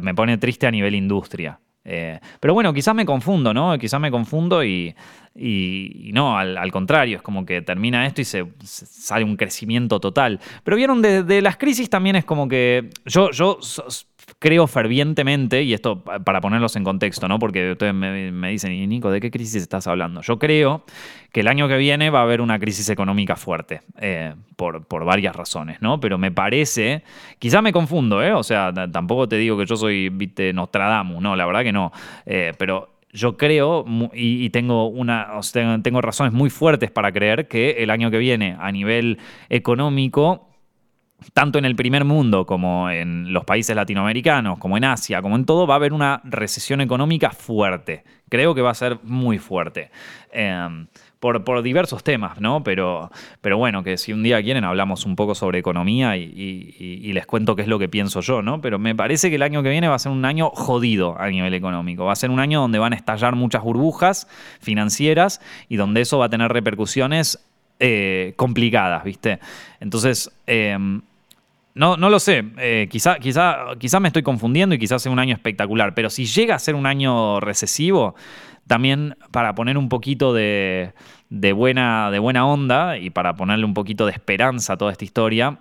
Me 0.03 0.15
pone 0.15 0.39
triste 0.39 0.67
a 0.67 0.71
nivel 0.71 0.95
industria. 0.95 1.59
Eh, 1.91 2.21
pero 2.39 2.53
bueno, 2.53 2.75
quizás 2.75 2.95
me 2.95 3.07
confundo, 3.07 3.55
¿no? 3.55 3.79
Quizás 3.79 3.99
me 3.99 4.11
confundo 4.11 4.63
y, 4.63 4.95
no, 6.13 6.37
al, 6.37 6.71
contrario, 6.71 7.17
es 7.17 7.23
como 7.23 7.47
que 7.47 7.63
termina 7.63 8.07
esto 8.07 8.21
y 8.21 8.25
se, 8.27 8.45
sale 8.63 9.25
un 9.25 9.37
crecimiento 9.37 9.99
total. 9.99 10.39
Pero 10.65 10.77
vieron, 10.77 11.01
de, 11.01 11.41
las 11.41 11.57
crisis 11.57 11.89
también 11.89 12.17
es 12.17 12.27
como 12.27 12.47
que 12.47 12.91
yo, 13.07 13.31
yo 13.31 13.59
creo 14.39 14.67
fervientemente, 14.67 15.63
y 15.63 15.75
esto 15.75 16.03
para 16.03 16.41
ponerlos 16.41 16.77
en 16.77 16.85
contexto, 16.85 17.27
¿no? 17.27 17.39
Porque 17.39 17.73
ustedes 17.73 17.95
me, 17.95 18.51
dicen, 18.51 18.73
y 18.73 18.87
Nico, 18.87 19.11
¿de 19.11 19.21
qué 19.21 19.31
crisis 19.31 19.63
estás 19.63 19.87
hablando? 19.87 20.21
Yo 20.23 20.39
creo 20.39 20.85
que 21.33 21.41
el 21.41 21.49
año 21.49 21.67
que 21.67 21.77
viene 21.77 22.11
va 22.11 22.21
a 22.21 22.23
haber 22.23 22.41
una 22.41 22.59
crisis 22.59 22.89
económica 22.89 23.37
fuerte, 23.37 23.83
eh, 24.01 24.35
por, 24.57 25.05
varias 25.05 25.35
razones, 25.35 25.83
¿no? 25.83 25.99
Pero 25.99 26.19
me 26.19 26.31
parece, 26.31 27.03
quizá 27.39 27.63
me 27.63 27.73
confundo, 27.73 28.23
¿eh? 28.23 28.33
O 28.33 28.43
sea, 28.43 28.73
tampoco 28.73 29.29
te 29.29 29.37
digo 29.37 29.59
que 29.59 29.67
yo 29.67 29.77
soy, 29.77 30.09
viste, 30.09 30.53
Nostradamus, 30.53 31.21
no, 31.21 31.35
la 31.35 31.45
verdad 31.47 31.63
que 31.63 31.73
no. 31.73 31.93
Eh, 32.25 32.53
pero 32.59 32.99
yo 33.13 33.37
creo 33.37 33.85
y, 34.13 34.51
tengo, 34.51 34.89
una, 34.89 35.29
tengo 35.83 36.01
razones 36.01 36.33
muy 36.33 36.51
fuertes 36.51 36.91
para 36.91 37.11
creer 37.11 37.49
que 37.49 37.83
el 37.83 37.91
año 37.91 38.11
que 38.11 38.19
viene 38.19 38.57
a 38.59 38.71
nivel 38.71 39.19
económico 39.49 40.48
tanto 41.33 41.59
en 41.59 41.65
el 41.65 41.75
primer 41.75 42.05
mundo 42.05 42.47
como 42.47 42.91
en 42.91 43.33
los 43.33 43.45
países 43.45 43.75
latinoamericanos, 43.75 44.59
como 44.59 44.77
en 44.77 44.85
Asia, 44.85 45.21
como 45.21 45.37
en 45.37 45.45
todo, 45.45 45.67
va 45.67 45.75
a 45.75 45.77
haber 45.77 45.93
una 45.93 46.21
recesión 46.25 46.81
económica 46.81 47.31
fuerte. 47.31 48.05
Creo 48.29 48.55
que 48.55 48.63
va 48.63 48.71
a 48.71 48.75
ser 48.75 48.99
muy 49.03 49.39
fuerte. 49.39 49.91
Em, 50.31 50.87
por, 51.19 51.63
diversos 51.63 52.05
temas, 52.05 52.41
¿no? 52.41 52.63
Pero, 52.63 53.11
pero 53.41 53.59
bueno, 53.59 53.83
que 53.83 53.99
si 53.99 54.13
un 54.13 54.23
día 54.23 54.41
quieren 54.43 54.65
hablamos 54.65 55.05
un 55.05 55.17
poco 55.17 55.35
sobre 55.35 55.59
economía 55.59 56.17
y, 56.17 57.13
les 57.13 57.27
cuento 57.27 57.57
qué 57.57 57.63
es 57.63 57.69
lo 57.69 57.79
que 57.79 57.89
pienso 57.89 58.21
yo, 58.21 58.43
¿no? 58.43 58.61
Pero 58.61 58.79
me 58.79 58.95
parece 58.95 59.29
que 59.29 59.37
el 59.37 59.43
año 59.43 59.63
que 59.63 59.71
viene 59.71 59.89
va 59.89 59.97
a 59.97 59.99
ser 59.99 60.13
un 60.13 60.25
año 60.25 60.51
jodido 60.51 61.21
a 61.21 61.29
nivel 61.29 61.55
económico. 61.55 62.05
Va 62.05 62.13
a 62.13 62.17
ser 62.17 62.31
un 62.31 62.39
año 62.39 62.61
donde 62.61 62.79
van 62.79 62.93
a 62.93 62.97
estallar 62.97 63.35
muchas 63.35 63.63
burbujas 63.63 64.29
financieras 64.61 65.41
y 65.69 65.77
donde 65.77 66.03
eso 66.03 66.19
va 66.19 66.27
a 66.27 66.29
tener 66.29 66.53
repercusiones 66.53 67.45
eh, 67.81 68.35
complicadas, 68.37 69.05
¿viste? 69.05 69.41
Entonces, 69.81 70.31
em, 70.47 71.01
no, 71.79 71.97
no 71.97 72.11
lo 72.11 72.19
sé. 72.19 72.45
Eh, 72.59 72.89
quizá, 72.91 73.19
quizá, 73.21 73.59
quizá 73.79 74.01
me 74.01 74.09
estoy 74.09 74.25
confundiendo 74.25 74.75
y 74.75 74.79
quizás 74.79 75.01
sea 75.01 75.13
un 75.13 75.21
año 75.21 75.33
espectacular. 75.33 75.95
Pero 75.95 76.11
si 76.11 76.27
llega 76.27 76.57
a 76.57 76.59
ser 76.59 76.75
un 76.75 76.87
año 76.87 77.39
recesivo, 77.39 78.17
también 78.67 79.17
para 79.31 79.55
poner 79.55 79.79
un 79.79 79.89
poquito 79.89 80.35
de, 80.35 80.93
buena, 81.31 82.11
de 82.11 82.19
buena 82.19 82.47
onda 82.47 82.99
y 82.99 83.11
para 83.11 83.35
ponerle 83.35 83.65
un 83.65 83.75
poquito 83.75 84.07
de 84.07 84.13
esperanza 84.13 84.73
a 84.73 84.77
toda 84.77 84.91
esta 84.91 85.05
historia, 85.05 85.61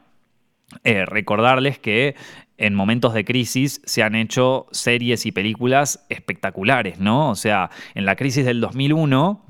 eh, 0.84 1.05
recordarles 1.05 1.78
que 1.78 2.15
en 2.57 2.74
momentos 2.74 3.13
de 3.13 3.24
crisis 3.24 3.80
se 3.86 4.01
han 4.01 4.15
hecho 4.15 4.65
series 4.72 5.28
y 5.28 5.32
películas 5.32 6.03
espectaculares, 6.09 6.99
¿no? 6.99 7.30
O 7.30 7.36
sea, 7.36 7.70
en 7.93 8.05
la 8.05 8.15
crisis 8.15 8.43
del 8.43 8.59
2001 8.59 9.45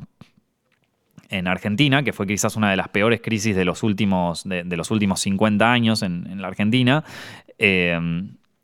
en 1.30 1.48
Argentina, 1.48 2.04
que 2.04 2.14
fue 2.14 2.28
quizás 2.28 2.56
una 2.56 2.70
de 2.70 2.78
las 2.78 2.90
peores 2.90 3.22
crisis 3.22 3.56
de 3.56 3.66
los 3.66 3.84
últimos, 3.84 4.44
de, 4.44 4.64
los 4.78 4.92
últimos 4.92 5.20
50 5.22 5.72
años 5.72 6.02
en, 6.02 6.42
la 6.42 6.48
Argentina, 6.48 7.04
eh, 7.58 8.00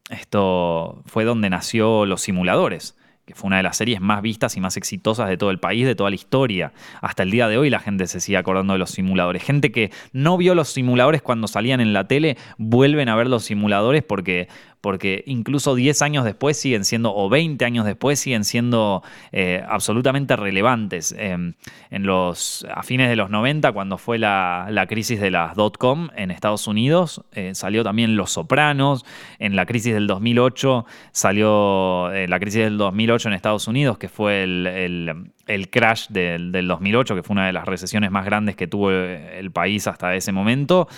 esto 0.09 1.01
fue 1.05 1.24
donde 1.24 1.49
nació 1.49 2.05
Los 2.05 2.22
Simuladores 2.22 2.95
que 3.26 3.36
fue 3.36 3.47
una 3.47 3.57
de 3.57 3.64
las 3.64 3.78
series 3.78 4.01
más 4.01 4.22
vistas 4.22 4.57
y 4.57 4.59
más 4.59 4.76
exitosas 4.76 5.30
de 5.30 5.38
todo 5.38 5.49
el 5.49 5.59
país, 5.59 5.86
de 5.86 5.95
toda 5.95 6.09
la 6.09 6.16
historia. 6.16 6.74
Hasta 7.01 7.24
el 7.24 7.32
día 7.32 7.47
de 7.47 7.57
hoy 7.57 7.70
la 7.70 7.80
gente 7.80 8.05
se 8.07 8.20
sigue 8.20 8.38
acordando 8.38 8.74
de 8.74 8.80
los 8.80 8.91
simuladores. 8.91 9.43
Gente 9.43 9.72
que 9.72 9.91
no 10.11 10.38
vio 10.38 10.55
los 10.55 10.70
simuladores 10.70 11.22
cuando 11.22 11.47
salían 11.47 11.80
en 11.80 11.93
la 11.93 12.05
tele, 12.05 12.38
vuelven 12.57 13.07
a 13.07 13.16
ver 13.16 13.28
los 13.28 13.45
simuladores 13.45 14.03
porque 14.03 14.49
porque 14.84 15.24
incluso 15.28 15.76
10 15.76 16.02
años 16.02 16.26
después 16.26 16.60
siguen 16.60 16.84
siendo, 16.84 17.16
o 17.16 17.30
20 17.30 17.64
años 17.64 17.86
después 17.86 18.20
siguen 18.20 18.44
siendo 18.44 19.02
eh, 19.32 19.64
absolutamente 19.66 20.36
relevantes. 20.36 21.16
Em, 21.18 21.54
en 21.90 22.04
los, 22.04 22.68
a 22.70 22.84
fines 22.84 23.08
de 23.08 23.16
los 23.16 23.30
90, 23.30 23.72
cuando 23.72 23.98
fue 23.98 24.20
la, 24.20 24.86
crisis 24.90 25.22
de 25.22 25.32
las 25.32 25.56
dot-com 25.56 26.10
en 26.18 26.32
Estados 26.32 26.68
Unidos, 26.68 27.24
eh, 27.32 27.56
salió 27.56 27.86
también 27.86 28.18
Los 28.18 28.32
Sopranos. 28.32 29.06
En 29.40 29.56
la 29.56 29.66
crisis 29.66 29.94
del 29.94 30.06
2008 30.06 30.86
salió 31.14 32.12
eh, 32.12 32.28
la 32.28 32.38
crisis 32.42 32.64
del 32.64 32.78
2008 32.78 33.30
en 33.30 33.36
Estados 33.36 33.70
Unidos, 33.70 33.98
que 33.98 34.10
fue 34.10 34.44
el, 34.44 35.32
crash 35.72 36.10
del, 36.10 36.52
del, 36.52 36.68
2008, 36.68 37.16
que 37.16 37.24
fue 37.24 37.36
una 37.36 37.46
de 37.46 37.54
las 37.54 37.66
recesiones 37.66 38.12
más 38.12 38.26
grandes 38.26 38.58
que 38.58 38.68
tuvo 38.68 38.92
el 38.92 39.50
país 39.52 39.88
hasta 39.88 40.14
ese 40.14 40.34
momento. 40.34 40.90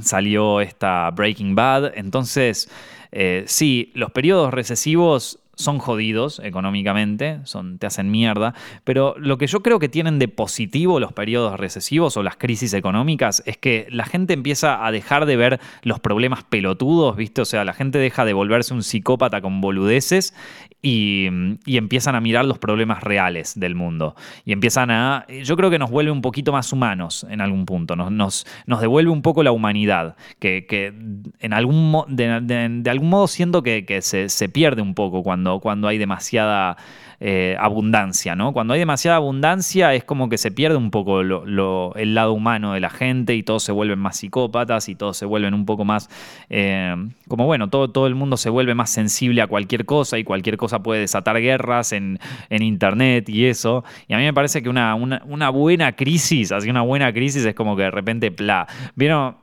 Salió 0.00 0.60
esta 0.60 1.10
Breaking 1.10 1.54
Bad. 1.54 1.92
Entonces, 1.94 2.70
eh, 3.10 3.44
sí, 3.46 3.92
los 3.94 4.10
periodos 4.10 4.54
recesivos 4.54 5.41
son 5.54 5.78
jodidos 5.78 6.40
económicamente, 6.42 7.40
son, 7.44 7.78
te 7.78 7.86
hacen 7.86 8.10
mierda, 8.10 8.54
pero 8.84 9.14
lo 9.18 9.38
que 9.38 9.46
yo 9.46 9.62
creo 9.62 9.78
que 9.78 9.88
tienen 9.88 10.18
de 10.18 10.28
positivo 10.28 10.98
los 10.98 11.12
periodos 11.12 11.58
recesivos 11.58 12.16
o 12.16 12.22
las 12.22 12.36
crisis 12.36 12.72
económicas 12.74 13.42
es 13.46 13.56
que 13.58 13.86
la 13.90 14.04
gente 14.04 14.32
empieza 14.32 14.84
a 14.84 14.90
dejar 14.90 15.26
de 15.26 15.36
ver 15.36 15.60
los 15.82 16.00
problemas 16.00 16.44
pelotudos, 16.44 17.16
¿viste? 17.16 17.42
O 17.42 17.44
sea, 17.44 17.64
la 17.64 17.74
gente 17.74 17.98
deja 17.98 18.24
de 18.24 18.32
volverse 18.32 18.74
un 18.74 18.82
psicópata 18.82 19.40
con 19.40 19.60
boludeces 19.60 20.34
y, 20.82 21.28
empiezan 21.66 22.16
a 22.16 22.20
mirar 22.20 22.44
los 22.44 22.58
problemas 22.58 23.02
reales 23.02 23.58
del 23.58 23.74
mundo. 23.74 24.16
Y 24.44 24.52
empiezan 24.52 24.90
a. 24.90 25.26
Yo 25.42 25.56
creo 25.56 25.70
que 25.70 25.78
nos 25.78 25.90
vuelve 25.90 26.10
un 26.10 26.22
poquito 26.22 26.52
más 26.52 26.72
humanos 26.72 27.24
en 27.30 27.40
algún 27.40 27.64
punto. 27.66 27.94
Nos, 27.94 28.44
nos, 28.66 28.80
devuelve 28.80 29.10
un 29.10 29.22
poco 29.22 29.42
la 29.42 29.52
humanidad. 29.52 30.16
Que, 30.40 30.92
en 31.38 31.52
algún 31.52 32.04
de, 32.08 32.90
algún 32.90 33.08
modo 33.08 33.28
siento 33.28 33.62
que, 33.62 34.00
se, 34.02 34.28
se, 34.28 34.48
pierde 34.48 34.82
un 34.82 34.94
poco 34.94 35.22
cuando, 35.22 35.41
cuando 35.60 35.88
hay 35.88 35.98
demasiada 35.98 36.76
eh, 37.24 37.54
abundancia, 37.60 38.34
¿no? 38.34 38.52
Cuando 38.52 38.74
hay 38.74 38.80
demasiada 38.80 39.16
abundancia 39.18 39.94
es 39.94 40.02
como 40.02 40.28
que 40.28 40.38
se 40.38 40.50
pierde 40.50 40.76
un 40.76 40.90
poco 40.90 41.20
el 41.20 42.14
lado 42.16 42.32
humano 42.32 42.72
de 42.72 42.80
la 42.80 42.90
gente 42.90 43.36
y 43.36 43.44
todos 43.44 43.62
se 43.62 43.70
vuelven 43.70 44.00
más 44.00 44.16
psicópatas 44.16 44.88
y 44.88 44.96
todos 44.96 45.18
se 45.18 45.24
vuelven 45.24 45.54
un 45.54 45.64
poco 45.64 45.84
más, 45.84 46.10
eh, 46.50 46.96
como 47.28 47.46
bueno, 47.46 47.70
todo, 47.70 47.90
todo 47.90 48.08
el 48.08 48.16
mundo 48.16 48.36
se 48.36 48.50
vuelve 48.50 48.74
más 48.74 48.90
sensible 48.90 49.40
a 49.40 49.46
cualquier 49.46 49.86
cosa 49.86 50.18
y 50.18 50.24
cualquier 50.24 50.56
cosa 50.56 50.82
puede 50.82 51.02
desatar 51.02 51.40
guerras 51.40 51.92
en, 51.92 52.18
internet 52.50 53.28
y 53.28 53.46
eso. 53.46 53.84
Y 54.08 54.14
a 54.14 54.18
mí 54.18 54.24
me 54.24 54.34
parece 54.34 54.60
que 54.60 54.68
una, 54.68 54.96
una, 54.96 55.50
buena 55.50 55.92
crisis, 55.92 56.50
así 56.50 56.70
una 56.70 56.82
buena 56.82 57.12
crisis 57.12 57.44
es 57.44 57.54
como 57.54 57.76
que 57.76 57.84
de 57.84 57.92
repente, 57.92 58.32
pla, 58.32 58.66
¿vieron? 58.96 59.36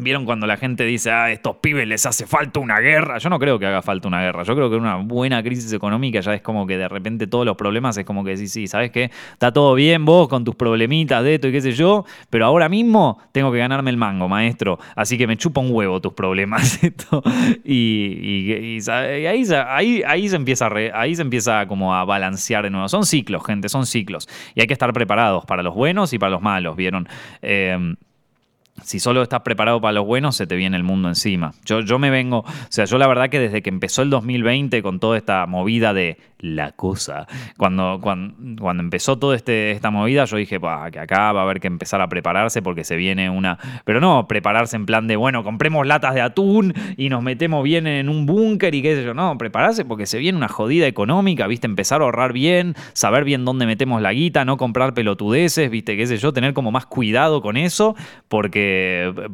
¿Vieron 0.00 0.24
cuando 0.24 0.46
la 0.46 0.56
gente 0.56 0.84
dice, 0.84 1.10
ah, 1.10 1.30
estos 1.30 1.56
pibes 1.56 1.86
les 1.86 2.06
hace 2.06 2.26
falta 2.26 2.60
una 2.60 2.80
guerra? 2.80 3.18
Yo 3.18 3.28
no 3.28 3.38
creo 3.38 3.58
que 3.58 3.66
haga 3.66 3.82
falta 3.82 4.08
una 4.08 4.20
guerra. 4.22 4.42
Yo 4.44 4.54
creo 4.54 4.70
que 4.70 4.76
una 4.76 4.96
buena 4.96 5.42
crisis 5.42 5.72
económica 5.72 6.20
ya 6.20 6.34
es 6.34 6.42
como 6.42 6.66
que 6.66 6.76
de 6.76 6.88
repente 6.88 7.26
todos 7.26 7.44
los 7.44 7.56
problemas 7.56 7.96
es 7.96 8.04
como 8.04 8.24
que 8.24 8.36
sí, 8.36 8.48
sí, 8.48 8.66
¿sabes 8.66 8.90
qué? 8.90 9.10
Está 9.32 9.52
todo 9.52 9.74
bien 9.74 10.04
vos 10.04 10.28
con 10.28 10.44
tus 10.44 10.54
problemitas 10.54 11.22
de 11.22 11.34
esto 11.34 11.48
y 11.48 11.52
qué 11.52 11.60
sé 11.60 11.72
yo, 11.72 12.04
pero 12.30 12.46
ahora 12.46 12.68
mismo 12.68 13.18
tengo 13.32 13.52
que 13.52 13.58
ganarme 13.58 13.90
el 13.90 13.96
mango, 13.96 14.28
maestro. 14.28 14.78
Así 14.96 15.18
que 15.18 15.26
me 15.26 15.36
chupa 15.36 15.60
un 15.60 15.70
huevo 15.70 16.00
tus 16.00 16.14
problemas. 16.14 16.80
y, 17.64 18.76
y, 18.76 18.90
ahí, 18.90 19.44
ahí, 19.66 20.02
ahí, 20.06 20.28
se 20.28 20.36
empieza 20.36 20.68
ahí 20.94 21.14
se 21.14 21.22
empieza 21.22 21.66
como 21.66 21.94
a 21.94 22.04
balancear 22.04 22.64
de 22.64 22.70
nuevo. 22.70 22.88
Son 22.88 23.04
ciclos, 23.04 23.44
gente, 23.44 23.68
son 23.68 23.86
ciclos. 23.86 24.28
Y 24.54 24.60
hay 24.60 24.66
que 24.66 24.72
estar 24.72 24.92
preparados 24.92 25.44
para 25.44 25.62
los 25.62 25.74
buenos 25.74 26.12
y 26.12 26.18
para 26.18 26.30
los 26.30 26.42
malos, 26.42 26.76
¿vieron? 26.76 27.08
Eh, 27.42 27.94
si 28.82 29.00
solo 29.00 29.22
estás 29.22 29.40
preparado 29.40 29.80
para 29.80 29.92
los 29.92 30.06
buenos, 30.06 30.36
se 30.36 30.46
te 30.46 30.56
viene 30.56 30.76
el 30.76 30.82
mundo 30.82 31.08
encima. 31.08 31.52
Yo, 31.64 31.80
yo 31.80 31.98
me 31.98 32.10
vengo, 32.10 32.38
o 32.38 32.46
sea, 32.68 32.84
yo 32.84 32.98
la 32.98 33.06
verdad 33.06 33.28
que 33.28 33.38
desde 33.38 33.62
que 33.62 33.70
empezó 33.70 34.02
el 34.02 34.10
2020 34.10 34.82
con 34.82 35.00
toda 35.00 35.16
esta 35.16 35.46
movida 35.46 35.92
de 35.92 36.18
la 36.38 36.72
cosa, 36.72 37.26
cuando, 37.58 37.98
cuando, 38.00 38.34
cuando 38.60 38.82
empezó 38.82 39.18
toda 39.18 39.36
este, 39.36 39.72
esta 39.72 39.90
movida, 39.90 40.24
yo 40.24 40.36
dije, 40.36 40.58
que 40.58 40.98
acá 40.98 41.32
va 41.32 41.40
a 41.40 41.44
haber 41.44 41.60
que 41.60 41.66
empezar 41.66 42.00
a 42.00 42.08
prepararse 42.08 42.62
porque 42.62 42.84
se 42.84 42.96
viene 42.96 43.28
una... 43.28 43.58
Pero 43.84 44.00
no 44.00 44.26
prepararse 44.26 44.76
en 44.76 44.86
plan 44.86 45.06
de, 45.06 45.16
bueno, 45.16 45.44
compremos 45.44 45.86
latas 45.86 46.14
de 46.14 46.20
atún 46.20 46.72
y 46.96 47.08
nos 47.08 47.22
metemos 47.22 47.62
bien 47.62 47.86
en 47.86 48.08
un 48.08 48.26
búnker 48.26 48.74
y 48.74 48.82
qué 48.82 48.96
sé 48.96 49.04
yo, 49.04 49.14
no, 49.14 49.36
prepararse 49.38 49.84
porque 49.84 50.06
se 50.06 50.18
viene 50.18 50.38
una 50.38 50.48
jodida 50.48 50.86
económica, 50.86 51.46
viste, 51.46 51.66
empezar 51.66 52.00
a 52.00 52.04
ahorrar 52.04 52.32
bien, 52.32 52.74
saber 52.92 53.24
bien 53.24 53.44
dónde 53.44 53.66
metemos 53.66 54.00
la 54.00 54.12
guita, 54.12 54.44
no 54.44 54.56
comprar 54.56 54.94
pelotudeces, 54.94 55.70
viste, 55.70 55.96
qué 55.96 56.06
sé 56.06 56.16
yo, 56.16 56.32
tener 56.32 56.54
como 56.54 56.70
más 56.70 56.86
cuidado 56.86 57.42
con 57.42 57.56
eso, 57.56 57.94
porque 58.28 58.69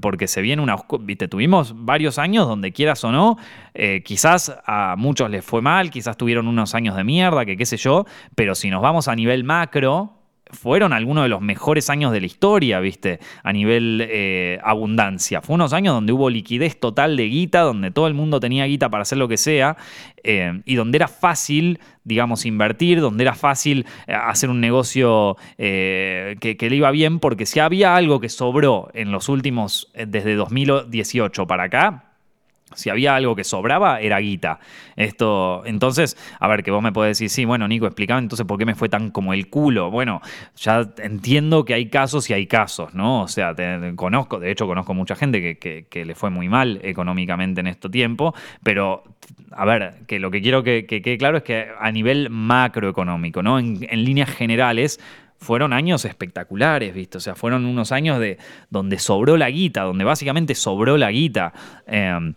porque, 0.01 0.27
se 0.27 0.41
viene 0.43 0.63
una... 0.63 0.77
Viste, 1.01 1.29
tuvimos 1.29 1.75
varios 1.77 2.19
años 2.19 2.47
donde 2.47 2.73
quieras 2.73 3.03
o 3.05 3.13
no, 3.13 3.37
eh, 3.75 4.03
quizás 4.05 4.57
a 4.67 4.95
muchos 4.97 5.31
les 5.31 5.45
fue 5.45 5.63
mal, 5.63 5.91
quizás 5.91 6.17
tuvieron 6.17 6.49
unos 6.49 6.75
años 6.75 6.97
de 6.97 7.05
mierda, 7.05 7.45
que 7.45 7.57
qué 7.57 7.67
sé 7.67 7.77
yo, 7.77 8.05
pero 8.35 8.55
si 8.55 8.71
nos 8.71 8.83
vamos 8.83 9.09
a 9.09 9.15
nivel 9.15 9.45
macro, 9.45 10.16
fueron 10.51 10.93
algunos 10.93 11.25
de 11.25 11.29
los 11.29 11.41
mejores 11.41 11.91
años 11.91 12.13
de 12.13 12.21
la 12.21 12.27
historia, 12.27 12.81
¿viste? 12.81 13.21
A 13.43 13.53
nivel 13.53 14.07
eh, 14.09 14.59
abundancia. 14.63 15.41
Fue 15.41 15.55
unos 15.55 15.73
años 15.73 15.95
donde 15.95 16.13
hubo 16.13 16.31
liquidez 16.31 16.79
total 16.79 17.17
de 17.17 17.25
guita, 17.25 17.61
donde 17.63 17.91
todo 17.91 18.07
el 18.07 18.15
mundo 18.15 18.41
tenía 18.41 18.65
guita 18.65 18.89
para 18.89 19.03
hacer 19.03 19.19
lo 19.19 19.29
que 19.29 19.37
sea, 19.37 19.77
eh, 20.23 20.61
y 20.65 20.75
donde 20.77 20.97
era 20.97 21.09
fácil, 21.09 21.81
digamos, 22.05 22.47
invertir, 22.47 23.01
donde 23.01 23.25
era 23.25 23.35
fácil 23.35 23.87
eh, 24.07 24.15
hacer 24.15 24.51
un 24.51 24.61
negocio 24.61 25.37
que, 25.57 26.57
que, 26.59 26.71
le 26.71 26.77
iba 26.77 26.91
bien, 26.91 27.19
porque 27.19 27.47
si 27.47 27.61
había 27.61 27.97
algo 27.97 28.21
que 28.21 28.29
sobró 28.29 28.91
en 28.95 29.13
los 29.13 29.29
últimos, 29.29 29.91
desde 29.95 30.35
2018 30.35 31.47
para 31.47 31.65
acá, 31.65 32.06
si 32.75 32.91
había 32.91 33.15
algo 33.15 33.37
que 33.37 33.45
sobraba, 33.45 34.01
era 34.01 34.19
guita. 34.19 34.59
Esto, 34.97 35.63
entonces, 35.67 36.17
a 36.41 36.49
ver, 36.49 36.65
que 36.65 36.73
vos 36.73 36.83
me 36.83 36.91
podés 36.91 37.17
decir, 37.17 37.31
sí, 37.31 37.45
bueno, 37.45 37.69
Nico, 37.69 37.87
explícame 37.87 38.21
entonces 38.21 38.45
por 38.45 38.59
qué 38.59 38.67
me 38.67 38.75
fue 38.75 38.89
tan 38.89 39.11
como 39.11 39.33
el 39.33 39.49
culo. 39.49 39.91
Bueno, 39.91 40.21
ya 40.57 40.89
entiendo 40.99 41.65
que 41.65 41.75
hay 41.75 41.89
casos 41.89 42.29
y 42.29 42.33
hay 42.33 42.47
casos, 42.47 42.93
¿no? 42.93 43.23
O 43.23 43.29
sea, 43.29 43.55
te, 43.55 43.95
conozco, 43.95 44.41
de 44.41 44.51
hecho, 44.51 44.67
conozco 44.67 44.95
mucha 44.95 45.15
gente 45.15 45.59
que, 45.59 46.05
le 46.05 46.15
fue 46.15 46.31
muy 46.31 46.49
mal 46.49 46.81
económicamente 46.83 47.61
en 47.61 47.69
este 47.69 47.89
tiempo, 47.89 48.35
pero, 48.63 49.05
a 49.53 49.65
ver, 49.65 50.03
que 50.07 50.19
lo 50.19 50.31
que 50.31 50.43
quiero 50.43 50.63
que, 50.63 50.87
quede 50.87 51.19
claro 51.19 51.39
es 51.39 51.45
que 51.45 51.69
a 51.79 51.91
nivel 51.93 52.31
macroeconómico, 52.31 53.43
¿no? 53.43 53.59
En, 53.59 53.79
líneas 54.05 54.31
generales, 54.31 55.01
fueron 55.39 55.73
años 55.73 56.05
espectaculares, 56.05 56.95
¿viste? 56.95 57.19
O 57.19 57.21
sea, 57.21 57.35
fueron 57.35 57.65
unos 57.65 57.93
años 57.93 58.19
de 58.19 58.39
donde 58.71 58.99
sobró 58.99 59.37
la 59.37 59.51
guita, 59.51 59.83
donde 59.83 60.05
básicamente 60.05 60.55
sobró 60.55 60.97
la 60.97 61.11
guita. 61.11 61.53
Eh, 61.87 62.33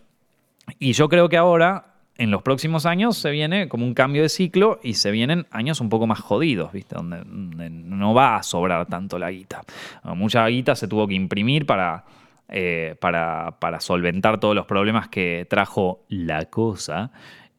y 0.78 0.92
yo 0.92 1.08
creo 1.08 1.28
que 1.28 1.36
ahora, 1.36 1.94
en 2.16 2.30
los 2.30 2.42
próximos 2.42 2.86
años, 2.86 3.16
se 3.16 3.30
viene 3.30 3.68
como 3.68 3.86
un 3.86 3.94
cambio 3.94 4.22
de 4.22 4.28
ciclo 4.28 4.80
y 4.82 4.94
se 4.94 5.10
vienen 5.10 5.46
años 5.50 5.80
un 5.80 5.88
poco 5.88 6.06
más 6.06 6.20
jodidos, 6.20 6.72
¿viste? 6.72 6.94
Donde, 6.94 7.22
no 7.70 8.14
va 8.14 8.36
a 8.36 8.42
sobrar 8.42 8.86
tanto 8.86 9.18
la 9.18 9.30
guita. 9.30 9.62
Mucha 10.04 10.46
guita 10.46 10.74
se 10.74 10.88
tuvo 10.88 11.06
que 11.06 11.14
imprimir 11.14 11.66
para, 11.66 12.04
eh, 12.48 12.96
para, 13.00 13.56
para, 13.58 13.80
solventar 13.80 14.40
todos 14.40 14.54
los 14.54 14.66
problemas 14.66 15.08
que 15.08 15.46
trajo 15.48 16.04
la 16.08 16.46
cosa. 16.46 17.10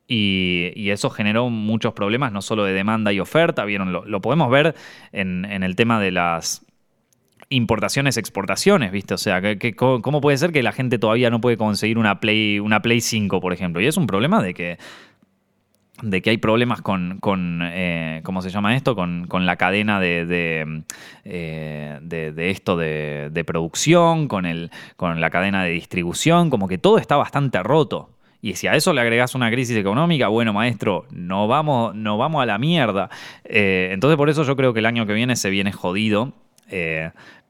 Y, 0.07 0.89
eso 0.89 1.09
generó 1.09 1.49
muchos 1.49 1.93
problemas, 1.93 2.31
no 2.33 2.41
solo 2.41 2.65
de 2.65 2.73
demanda 2.73 3.13
y 3.13 3.19
oferta, 3.19 3.63
¿vieron? 3.63 3.93
Lo, 3.93 4.21
podemos 4.21 4.49
ver 4.49 4.75
en 5.13 5.45
el 5.45 5.75
tema 5.75 6.01
de 6.01 6.11
las 6.11 6.65
importaciones, 7.51 8.17
exportaciones, 8.17 8.91
¿viste? 8.91 9.13
O 9.13 9.17
sea, 9.17 9.41
cómo 9.75 10.21
puede 10.21 10.37
ser 10.37 10.51
que 10.51 10.63
la 10.63 10.71
gente 10.71 10.97
todavía 10.97 11.29
no 11.29 11.39
puede 11.39 11.57
conseguir 11.57 11.97
una 11.97 12.19
Play, 12.19 12.59
una 12.59 12.81
Play 12.81 13.01
5, 13.01 13.39
por 13.39 13.53
ejemplo? 13.53 13.81
Y 13.81 13.85
es 13.85 13.97
un 13.97 14.07
problema 14.07 14.41
de 14.41 14.53
que 14.53 14.77
de 16.01 16.21
que 16.21 16.31
hay 16.31 16.37
problemas 16.37 16.81
con, 16.81 17.19
con 17.19 17.61
eh, 17.63 18.21
¿cómo 18.23 18.41
se 18.41 18.49
llama 18.49 18.75
esto? 18.75 18.95
Con, 18.95 19.27
la 19.45 19.55
cadena 19.55 19.99
de, 19.99 20.83
eh, 21.25 21.99
de, 22.01 22.31
de, 22.31 22.49
esto 22.49 22.75
de, 22.75 23.43
producción, 23.45 24.27
con, 24.27 24.45
el, 24.45 24.71
con 24.95 25.21
la 25.21 25.29
cadena 25.29 25.63
de 25.63 25.71
distribución, 25.71 26.49
como 26.49 26.67
que 26.67 26.77
todo 26.77 26.97
está 26.97 27.17
bastante 27.17 27.61
roto. 27.61 28.09
Y 28.41 28.55
si 28.55 28.65
a 28.65 28.73
eso 28.73 28.91
le 28.93 29.01
agregas 29.01 29.35
una 29.35 29.51
crisis 29.51 29.77
económica, 29.77 30.27
bueno, 30.27 30.53
maestro, 30.53 31.05
no 31.11 31.47
vamos, 31.47 31.93
no 31.93 32.17
vamos 32.17 32.41
a 32.41 32.47
la 32.47 32.57
mierda. 32.57 33.09
Eh, 33.43 33.89
entonces 33.91 34.17
por 34.17 34.31
eso 34.31 34.43
yo 34.43 34.55
creo 34.55 34.73
que 34.73 34.79
el 34.79 34.87
año 34.87 35.05
que 35.05 35.13
viene 35.13 35.35
se 35.35 35.51
viene 35.51 35.71
jodido. 35.71 36.33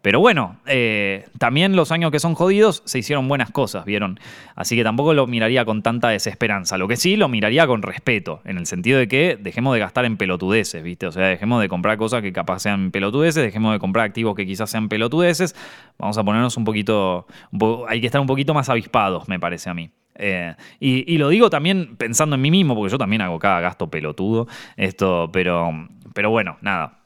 Pero 0.02 0.20
bueno, 0.20 0.58
eh, 0.66 1.26
también 1.38 1.76
los 1.76 1.92
años 1.92 2.12
que 2.12 2.20
son 2.20 2.34
jodidos 2.34 2.82
se 2.86 3.00
hicieron 3.00 3.28
buenas 3.28 3.52
cosas, 3.52 3.86
¿vieron? 3.86 4.20
Así 4.56 4.76
que 4.76 4.84
tampoco 4.84 5.14
lo 5.14 5.28
miraría 5.28 5.64
con 5.64 5.84
tanta 5.84 6.10
desesperanza. 6.10 6.78
Lo 6.78 6.88
que 6.88 6.98
sí 6.98 7.16
lo 7.18 7.30
miraría 7.30 7.68
con 7.68 7.84
respeto, 7.84 8.42
en 8.46 8.58
el 8.58 8.66
sentido 8.66 8.98
de 8.98 9.08
que 9.08 9.38
dejemos 9.40 9.74
de 9.74 9.80
gastar 9.80 10.06
en 10.06 10.18
pelotudeces, 10.18 10.84
¿viste? 10.84 11.06
O 11.06 11.12
sea, 11.12 11.28
dejemos 11.28 11.62
de 11.62 11.70
comprar 11.70 11.98
cosas 11.98 12.24
que 12.24 12.34
capaz 12.34 12.60
sean 12.60 12.90
pelotudeces, 12.90 13.44
dejemos 13.44 13.74
de 13.74 13.80
comprar 13.80 14.06
activos 14.06 14.36
que 14.36 14.46
quizás 14.46 14.72
sean 14.72 14.90
pelotudeces. 14.90 15.56
Vamos 16.00 16.18
a 16.18 16.24
ponernos 16.24 16.58
un 16.58 16.64
poquito. 16.64 17.28
hay 17.88 18.02
que 18.02 18.08
estar 18.08 18.22
un 18.22 18.28
poquito 18.28 18.56
más 18.56 18.70
avispados, 18.70 19.28
me 19.28 19.40
parece 19.40 19.70
a 19.70 19.76
mí. 19.76 19.92
Eh, 20.16 20.56
y, 20.80 21.12
y, 21.12 21.18
lo 21.18 21.30
digo 21.30 21.50
también 21.50 21.96
pensando 21.96 22.36
en 22.36 22.42
mí 22.42 22.52
mismo, 22.52 22.76
porque 22.76 22.92
yo 22.92 22.98
también 22.98 23.22
hago 23.22 23.40
cada 23.40 23.60
gasto 23.60 23.90
pelotudo. 23.90 24.48
Esto, 24.78 25.30
pero, 25.32 25.72
pero 26.14 26.30
bueno, 26.32 26.58
nada. 26.62 27.01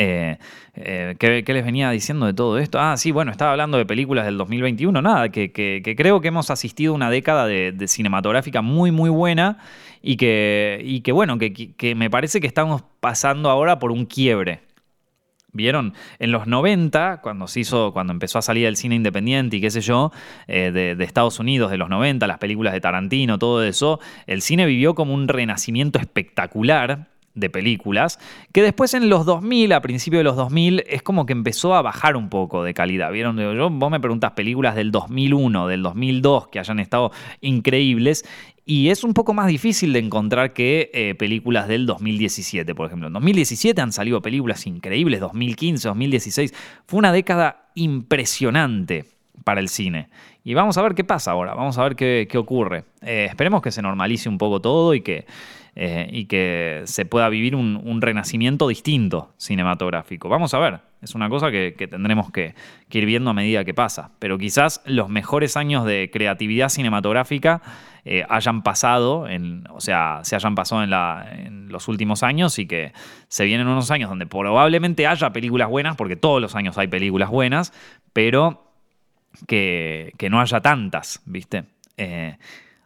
Eh, 0.00 0.38
eh, 0.74 1.16
¿qué, 1.18 1.42
les 1.44 1.64
venía 1.64 1.90
diciendo 1.90 2.26
de 2.26 2.32
todo 2.32 2.58
esto? 2.58 2.78
Ah, 2.78 2.96
sí, 2.96 3.10
bueno, 3.10 3.32
estaba 3.32 3.50
hablando 3.50 3.78
de 3.78 3.84
películas 3.84 4.26
del 4.26 4.38
2021, 4.38 5.02
nada, 5.02 5.28
que, 5.30 5.50
creo 5.96 6.20
que 6.20 6.28
hemos 6.28 6.50
asistido 6.50 6.92
a 6.92 6.94
una 6.94 7.10
década 7.10 7.48
de, 7.48 7.88
cinematográfica 7.88 8.62
muy, 8.62 8.92
muy 8.92 9.10
buena 9.10 9.58
y 10.00 10.16
que, 10.16 10.80
y 10.84 11.00
que 11.00 11.10
bueno, 11.10 11.36
que, 11.38 11.94
me 11.96 12.10
parece 12.10 12.40
que 12.40 12.46
estamos 12.46 12.84
pasando 13.00 13.50
ahora 13.50 13.80
por 13.80 13.90
un 13.90 14.06
quiebre. 14.06 14.60
¿Vieron? 15.50 15.94
En 16.20 16.30
los 16.30 16.46
90, 16.46 17.20
cuando 17.20 17.48
se 17.48 17.60
hizo, 17.60 17.92
cuando 17.92 18.12
empezó 18.12 18.38
a 18.38 18.42
salir 18.42 18.66
el 18.66 18.76
cine 18.76 18.94
independiente 18.94 19.56
y 19.56 19.60
qué 19.60 19.70
sé 19.70 19.80
yo, 19.80 20.12
eh, 20.46 20.70
de, 20.70 20.94
de, 20.94 21.04
Estados 21.04 21.40
Unidos, 21.40 21.72
de 21.72 21.78
los 21.78 21.88
90, 21.88 22.24
las 22.28 22.38
películas 22.38 22.72
de 22.72 22.80
Tarantino, 22.80 23.38
todo 23.38 23.64
eso, 23.64 23.98
el 24.28 24.42
cine 24.42 24.66
vivió 24.66 24.94
como 24.94 25.14
un 25.14 25.26
renacimiento 25.26 25.98
espectacular 25.98 27.08
de 27.38 27.50
películas, 27.50 28.18
que 28.52 28.62
después 28.62 28.94
en 28.94 29.08
los 29.08 29.26
2000, 29.26 29.72
a 29.72 29.80
principios 29.80 30.20
de 30.20 30.24
los 30.24 30.36
2000, 30.36 30.84
es 30.86 31.02
como 31.02 31.26
que 31.26 31.32
empezó 31.32 31.74
a 31.74 31.82
bajar 31.82 32.16
un 32.16 32.28
poco 32.28 32.62
de 32.62 32.74
calidad. 32.74 33.12
¿Vieron? 33.12 33.38
Yo, 33.38 33.70
vos 33.70 33.90
me 33.90 34.00
preguntas 34.00 34.32
películas 34.32 34.74
del 34.74 34.90
2001, 34.90 35.68
del 35.68 35.82
2002, 35.82 36.48
que 36.48 36.58
hayan 36.58 36.80
estado 36.80 37.12
increíbles, 37.40 38.24
y 38.64 38.90
es 38.90 39.02
un 39.02 39.14
poco 39.14 39.32
más 39.32 39.46
difícil 39.46 39.94
de 39.94 40.00
encontrar 40.00 40.52
que 40.52 40.90
eh, 40.92 41.14
películas 41.14 41.68
del 41.68 41.86
2017, 41.86 42.74
por 42.74 42.86
ejemplo. 42.86 43.06
En 43.06 43.14
2017 43.14 43.80
han 43.80 43.92
salido 43.92 44.20
películas 44.20 44.66
increíbles, 44.66 45.20
2015, 45.20 45.88
2016. 45.88 46.54
Fue 46.86 46.98
una 46.98 47.10
década 47.10 47.70
impresionante 47.74 49.06
para 49.44 49.60
el 49.60 49.70
cine. 49.70 50.10
Y 50.48 50.54
vamos 50.54 50.78
a 50.78 50.82
ver 50.82 50.94
qué 50.94 51.04
pasa 51.04 51.32
ahora, 51.32 51.52
vamos 51.52 51.76
a 51.76 51.82
ver 51.82 51.94
qué, 51.94 52.38
ocurre. 52.38 52.84
Eh, 53.02 53.26
esperemos 53.28 53.60
que 53.60 53.70
se 53.70 53.82
normalice 53.82 54.30
un 54.30 54.38
poco 54.38 54.62
todo 54.62 54.94
y 54.94 55.02
que, 55.02 55.26
eh, 55.76 56.08
y 56.10 56.24
que 56.24 56.84
se 56.86 57.04
pueda 57.04 57.28
vivir 57.28 57.54
un, 57.54 58.00
renacimiento 58.00 58.66
distinto 58.66 59.34
cinematográfico. 59.36 60.30
Vamos 60.30 60.54
a 60.54 60.58
ver, 60.58 60.80
es 61.02 61.14
una 61.14 61.28
cosa 61.28 61.50
que, 61.50 61.72
tendremos 61.90 62.30
que, 62.30 62.54
ir 62.90 63.04
viendo 63.04 63.28
a 63.28 63.34
medida 63.34 63.62
que 63.66 63.74
pasa, 63.74 64.12
pero 64.20 64.38
quizás 64.38 64.80
los 64.86 65.10
mejores 65.10 65.54
años 65.58 65.84
de 65.84 66.08
creatividad 66.10 66.70
cinematográfica 66.70 67.60
eh, 68.06 68.24
hayan 68.30 68.62
pasado, 68.62 69.28
en, 69.28 69.64
o 69.68 69.82
sea, 69.82 70.20
se 70.22 70.34
hayan 70.34 70.54
pasado 70.54 70.82
en 70.82 71.68
los 71.68 71.88
últimos 71.88 72.22
años 72.22 72.58
y 72.58 72.66
que 72.66 72.94
se 73.28 73.44
vienen 73.44 73.66
unos 73.66 73.90
años 73.90 74.08
donde 74.08 74.24
probablemente 74.24 75.06
haya 75.06 75.30
películas 75.30 75.68
buenas, 75.68 75.94
porque 75.94 76.16
todos 76.16 76.40
los 76.40 76.54
años 76.54 76.78
hay 76.78 76.88
películas 76.88 77.28
buenas, 77.28 77.74
pero 78.14 78.67
que, 79.46 80.12
no 80.30 80.40
haya 80.40 80.60
tantas, 80.60 81.22
¿viste? 81.26 81.64
Eh, 81.96 82.36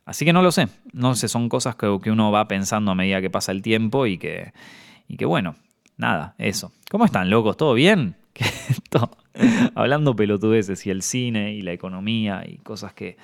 Así 0.04 0.24
que 0.24 0.32
no 0.32 0.42
lo 0.42 0.50
sé, 0.50 0.68
no 0.92 1.14
sé, 1.14 1.28
son 1.28 1.48
cosas 1.48 1.76
que, 1.76 1.86
uno 1.86 2.32
va 2.32 2.48
pensando 2.48 2.90
a 2.90 2.94
medida 2.94 3.20
que 3.20 3.30
pasa 3.30 3.52
el 3.52 3.62
tiempo 3.62 4.06
y 4.06 4.18
que, 4.18 4.52
y 5.06 5.16
que 5.16 5.24
bueno, 5.24 5.54
nada, 5.96 6.34
eso. 6.38 6.72
¿Cómo 6.90 7.04
están, 7.04 7.30
locos? 7.30 7.56
¿Todo 7.56 7.74
bien? 7.74 8.16
hablando 9.74 10.16
pelotudeces 10.16 10.86
y 10.86 10.90
el 10.90 11.02
cine 11.02 11.54
y 11.54 11.62
la 11.62 11.72
economía 11.72 12.44
y 12.46 12.56
cosas 12.58 12.92
que, 12.92 13.16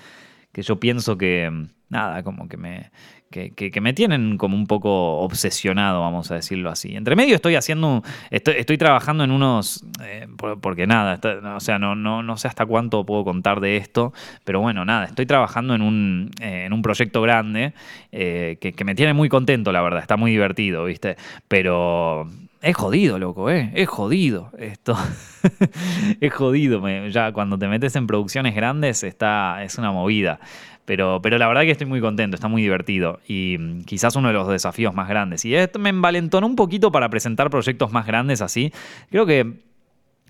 que 0.53 0.63
yo 0.63 0.79
pienso 0.79 1.19
que, 1.19 1.51
nada, 1.89 2.23
como 2.23 2.49
que 2.49 2.57
me, 2.57 2.91
que, 3.31 3.81
me 3.81 3.93
tienen 3.93 4.39
como 4.39 4.57
un 4.57 4.67
poco 4.67 5.19
obsesionado, 5.19 6.01
vamos 6.01 6.31
a 6.31 6.37
decirlo 6.37 6.71
así. 6.71 6.97
Entre 6.97 7.15
medio 7.15 7.35
estoy 7.35 7.57
haciendo, 7.57 8.03
estoy, 8.31 8.55
estoy 8.57 8.79
trabajando 8.79 9.25
en 9.25 9.31
unos, 9.31 9.85
eh, 10.03 10.27
porque 10.61 10.87
nada, 10.87 11.21
o 11.55 11.61
sea, 11.61 11.79
no, 11.79 11.95
no, 11.95 12.23
no 12.23 12.37
sé 12.37 12.49
hasta 12.49 12.65
cuánto 12.67 13.05
puedo 13.05 13.25
contar 13.25 13.61
de 13.61 13.77
esto, 13.77 14.13
pero 14.45 14.61
bueno, 14.61 14.85
nada, 14.85 15.05
estoy 15.05 15.27
trabajando 15.27 15.75
en 15.75 15.83
un, 15.83 16.31
eh, 16.41 16.65
en 16.67 16.73
un 16.73 16.83
proyecto 16.83 17.21
grande 17.21 17.75
eh, 18.13 18.57
que, 18.61 18.85
me 18.85 18.95
tiene 18.95 19.13
muy 19.13 19.29
contento, 19.29 19.73
la 19.73 19.83
verdad, 19.83 20.01
está 20.01 20.17
muy 20.17 20.31
divertido, 20.31 20.85
¿viste? 20.85 21.17
Pero 21.49 22.29
es 22.63 22.75
jodido, 22.75 23.19
loco, 23.19 23.51
¿eh? 23.51 23.71
Es 23.75 23.89
jodido 23.89 24.51
esto. 24.59 24.97
es 26.21 26.33
jodido. 26.33 26.83
ya 27.09 27.33
cuando 27.33 27.59
te 27.59 27.69
metes 27.69 27.95
en 27.95 28.07
producciones 28.07 28.55
grandes 28.55 29.05
está, 29.05 29.63
es 29.63 29.79
una 29.79 29.93
movida. 29.93 30.41
Pero, 30.89 31.21
pero 31.21 31.37
la 31.37 31.47
verdad 31.47 31.65
que 31.65 31.71
estoy 31.71 31.87
muy 31.87 32.01
contento, 32.01 32.35
está 32.35 32.49
muy 32.49 32.63
divertido 32.63 33.21
y 33.29 33.59
mm, 33.59 33.83
quizás 33.83 34.17
uno 34.17 34.29
de 34.29 34.35
los 34.35 34.49
desafíos 34.49 34.95
más 34.95 35.07
grandes. 35.07 35.45
Y 35.45 35.55
esto 35.55 35.79
me 35.79 35.91
envalentonó 35.91 36.47
un 36.47 36.57
poquito 36.57 36.91
para 36.91 37.11
presentar 37.11 37.51
proyectos 37.51 37.93
más 37.93 38.07
grandes 38.07 38.41
así. 38.41 38.73
Creo 39.11 39.27
que 39.27 39.68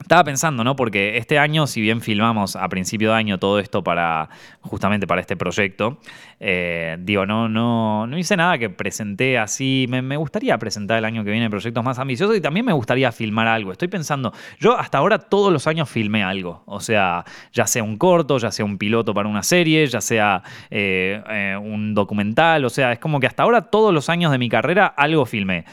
estaba 0.01 0.25
pensando, 0.25 0.65
¿no? 0.65 0.77
Porque 0.77 1.17
este 1.17 1.39
año, 1.39 1.67
si 1.67 1.81
bien 1.81 2.01
filmamos 2.01 2.57
a 2.57 2.69
principio 2.69 3.11
de 3.11 3.17
año 3.17 3.39
todo 3.39 3.59
esto 3.59 3.83
para 3.83 4.29
justamente 4.61 5.07
para 5.07 5.21
este 5.21 5.37
proyecto, 5.37 5.99
eh, 6.41 6.97
digo, 7.01 7.27
no, 7.27 7.49
no, 7.49 8.07
no 8.07 8.17
hice 8.17 8.37
nada 8.37 8.59
que 8.59 8.71
presenté 8.71 9.39
así. 9.39 9.87
Me, 9.89 10.17
gustaría 10.17 10.57
presentar 10.59 10.99
el 10.99 11.05
año 11.05 11.25
que 11.25 11.31
viene 11.31 11.51
proyectos 11.51 11.83
más 11.85 11.99
ambiciosos 11.99 12.37
y 12.37 12.41
también 12.41 12.65
me 12.65 12.73
gustaría 12.73 13.11
filmar 13.13 13.47
algo. 13.49 13.73
Estoy 13.73 13.89
pensando, 13.89 14.33
yo 14.59 14.79
hasta 14.79 14.99
ahora 14.99 15.19
todos 15.19 15.53
los 15.53 15.67
años 15.67 15.89
filmé 15.91 16.23
algo. 16.23 16.63
O 16.67 16.81
sea, 16.81 17.25
ya 17.53 17.67
sea 17.67 17.83
un 17.83 17.99
corto, 17.99 18.39
ya 18.39 18.53
sea 18.53 18.65
un 18.65 18.79
piloto 18.79 19.13
para 19.13 19.29
una 19.29 19.43
serie, 19.43 19.87
ya 19.87 20.01
sea 20.01 20.43
eh, 20.71 21.23
eh, 21.29 21.57
un 21.61 21.95
documental. 21.95 22.65
O 22.65 22.71
sea, 22.71 22.93
es 22.93 22.99
como 22.99 23.21
que 23.21 23.27
hasta 23.27 23.43
ahora 23.43 23.63
todos 23.63 23.93
los 23.93 24.09
años 24.09 24.31
de 24.31 24.39
mi 24.39 24.49
carrera 24.49 24.87
algo 24.87 25.27
filmé. 25.27 25.65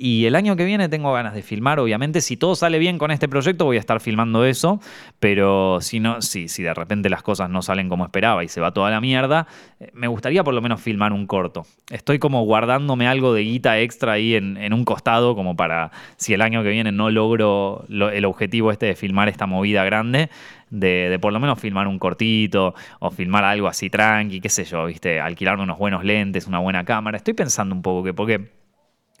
Y 0.00 0.26
el 0.26 0.36
año 0.36 0.54
que 0.54 0.64
viene 0.64 0.88
tengo 0.88 1.12
ganas 1.12 1.34
de 1.34 1.42
filmar, 1.42 1.80
obviamente. 1.80 2.20
Si 2.20 2.36
todo 2.36 2.54
sale 2.54 2.78
bien 2.78 2.98
con 2.98 3.10
este 3.10 3.28
proyecto, 3.28 3.64
voy 3.64 3.78
a 3.78 3.80
estar 3.80 3.98
filmando 3.98 4.44
eso. 4.44 4.80
Pero 5.18 5.80
si 5.80 5.98
no, 5.98 6.22
si, 6.22 6.46
si 6.46 6.62
de 6.62 6.72
repente 6.72 7.10
las 7.10 7.24
cosas 7.24 7.50
no 7.50 7.62
salen 7.62 7.88
como 7.88 8.04
esperaba 8.04 8.44
y 8.44 8.48
se 8.48 8.60
va 8.60 8.72
toda 8.72 8.90
la 8.90 9.00
mierda, 9.00 9.48
eh, 9.80 9.90
me 9.94 10.06
gustaría 10.06 10.44
por 10.44 10.54
lo 10.54 10.62
menos 10.62 10.80
filmar 10.80 11.12
un 11.12 11.26
corto. 11.26 11.66
Estoy 11.90 12.20
como 12.20 12.44
guardándome 12.44 13.08
algo 13.08 13.34
de 13.34 13.42
guita 13.42 13.80
extra 13.80 14.12
ahí 14.12 14.36
en, 14.36 14.72
un 14.72 14.84
costado, 14.84 15.34
como 15.34 15.56
para 15.56 15.90
si 16.16 16.32
el 16.32 16.42
año 16.42 16.62
que 16.62 16.68
viene 16.68 16.92
no 16.92 17.10
logro 17.10 17.84
el 17.88 18.24
objetivo 18.24 18.70
este 18.70 18.86
de 18.86 18.94
filmar 18.94 19.28
esta 19.28 19.46
movida 19.46 19.82
grande. 19.84 20.30
De, 20.70 21.08
de, 21.08 21.18
por 21.18 21.32
lo 21.32 21.40
menos 21.40 21.58
filmar 21.58 21.88
un 21.88 21.98
cortito 21.98 22.74
o 23.00 23.10
filmar 23.10 23.42
algo 23.42 23.68
así 23.68 23.88
tranqui, 23.88 24.38
qué 24.38 24.50
sé 24.50 24.64
yo, 24.64 24.84
viste, 24.84 25.18
alquilarme 25.18 25.62
unos 25.62 25.78
buenos 25.78 26.04
lentes, 26.04 26.46
una 26.46 26.58
buena 26.58 26.84
cámara. 26.84 27.16
Estoy 27.16 27.32
pensando 27.32 27.74
un 27.74 27.80
poco 27.80 28.04
que, 28.04 28.12
porque 28.12 28.50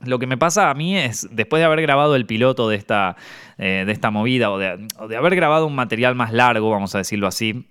lo 0.04 0.18
que 0.18 0.26
me 0.26 0.36
pasa 0.36 0.70
a 0.70 0.74
mí 0.74 0.96
es, 0.96 1.28
después 1.30 1.60
de 1.60 1.64
haber 1.64 1.82
grabado 1.82 2.14
el 2.14 2.26
piloto 2.26 2.68
de 2.68 2.76
esta, 2.76 3.16
eh, 3.58 3.84
de 3.86 3.92
esta 3.92 4.10
movida 4.10 4.50
o 4.50 4.58
de, 4.58 4.86
haber 5.16 5.36
grabado 5.36 5.66
un 5.66 5.74
material 5.74 6.14
más 6.14 6.32
largo, 6.32 6.70
vamos 6.70 6.94
a 6.94 6.98
decirlo 6.98 7.26
así, 7.26 7.66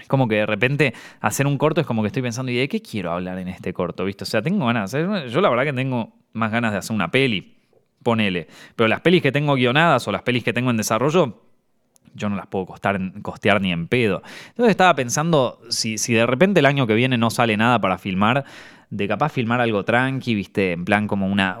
es 0.00 0.08
como 0.08 0.28
que 0.28 0.36
de 0.36 0.46
repente 0.46 0.94
hacer 1.20 1.46
un 1.46 1.58
corto 1.58 1.80
es 1.80 1.86
como 1.86 2.02
que 2.02 2.06
estoy 2.06 2.22
pensando, 2.22 2.50
¿y 2.50 2.56
de 2.56 2.68
qué 2.68 2.80
quiero 2.80 3.12
hablar 3.12 3.38
en 3.38 3.48
este 3.48 3.74
corto? 3.74 4.04
¿Viste? 4.04 4.24
O 4.24 4.26
sea, 4.26 4.40
tengo 4.40 4.66
ganas, 4.66 4.92
yo 4.92 5.40
la 5.40 5.50
verdad 5.50 5.64
que 5.64 5.72
tengo 5.72 6.12
más 6.32 6.50
ganas 6.50 6.72
de 6.72 6.78
hacer 6.78 6.94
una 6.94 7.10
peli, 7.10 7.58
ponele, 8.02 8.48
pero 8.74 8.88
las 8.88 9.00
pelis 9.00 9.22
que 9.22 9.32
tengo 9.32 9.54
guionadas 9.54 10.08
o 10.08 10.12
las 10.12 10.22
pelis 10.22 10.44
que 10.44 10.52
tengo 10.54 10.70
en 10.70 10.78
desarrollo, 10.78 11.42
yo 12.14 12.28
no 12.28 12.36
las 12.36 12.46
puedo 12.46 12.66
costear 12.66 13.60
ni 13.60 13.72
en 13.72 13.88
pedo. 13.88 14.22
Entonces 14.48 14.70
estaba 14.70 14.94
pensando, 14.94 15.60
si, 15.70 15.98
si 15.98 16.12
de 16.12 16.26
repente 16.26 16.60
el 16.60 16.66
año 16.66 16.86
que 16.86 16.94
viene 16.94 17.16
no 17.16 17.30
sale 17.30 17.56
nada 17.56 17.80
para 17.80 17.96
filmar, 17.96 18.44
de 18.92 19.08
capaz 19.08 19.32
filmar 19.32 19.58
algo 19.58 19.86
tranqui, 19.86 20.34
viste, 20.34 20.72
en 20.72 20.84
plan 20.84 21.06
como 21.06 21.26
una... 21.26 21.56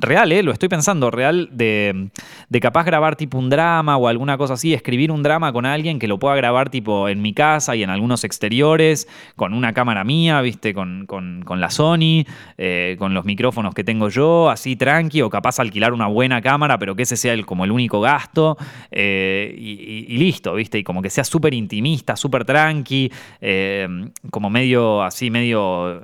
real, 0.00 0.32
¿eh? 0.32 0.42
Lo 0.42 0.52
estoy 0.52 0.70
pensando, 0.70 1.10
real, 1.10 1.50
de, 1.52 2.08
de 2.48 2.60
capaz 2.60 2.84
grabar 2.84 3.14
tipo 3.14 3.36
un 3.36 3.50
drama 3.50 3.98
o 3.98 4.08
alguna 4.08 4.38
cosa 4.38 4.54
así, 4.54 4.72
escribir 4.72 5.12
un 5.12 5.22
drama 5.22 5.52
con 5.52 5.66
alguien 5.66 5.98
que 5.98 6.08
lo 6.08 6.18
pueda 6.18 6.34
grabar 6.34 6.70
tipo 6.70 7.10
en 7.10 7.20
mi 7.20 7.34
casa 7.34 7.76
y 7.76 7.82
en 7.82 7.90
algunos 7.90 8.24
exteriores, 8.24 9.06
con 9.36 9.52
una 9.52 9.74
cámara 9.74 10.02
mía, 10.02 10.40
viste, 10.40 10.72
con, 10.72 11.06
la 11.46 11.70
Sony, 11.70 12.24
eh, 12.56 12.96
con 12.98 13.12
los 13.12 13.26
micrófonos 13.26 13.74
que 13.74 13.84
tengo 13.84 14.08
yo, 14.08 14.48
así 14.48 14.74
tranqui, 14.74 15.20
o 15.20 15.28
capaz 15.28 15.60
alquilar 15.60 15.92
una 15.92 16.06
buena 16.06 16.40
cámara, 16.40 16.78
pero 16.78 16.96
que 16.96 17.02
ese 17.02 17.18
sea 17.18 17.34
el, 17.34 17.44
como 17.44 17.66
el 17.66 17.70
único 17.70 18.00
gasto, 18.00 18.56
eh, 18.90 19.54
y, 19.58 20.16
listo, 20.16 20.54
viste, 20.54 20.78
y 20.78 20.84
como 20.84 21.02
que 21.02 21.10
sea 21.10 21.24
súper 21.24 21.52
intimista, 21.52 22.16
súper 22.16 22.46
tranqui, 22.46 23.12
eh, 23.42 23.86
como 24.30 24.48
medio 24.48 25.02
así, 25.02 25.30
medio 25.30 26.02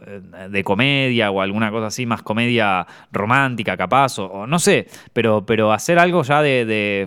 de 0.59 0.65
comedia 0.65 1.31
o 1.31 1.41
alguna 1.41 1.71
cosa 1.71 1.87
así, 1.87 2.05
más 2.05 2.23
comedia 2.23 2.87
romántica 3.13 3.77
capaz, 3.77 4.19
o, 4.19 4.47
no 4.47 4.59
sé, 4.59 4.89
pero, 5.13 5.47
pero 5.47 5.73
hacer 5.73 5.99
algo 5.99 6.23
ya 6.25 6.43
de, 6.43 7.07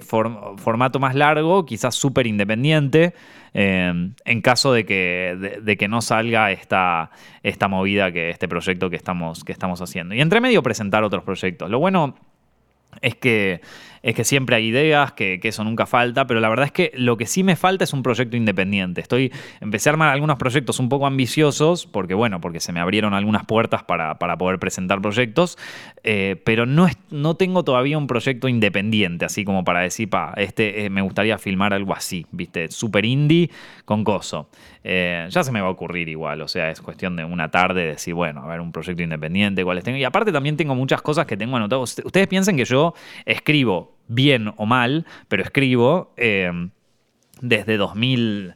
formato 0.57 0.99
más 0.99 1.15
largo, 1.15 1.65
quizás 1.65 1.95
súper 1.95 2.27
independiente, 2.27 3.13
eh, 3.53 4.13
en 4.23 4.41
caso 4.41 4.71
de 4.71 4.85
que, 4.85 5.59
de, 5.61 5.77
que 5.77 5.87
no 5.89 6.01
salga 6.01 6.51
esta, 6.51 7.11
esta 7.43 7.67
movida, 7.67 8.11
que 8.11 8.29
este 8.29 8.47
proyecto 8.47 8.89
que 8.89 8.95
estamos, 8.95 9.43
que 9.43 9.51
estamos 9.51 9.81
haciendo. 9.81 10.15
Y 10.15 10.21
entre 10.21 10.39
medio 10.39 10.63
presentar 10.63 11.03
otros 11.03 11.23
proyectos. 11.23 11.69
Lo 11.69 11.79
bueno 11.79 12.15
es 13.01 13.15
que 13.15 13.61
es 14.03 14.15
que 14.15 14.23
siempre 14.23 14.55
hay 14.55 14.67
ideas, 14.67 15.13
que, 15.13 15.39
eso 15.43 15.63
nunca 15.63 15.85
falta, 15.85 16.25
pero 16.27 16.39
la 16.39 16.49
verdad 16.49 16.65
es 16.65 16.71
que 16.71 16.91
lo 16.95 17.17
que 17.17 17.25
sí 17.25 17.43
me 17.43 17.55
falta 17.55 17.83
es 17.83 17.93
un 17.93 18.03
proyecto 18.03 18.37
independiente. 18.37 19.01
Estoy, 19.01 19.31
empecé 19.59 19.89
a 19.89 19.91
armar 19.91 20.09
algunos 20.09 20.37
proyectos 20.37 20.79
un 20.79 20.89
poco 20.89 21.05
ambiciosos, 21.05 21.85
porque 21.85 22.13
bueno, 22.13 22.39
porque 22.41 22.59
se 22.59 22.71
me 22.71 22.79
abrieron 22.79 23.13
algunas 23.13 23.45
puertas 23.45 23.83
para, 23.83 24.17
poder 24.37 24.59
presentar 24.59 25.01
proyectos, 25.01 25.57
eh, 26.03 26.41
pero 26.45 26.65
no, 26.65 26.87
no 27.09 27.35
tengo 27.35 27.63
todavía 27.63 27.97
un 27.97 28.07
proyecto 28.07 28.47
independiente, 28.47 29.25
así 29.25 29.43
como 29.43 29.63
para 29.63 29.81
decir, 29.81 30.09
pa, 30.09 30.33
este 30.37 30.85
eh, 30.85 30.89
me 30.89 31.01
gustaría 31.01 31.37
filmar 31.37 31.73
algo 31.73 31.93
así, 31.93 32.25
viste, 32.31 32.69
super 32.69 33.05
indie 33.05 33.49
con 33.85 34.03
coso. 34.03 34.49
Eh, 34.83 35.27
ya 35.29 35.43
se 35.43 35.51
me 35.51 35.61
va 35.61 35.67
a 35.67 35.71
ocurrir 35.71 36.09
igual, 36.09 36.41
o 36.41 36.47
sea, 36.47 36.71
es 36.71 36.81
cuestión 36.81 37.15
de 37.15 37.23
una 37.23 37.51
tarde 37.51 37.85
decir, 37.85 38.13
bueno, 38.13 38.41
a 38.41 38.47
ver, 38.47 38.61
un 38.61 38.71
proyecto 38.71 39.03
independiente, 39.03 39.63
cuáles 39.63 39.83
tengo. 39.83 39.97
Y 39.97 40.03
aparte 40.03 40.31
también 40.31 40.57
tengo 40.57 40.73
muchas 40.75 41.01
cosas 41.01 41.25
que 41.25 41.37
tengo 41.37 41.57
anotadas. 41.57 42.01
Ustedes 42.03 42.27
piensen 42.27 42.57
que 42.57 42.65
yo 42.65 42.93
escribo 43.25 43.90
bien 44.11 44.53
o 44.57 44.65
mal, 44.65 45.05
pero 45.27 45.41
escribo 45.41 46.13
eh, 46.17 46.51
desde 47.41 47.77
2000, 47.77 48.55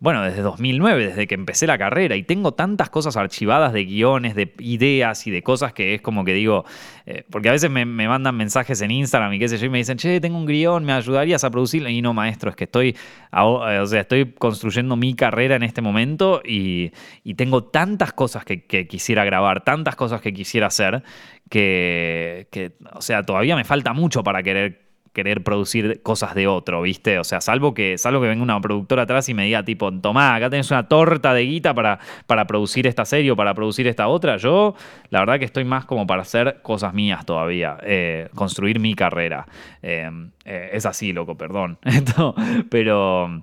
bueno, 0.00 0.22
desde 0.22 0.42
2009, 0.42 1.06
desde 1.06 1.26
que 1.28 1.36
empecé 1.36 1.68
la 1.68 1.78
carrera, 1.78 2.16
y 2.16 2.24
tengo 2.24 2.52
tantas 2.52 2.90
cosas 2.90 3.16
archivadas 3.16 3.72
de 3.72 3.84
guiones, 3.84 4.34
de 4.34 4.52
ideas 4.58 5.24
y 5.28 5.30
de 5.30 5.42
cosas 5.42 5.72
que 5.72 5.94
es 5.94 6.00
como 6.00 6.24
que 6.24 6.34
digo, 6.34 6.64
eh, 7.06 7.24
porque 7.30 7.48
a 7.48 7.52
veces 7.52 7.70
me, 7.70 7.84
mandan 7.84 8.36
mensajes 8.36 8.80
en 8.82 8.90
Instagram 8.90 9.32
y 9.34 9.38
qué 9.38 9.48
sé 9.48 9.58
yo, 9.58 9.66
y 9.66 9.70
me 9.70 9.78
dicen, 9.78 9.98
che, 9.98 10.20
tengo 10.20 10.36
un 10.36 10.46
guion, 10.46 10.84
¿me 10.84 10.92
ayudarías 10.92 11.44
a 11.44 11.50
producirlo? 11.50 11.88
Y 11.88 12.02
no, 12.02 12.12
maestro, 12.12 12.50
es 12.50 12.56
que 12.56 12.64
estoy, 12.64 12.96
o 13.32 13.86
sea, 13.86 14.00
estoy 14.00 14.32
construyendo 14.32 14.96
mi 14.96 15.14
carrera 15.14 15.54
en 15.54 15.62
este 15.62 15.80
momento 15.80 16.42
y, 16.44 16.92
tengo 17.36 17.62
tantas 17.62 18.12
cosas 18.12 18.44
que, 18.44 18.64
que 18.66 18.88
quisiera 18.88 19.24
grabar, 19.24 19.62
tantas 19.62 19.94
cosas 19.94 20.20
que 20.20 20.32
quisiera 20.32 20.66
hacer, 20.66 21.04
que, 21.48 22.48
que, 22.50 22.72
o 22.92 23.00
sea, 23.00 23.22
todavía 23.22 23.54
me 23.54 23.62
falta 23.62 23.92
mucho 23.92 24.24
para 24.24 24.42
querer 24.42 24.87
querer 25.18 25.42
producir 25.42 26.00
cosas 26.04 26.36
de 26.36 26.46
otro, 26.46 26.80
¿viste? 26.82 27.18
O 27.18 27.24
sea, 27.24 27.40
salvo 27.40 27.74
que, 27.74 27.98
salvo 27.98 28.20
que 28.20 28.28
venga 28.28 28.40
una 28.40 28.60
productora 28.60 29.02
atrás 29.02 29.28
y 29.28 29.34
me 29.34 29.46
diga, 29.46 29.64
tipo, 29.64 29.92
tomá, 29.92 30.36
acá 30.36 30.48
tenés 30.48 30.70
una 30.70 30.86
torta 30.86 31.34
de 31.34 31.42
guita 31.42 31.74
para, 31.74 31.98
para 32.28 32.46
producir 32.46 32.86
esta 32.86 33.04
serie 33.04 33.32
o 33.32 33.36
para 33.36 33.52
producir 33.52 33.88
esta 33.88 34.06
otra. 34.06 34.36
Yo, 34.36 34.76
la 35.10 35.18
verdad 35.18 35.40
que 35.40 35.44
estoy 35.44 35.64
más 35.64 35.86
como 35.86 36.06
para 36.06 36.22
hacer 36.22 36.60
cosas 36.62 36.94
mías 36.94 37.26
todavía, 37.26 37.78
eh, 37.82 38.28
construir 38.36 38.78
mi 38.78 38.94
carrera. 38.94 39.48
Eh, 39.82 40.08
eh, 40.44 40.70
es 40.72 40.86
así, 40.86 41.12
loco, 41.12 41.36
perdón. 41.36 41.78
pero 42.70 43.42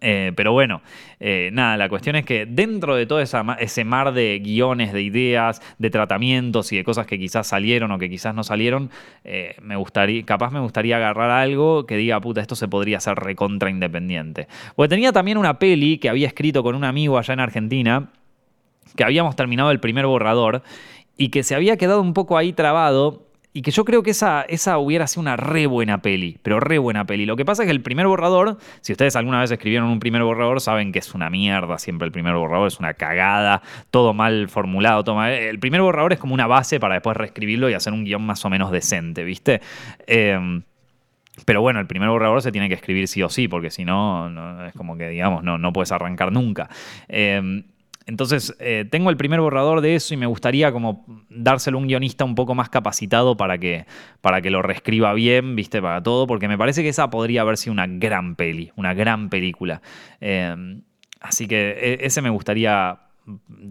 eh, 0.00 0.32
pero 0.34 0.52
bueno, 0.52 0.80
eh, 1.20 1.50
nada, 1.52 1.76
la 1.76 1.88
cuestión 1.88 2.16
es 2.16 2.24
que 2.24 2.46
dentro 2.46 2.96
de 2.96 3.06
todo 3.06 3.20
ese 3.20 3.84
mar 3.84 4.12
de 4.12 4.40
guiones, 4.42 4.92
de 4.92 5.02
ideas, 5.02 5.60
de 5.78 5.90
tratamientos 5.90 6.72
y 6.72 6.76
de 6.76 6.84
cosas 6.84 7.06
que 7.06 7.18
quizás 7.18 7.46
salieron 7.46 7.90
o 7.92 7.98
que 7.98 8.08
quizás 8.08 8.34
no 8.34 8.42
salieron, 8.42 8.90
eh, 9.24 9.56
me 9.60 9.76
gustaría, 9.76 10.24
capaz 10.24 10.50
me 10.50 10.60
gustaría 10.60 10.96
agarrar 10.96 11.30
algo 11.30 11.86
que 11.86 11.96
diga, 11.96 12.20
puta, 12.20 12.40
esto 12.40 12.56
se 12.56 12.68
podría 12.68 12.98
hacer 12.98 13.16
recontra 13.16 13.70
independiente. 13.70 14.48
Porque 14.74 14.88
tenía 14.88 15.12
también 15.12 15.38
una 15.38 15.58
peli 15.58 15.98
que 15.98 16.08
había 16.08 16.26
escrito 16.26 16.62
con 16.62 16.74
un 16.74 16.84
amigo 16.84 17.18
allá 17.18 17.34
en 17.34 17.40
Argentina, 17.40 18.10
que 18.96 19.04
habíamos 19.04 19.36
terminado 19.36 19.70
el 19.70 19.80
primer 19.80 20.06
borrador 20.06 20.62
y 21.16 21.28
que 21.28 21.42
se 21.42 21.54
había 21.54 21.76
quedado 21.76 22.00
un 22.00 22.14
poco 22.14 22.38
ahí 22.38 22.52
trabado 22.52 23.31
y 23.54 23.62
que 23.62 23.70
yo 23.70 23.84
creo 23.84 24.02
que 24.02 24.10
esa, 24.12 24.42
esa 24.42 24.78
hubiera 24.78 25.06
sido 25.06 25.20
una 25.22 25.36
re 25.36 25.66
buena 25.66 26.00
peli, 26.00 26.38
pero 26.42 26.58
re 26.58 26.78
buena 26.78 27.04
peli. 27.04 27.26
Lo 27.26 27.36
que 27.36 27.44
pasa 27.44 27.62
es 27.62 27.66
que 27.66 27.72
el 27.72 27.82
primer 27.82 28.06
borrador, 28.06 28.58
si 28.80 28.92
ustedes 28.92 29.14
alguna 29.16 29.40
vez 29.40 29.50
escribieron 29.50 29.90
un 29.90 30.00
primer 30.00 30.22
borrador, 30.22 30.60
saben 30.60 30.90
que 30.90 30.98
es 30.98 31.14
una 31.14 31.28
mierda 31.28 31.78
siempre 31.78 32.06
el 32.06 32.12
primer 32.12 32.34
borrador, 32.34 32.68
es 32.68 32.78
una 32.78 32.94
cagada, 32.94 33.62
todo 33.90 34.14
mal 34.14 34.48
formulado, 34.48 35.04
todo 35.04 35.22
El 35.24 35.58
primer 35.58 35.82
borrador 35.82 36.12
es 36.14 36.18
como 36.18 36.34
una 36.34 36.46
base 36.46 36.80
para 36.80 36.94
después 36.94 37.16
reescribirlo 37.16 37.68
y 37.68 37.74
hacer 37.74 37.92
un 37.92 38.04
guion 38.04 38.24
más 38.24 38.44
o 38.44 38.50
menos 38.50 38.70
decente, 38.70 39.24
¿viste? 39.24 39.60
Eh, 40.06 40.62
Pero 41.46 41.62
bueno, 41.62 41.80
el 41.80 41.86
primer 41.86 42.08
borrador 42.10 42.42
se 42.42 42.52
tiene 42.52 42.68
que 42.68 42.74
escribir 42.74 43.08
sí 43.08 43.22
o 43.22 43.28
sí, 43.28 43.48
porque 43.48 43.70
si 43.70 43.84
no, 43.84 44.66
es 44.66 44.74
como 44.74 44.96
que, 44.96 45.08
digamos, 45.08 45.42
no, 45.42 45.58
no 45.58 45.72
puedes 45.72 45.90
arrancar 45.92 46.30
nunca. 46.30 46.68
Em, 47.08 47.64
entonces, 48.06 48.56
eh, 48.58 48.84
tengo 48.90 49.10
el 49.10 49.16
primer 49.16 49.40
borrador 49.40 49.80
de 49.80 49.94
eso 49.94 50.14
y 50.14 50.16
me 50.16 50.26
gustaría 50.26 50.72
como 50.72 51.06
dárselo 51.28 51.78
a 51.78 51.80
un 51.80 51.86
guionista 51.86 52.24
un 52.24 52.34
poco 52.34 52.54
más 52.54 52.68
capacitado 52.68 53.36
para 53.36 53.58
que, 53.58 53.86
para 54.20 54.40
que 54.42 54.50
lo 54.50 54.62
reescriba 54.62 55.12
bien, 55.14 55.54
viste, 55.54 55.80
para 55.80 56.02
todo, 56.02 56.26
porque 56.26 56.48
me 56.48 56.58
parece 56.58 56.82
que 56.82 56.88
esa 56.88 57.10
podría 57.10 57.42
haber 57.42 57.56
sido 57.56 57.72
una 57.72 57.86
gran 57.86 58.34
peli, 58.34 58.72
una 58.76 58.94
gran 58.94 59.28
película. 59.28 59.82
Em, 60.20 60.82
así 61.20 61.46
que 61.46 61.70
e, 61.70 62.06
ese 62.06 62.22
me 62.22 62.30
gustaría 62.30 62.98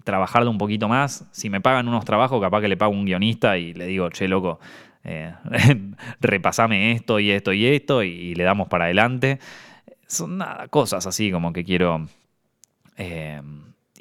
trabajarlo 0.04 0.50
un 0.50 0.58
poquito 0.58 0.88
más. 0.88 1.28
Si 1.32 1.50
me 1.50 1.62
pagan 1.62 1.88
unos 1.88 2.06
trabajos, 2.06 2.42
capaz 2.42 2.62
que 2.62 2.68
le 2.68 2.78
pago 2.78 2.94
un 2.94 3.06
guionista 3.06 3.58
y 3.58 3.74
le 3.74 3.86
digo, 3.86 4.10
che, 4.10 4.28
loco, 4.28 4.60
eh, 5.04 5.34
repasame 6.22 6.94
esto 6.94 7.20
y 7.20 7.32
esto 7.32 7.52
y 7.54 7.66
esto 7.66 8.04
y 8.04 8.34
le 8.36 8.44
damos 8.44 8.70
para 8.70 8.86
adelante. 8.86 9.40
Son 10.08 10.38
nada, 10.38 10.68
cosas 10.68 11.06
así 11.06 11.32
como 11.32 11.54
que 11.54 11.64
quiero 11.64 12.08
eh, 12.98 13.42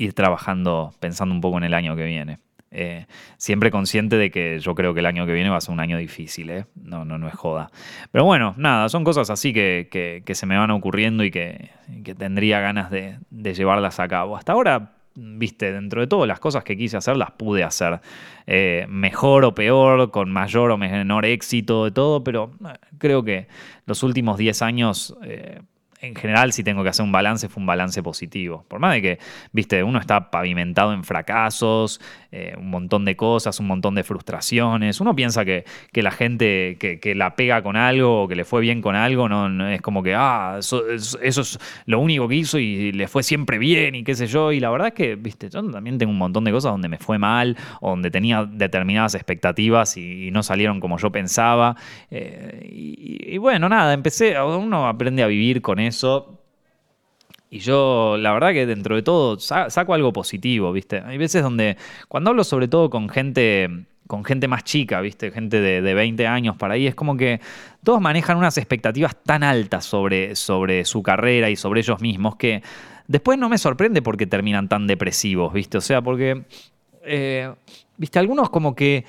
ir 0.01 0.15
trabajando 0.15 0.95
pensando 0.99 1.35
un 1.35 1.43
poco 1.43 1.59
en 1.59 1.65
el 1.65 1.75
año 1.75 1.95
que 1.95 2.05
viene. 2.05 2.39
Eh, 2.73 3.07
siempre 3.37 3.71
consciente 3.71 4.17
de 4.17 4.31
que 4.31 4.61
yo 4.61 4.75
creo 4.75 4.95
que 4.95 5.01
el 5.01 5.07
año 5.07 5.27
que 5.27 5.33
viene 5.33 5.51
va 5.51 5.57
a 5.57 5.61
ser 5.61 5.73
un 5.73 5.81
año 5.81 5.99
difícil, 5.99 6.51
¿eh? 6.51 6.67
no, 6.75 7.05
no, 7.05 7.19
no 7.19 7.29
es 7.29 7.35
joda. 7.35 7.71
Pero 8.13 8.25
bueno, 8.25 8.55
nada, 8.57 8.89
son 8.89 9.05
cosas 9.05 9.29
así 9.29 9.53
que, 9.53 10.23
se 10.33 10.47
me 10.47 10.57
van 10.57 10.71
ocurriendo 10.71 11.23
y 11.23 11.31
que, 11.31 11.71
tendría 12.17 12.61
ganas 12.61 12.91
de, 12.91 13.19
llevarlas 13.31 14.01
a 14.01 14.09
cabo. 14.09 14.37
Hasta 14.37 14.53
ahora 14.53 14.93
viste, 15.17 15.73
dentro 15.73 16.01
de 16.01 16.07
todo, 16.07 16.25
las 16.25 16.41
cosas 16.41 16.65
que 16.65 16.79
quise 16.79 16.97
hacer 16.97 17.17
las 17.17 17.33
pude 17.33 17.63
hacer. 17.63 18.01
Eh, 18.47 18.87
mejor 18.89 19.45
o 19.45 19.55
peor, 19.55 20.11
con 20.11 20.31
mayor 20.31 20.71
o 20.71 20.79
menor 20.79 21.27
éxito, 21.27 21.85
de 21.85 21.91
todo, 21.91 22.25
pero 22.25 22.53
eh, 22.65 22.79
creo 22.97 23.23
que 23.23 23.49
los 23.85 24.03
últimos 24.03 24.39
10 24.39 24.63
años 24.63 25.15
en 26.03 26.15
general, 26.15 26.53
si 26.53 26.65
tengo 26.65 26.83
que 26.83 26.89
hacer 26.89 27.05
un 27.05 27.13
balance, 27.13 27.49
fue 27.49 27.61
un 27.61 27.67
balance 27.67 28.03
positivo. 28.03 28.65
Por 28.69 28.81
más 28.81 28.95
de 28.95 29.03
que, 29.03 29.19
viste, 29.53 29.83
uno 29.83 29.99
está 29.99 30.31
pavimentado 30.31 30.95
en 30.95 31.05
fracasos, 31.05 32.01
eh, 32.33 32.55
un 32.57 32.71
montón 32.71 33.05
de 33.05 33.17
cosas, 33.17 33.61
un 33.61 33.67
montón 33.67 33.95
de 33.95 34.03
frustraciones. 34.03 35.01
Uno 35.01 35.15
piensa 35.15 35.45
que, 35.45 35.65
la 35.93 36.11
gente 36.11 36.79
que, 36.79 37.15
la 37.15 37.37
pega 37.37 37.63
con 37.63 37.77
algo 37.77 38.23
o 38.23 38.29
que 38.29 38.35
le 38.35 38.45
fue 38.45 38.63
bien 38.63 38.81
con 38.81 38.97
algo, 38.97 39.29
no, 39.29 39.69
es 39.69 39.83
como 39.83 40.03
que, 40.03 40.15
ah, 40.15 40.57
eso, 40.59 40.89
es 40.89 41.59
lo 41.85 42.01
único 42.01 42.29
que 42.29 42.37
hizo 42.37 42.59
y 42.59 42.93
le 42.93 43.07
fue 43.07 43.23
siempre 43.23 43.59
bien 43.59 43.95
y 43.95 44.03
qué 44.03 44.15
sé 44.15 44.27
yo. 44.27 44.53
Y 44.53 44.61
la 44.61 44.71
verdad 44.71 44.89
es 44.89 44.95
que, 44.95 45.17
viste, 45.17 45.51
yo 45.51 45.63
también 45.71 45.99
tengo 45.99 46.13
un 46.13 46.19
montón 46.19 46.45
de 46.45 46.53
cosas 46.53 46.73
donde 46.73 46.89
me 46.89 46.99
fue 46.99 47.19
mal 47.19 47.59
o 47.81 47.91
donde 47.91 48.11
tenía 48.11 48.47
determinadas 48.47 49.15
expectativas 49.15 49.97
y, 49.99 50.31
no 50.31 50.43
salieron 50.45 50.79
como 50.79 50.97
yo 50.97 51.11
pensaba. 51.11 51.77
Eh, 52.11 52.69
y, 52.71 53.35
y 53.35 53.39
bueno, 53.39 53.69
nada, 53.69 53.93
empecé, 53.93 54.41
uno 54.41 54.87
aprende 54.87 55.25
a 55.25 55.27
vivir 55.27 55.61
con 55.61 55.81
eso 55.81 55.90
eso. 55.91 56.41
Y 57.51 57.59
yo, 57.59 58.17
la 58.17 58.33
verdad 58.33 58.53
que 58.53 58.65
dentro 58.65 58.95
de 58.95 59.03
todo, 59.03 59.39
saco 59.41 59.93
algo 59.95 60.13
positivo, 60.13 60.73
¿viste? 60.73 61.03
Hay 61.05 61.19
veces 61.19 61.43
donde, 61.43 61.77
cuando 62.09 62.31
hablo 62.31 62.45
sobre 62.45 62.69
todo 62.69 62.91
con 62.91 63.09
gente, 63.09 63.69
con 64.07 64.25
gente 64.25 64.47
más 64.47 64.63
chica, 64.63 65.01
¿viste? 65.01 65.33
Gente 65.33 65.61
de, 65.61 65.95
20 65.95 66.27
años 66.29 66.57
para 66.57 66.75
ahí, 66.75 66.87
es 66.87 66.95
como 66.95 67.17
que 67.17 67.41
todos 67.83 68.01
manejan 68.01 68.37
unas 68.37 68.57
expectativas 68.57 69.17
tan 69.25 69.43
altas 69.43 69.85
sobre, 69.85 70.37
sobre 70.37 70.85
su 70.85 71.03
carrera 71.03 71.51
y 71.51 71.57
sobre 71.57 71.81
ellos 71.81 72.01
mismos 72.01 72.37
que 72.37 72.63
después 73.09 73.37
no 73.37 73.49
me 73.49 73.59
sorprende 73.59 74.01
porque 74.01 74.27
terminan 74.27 74.69
tan 74.69 74.87
depresivos, 74.87 75.53
¿viste? 75.53 75.79
O 75.79 75.81
sea, 75.81 76.03
porque, 76.03 76.45
eh, 77.05 77.53
¿viste? 77.97 78.21
Algunos 78.21 78.51
como 78.51 78.77
que 78.77 79.05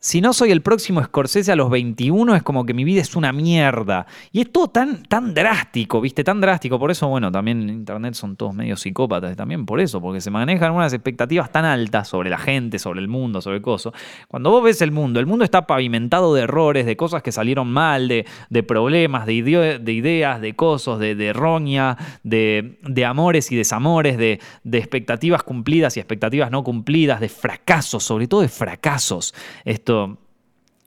si 0.00 0.20
no 0.20 0.32
soy 0.32 0.52
el 0.52 0.62
próximo 0.62 1.02
Scorsese 1.02 1.50
a 1.50 1.56
los 1.56 1.70
21, 1.70 2.36
es 2.36 2.42
como 2.44 2.64
que 2.64 2.72
mi 2.72 2.84
vida 2.84 3.00
es 3.00 3.16
una 3.16 3.32
mierda. 3.32 4.06
Y 4.30 4.42
es 4.42 4.52
todo 4.52 4.68
tan, 4.68 5.02
tan 5.02 5.34
drástico, 5.34 6.00
¿viste? 6.00 6.22
Tan 6.22 6.40
drástico. 6.40 6.78
Por 6.78 6.92
eso, 6.92 7.08
bueno, 7.08 7.32
también 7.32 7.62
en 7.62 7.70
Internet 7.70 8.14
son 8.14 8.36
todos 8.36 8.54
medio 8.54 8.76
psicópatas. 8.76 9.34
También 9.36 9.66
por 9.66 9.80
eso, 9.80 10.00
porque 10.00 10.20
se 10.20 10.30
manejan 10.30 10.72
unas 10.72 10.92
expectativas 10.92 11.50
tan 11.50 11.64
altas 11.64 12.06
sobre 12.06 12.30
la 12.30 12.38
gente, 12.38 12.78
sobre 12.78 13.00
el 13.00 13.08
mundo, 13.08 13.40
sobre 13.40 13.60
cosas. 13.60 13.92
Cuando 14.28 14.50
vos 14.50 14.62
ves 14.62 14.80
el 14.82 14.92
mundo, 14.92 15.18
el 15.18 15.26
mundo 15.26 15.44
está 15.44 15.66
pavimentado 15.66 16.32
de 16.32 16.42
errores, 16.42 16.86
de 16.86 16.96
cosas 16.96 17.22
que 17.22 17.32
salieron 17.32 17.68
mal, 17.68 18.06
de, 18.06 18.24
problemas, 18.62 19.26
de, 19.26 19.80
de, 19.82 19.92
ideas, 19.92 20.40
de 20.40 20.54
cosas, 20.54 21.00
de, 21.00 21.16
de 21.16 21.32
roña, 21.32 21.96
de, 22.22 23.04
amores 23.04 23.50
y 23.50 23.56
desamores, 23.56 24.16
de, 24.16 24.38
expectativas 24.70 25.42
cumplidas 25.42 25.96
y 25.96 26.00
expectativas 26.00 26.52
no 26.52 26.62
cumplidas, 26.62 27.20
de 27.20 27.28
fracasos, 27.28 28.04
sobre 28.04 28.28
todo 28.28 28.42
de 28.42 28.48
fracasos 28.48 29.34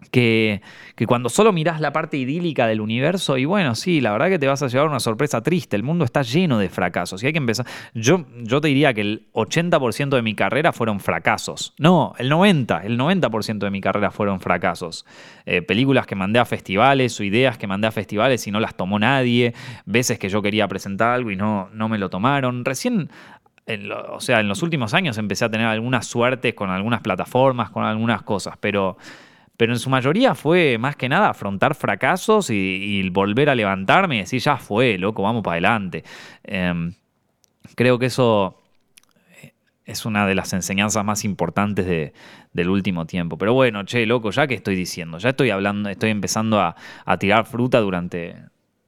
que, 0.10 0.62
cuando 1.08 1.30
solo 1.30 1.54
mirás 1.54 1.80
la 1.80 1.94
parte 1.94 2.18
idílica 2.18 2.68
del 2.68 2.82
universo, 2.82 3.38
y 3.38 3.46
bueno, 3.46 3.76
sí, 3.76 4.02
la 4.02 4.12
verdad 4.12 4.30
que 4.30 4.40
te 4.40 4.48
vas 4.48 4.62
a 4.62 4.68
llevar 4.68 4.88
una 4.88 5.00
sorpresa 5.00 5.42
triste. 5.42 5.76
El 5.76 5.84
mundo 5.84 6.06
está 6.06 6.22
lleno 6.22 6.58
de 6.58 6.70
fracasos 6.70 7.24
y 7.24 7.28
hay 7.28 7.32
que 7.34 7.38
empezar. 7.38 7.66
Yo, 7.94 8.26
yo 8.42 8.62
te 8.62 8.68
diría 8.68 8.94
que 8.94 9.02
el 9.02 9.28
80% 9.34 10.10
de 10.10 10.22
mi 10.22 10.36
carrera 10.36 10.74
fueron 10.74 11.00
fracasos. 11.00 11.74
No, 11.78 12.14
el 12.18 12.32
90%, 12.32 12.82
el 12.84 12.98
90% 12.98 13.60
de 13.60 13.72
mi 13.72 13.82
carrera 13.82 14.12
fueron 14.12 14.40
fracasos. 14.40 15.06
Eh, 15.46 15.62
películas 15.62 16.06
que 16.06 16.16
mandé 16.16 16.40
a 16.40 16.46
festivales 16.46 17.20
o 17.20 17.24
ideas 17.24 17.58
que 17.58 17.68
mandé 17.68 17.88
a 17.88 17.92
festivales 17.92 18.46
y 18.48 18.52
no 18.52 18.60
las 18.60 18.76
tomó 18.76 19.00
nadie. 19.00 19.54
Veces 19.86 20.20
que 20.20 20.30
yo 20.30 20.42
quería 20.42 20.68
presentar 20.68 21.14
algo 21.14 21.32
y 21.32 21.36
no, 21.36 21.70
no 21.74 21.90
me 21.90 21.98
lo 21.98 22.10
tomaron. 22.10 22.66
Recién 22.66 23.10
o 23.68 24.20
sea, 24.20 24.40
en 24.40 24.48
los 24.48 24.64
últimos 24.64 24.94
años 24.94 25.18
empecé 25.18 25.46
a 25.46 25.50
tener 25.50 25.68
algunas 25.68 26.08
suertes 26.08 26.54
con 26.54 26.70
algunas 26.70 27.02
plataformas, 27.02 27.70
con 27.70 27.84
algunas 27.84 28.22
cosas, 28.24 28.56
pero, 28.60 28.98
pero 29.58 29.74
en 29.74 29.80
su 29.80 29.90
mayoría 29.90 30.36
fue 30.36 30.78
más 30.78 30.96
que 30.96 31.08
nada 31.08 31.30
afrontar 31.30 31.76
fracasos 31.76 32.50
y, 32.50 33.08
volver 33.10 33.50
a 33.50 33.56
levantarme 33.56 34.18
y 34.18 34.20
decir, 34.20 34.42
ya 34.42 34.58
fue, 34.58 34.98
loco, 34.98 35.24
vamos 35.24 35.44
para 35.44 35.54
adelante. 35.54 36.04
Em, 36.44 36.94
creo 37.76 38.00
que 38.00 38.08
eso 38.08 38.58
es 39.86 40.06
una 40.06 40.26
de 40.26 40.36
las 40.36 40.54
enseñanzas 40.54 41.04
más 41.04 41.26
importantes 41.26 42.14
del 42.54 42.70
último 42.70 43.06
tiempo. 43.06 43.38
Pero 43.38 43.54
bueno, 43.54 43.84
che, 43.86 44.06
loco, 44.06 44.32
ya 44.32 44.48
que 44.48 44.56
estoy 44.56 44.76
diciendo, 44.76 45.18
ya 45.18 45.30
estoy 45.30 45.50
hablando, 45.50 45.90
estoy 45.90 46.10
empezando 46.10 46.60
a 46.60 47.18
tirar 47.20 47.46
fruta 47.46 47.80
durante, 47.80 48.36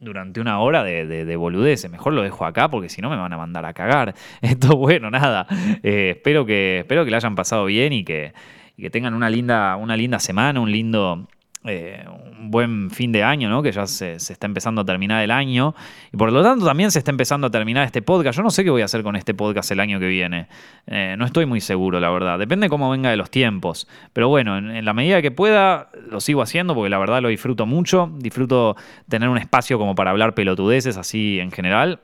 durante 0.04 0.40
una 0.40 0.60
hora 0.60 0.84
de, 0.84 1.06
de, 1.06 1.36
boludeces. 1.36 1.90
Mejor 1.90 2.14
lo 2.14 2.22
dejo 2.22 2.46
acá 2.46 2.70
porque 2.70 2.90
si 2.90 3.02
no 3.02 3.10
me 3.10 3.18
van 3.18 3.34
a 3.34 3.38
mandar 3.38 3.66
a 3.66 3.74
cagar. 3.74 4.14
Esto, 4.42 4.76
bueno, 4.76 5.10
nada. 5.10 5.48
Eh, 5.84 6.14
espero, 6.16 6.46
que, 6.46 6.80
espero 6.80 7.06
que 7.06 7.12
la 7.12 7.18
hayan 7.18 7.36
pasado 7.36 7.66
bien 7.66 7.94
y 7.94 8.04
que, 8.04 8.34
y 8.78 8.84
que 8.84 8.90
tengan 8.90 9.14
una 9.14 9.30
linda, 9.30 9.76
una 9.76 9.98
linda 9.98 10.20
semana, 10.20 10.60
un 10.60 10.72
lindo, 10.72 11.28
eh, 11.66 12.06
un 12.40 12.52
buen 12.52 12.92
fin 12.92 13.12
de 13.12 13.24
año, 13.24 13.50
¿no? 13.50 13.64
Que 13.64 13.72
ya 13.72 13.88
se, 13.88 14.14
está 14.16 14.46
empezando 14.46 14.82
a 14.82 14.86
terminar 14.86 15.24
el 15.24 15.32
año. 15.32 15.74
Y 16.12 16.18
por 16.18 16.32
lo 16.32 16.44
tanto 16.44 16.66
también 16.66 16.92
se 16.92 17.00
está 17.00 17.12
empezando 17.12 17.48
a 17.48 17.52
terminar 17.52 17.86
este 17.86 18.02
podcast. 18.02 18.38
Yo 18.38 18.44
no 18.44 18.52
sé 18.52 18.64
qué 18.64 18.70
voy 18.70 18.82
a 18.82 18.86
hacer 18.86 19.04
con 19.04 19.16
este 19.16 19.34
podcast 19.34 19.72
el 19.72 19.80
año 19.80 20.00
que 20.00 20.08
viene. 20.08 20.48
Eh, 20.88 21.16
no 21.18 21.26
estoy 21.26 21.46
muy 21.46 21.62
seguro, 21.62 22.00
la 22.00 22.10
verdad. 22.10 22.38
Depende 22.38 22.68
cómo 22.70 22.90
venga 22.90 23.10
de 23.10 23.18
los 23.18 23.32
tiempos. 23.32 23.88
Pero 24.12 24.28
bueno, 24.28 24.58
en, 24.58 24.84
la 24.84 24.94
medida 24.94 25.22
que 25.22 25.32
pueda, 25.32 25.90
lo 26.10 26.20
sigo 26.20 26.42
haciendo 26.42 26.76
porque 26.76 26.90
la 26.90 26.98
verdad 26.98 27.22
lo 27.22 27.30
disfruto 27.30 27.66
mucho. 27.66 28.12
Disfruto 28.18 28.76
tener 29.08 29.30
un 29.30 29.38
espacio 29.38 29.78
como 29.78 29.96
para 29.96 30.12
hablar 30.12 30.36
pelotudeces 30.36 30.98
así 30.98 31.40
en 31.40 31.52
general. 31.52 32.00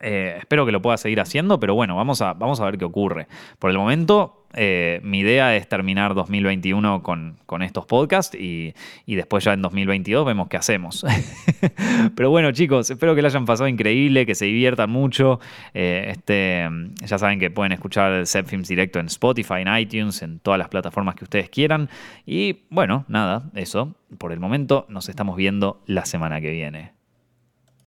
Eh, 0.00 0.36
espero 0.38 0.64
que 0.64 0.72
lo 0.72 0.80
pueda 0.80 0.96
seguir 0.96 1.20
haciendo, 1.20 1.58
pero 1.58 1.74
bueno, 1.74 1.96
vamos 1.96 2.22
a, 2.22 2.32
vamos 2.34 2.60
a 2.60 2.64
ver 2.64 2.78
qué 2.78 2.84
ocurre. 2.84 3.26
Por 3.58 3.70
el 3.70 3.78
momento, 3.78 4.46
eh, 4.54 5.00
mi 5.02 5.20
idea 5.20 5.56
es 5.56 5.68
terminar 5.68 6.14
2021 6.14 7.02
con, 7.02 7.36
estos 7.62 7.84
podcasts 7.86 8.36
y, 8.38 8.74
después 9.06 9.44
ya 9.44 9.52
en 9.52 9.62
2022 9.62 10.24
vemos 10.24 10.48
qué 10.48 10.56
hacemos. 10.56 11.04
pero 12.14 12.30
bueno, 12.30 12.52
chicos, 12.52 12.90
espero 12.90 13.14
que 13.14 13.22
lo 13.22 13.28
hayan 13.28 13.44
pasado 13.44 13.68
increíble, 13.68 14.24
que 14.24 14.34
se 14.34 14.44
diviertan 14.44 14.90
mucho. 14.90 15.40
Eh, 15.74 16.06
este, 16.10 16.68
ya 17.04 17.18
saben 17.18 17.40
que 17.40 17.50
pueden 17.50 17.72
escuchar 17.72 18.26
Set 18.26 18.46
Films 18.46 18.68
directo 18.68 19.00
en 19.00 19.06
Spotify, 19.06 19.62
en 19.66 19.76
iTunes, 19.76 20.22
en 20.22 20.38
todas 20.38 20.58
las 20.58 20.68
plataformas 20.68 21.16
que 21.16 21.24
ustedes 21.24 21.50
quieran. 21.50 21.90
Y 22.24 22.60
bueno, 22.70 23.04
nada, 23.08 23.50
eso. 23.54 23.94
Por 24.16 24.32
el 24.32 24.40
momento 24.40 24.86
nos 24.88 25.08
estamos 25.08 25.36
viendo 25.36 25.82
la 25.86 26.06
semana 26.06 26.40
que 26.40 26.50
viene. 26.50 26.97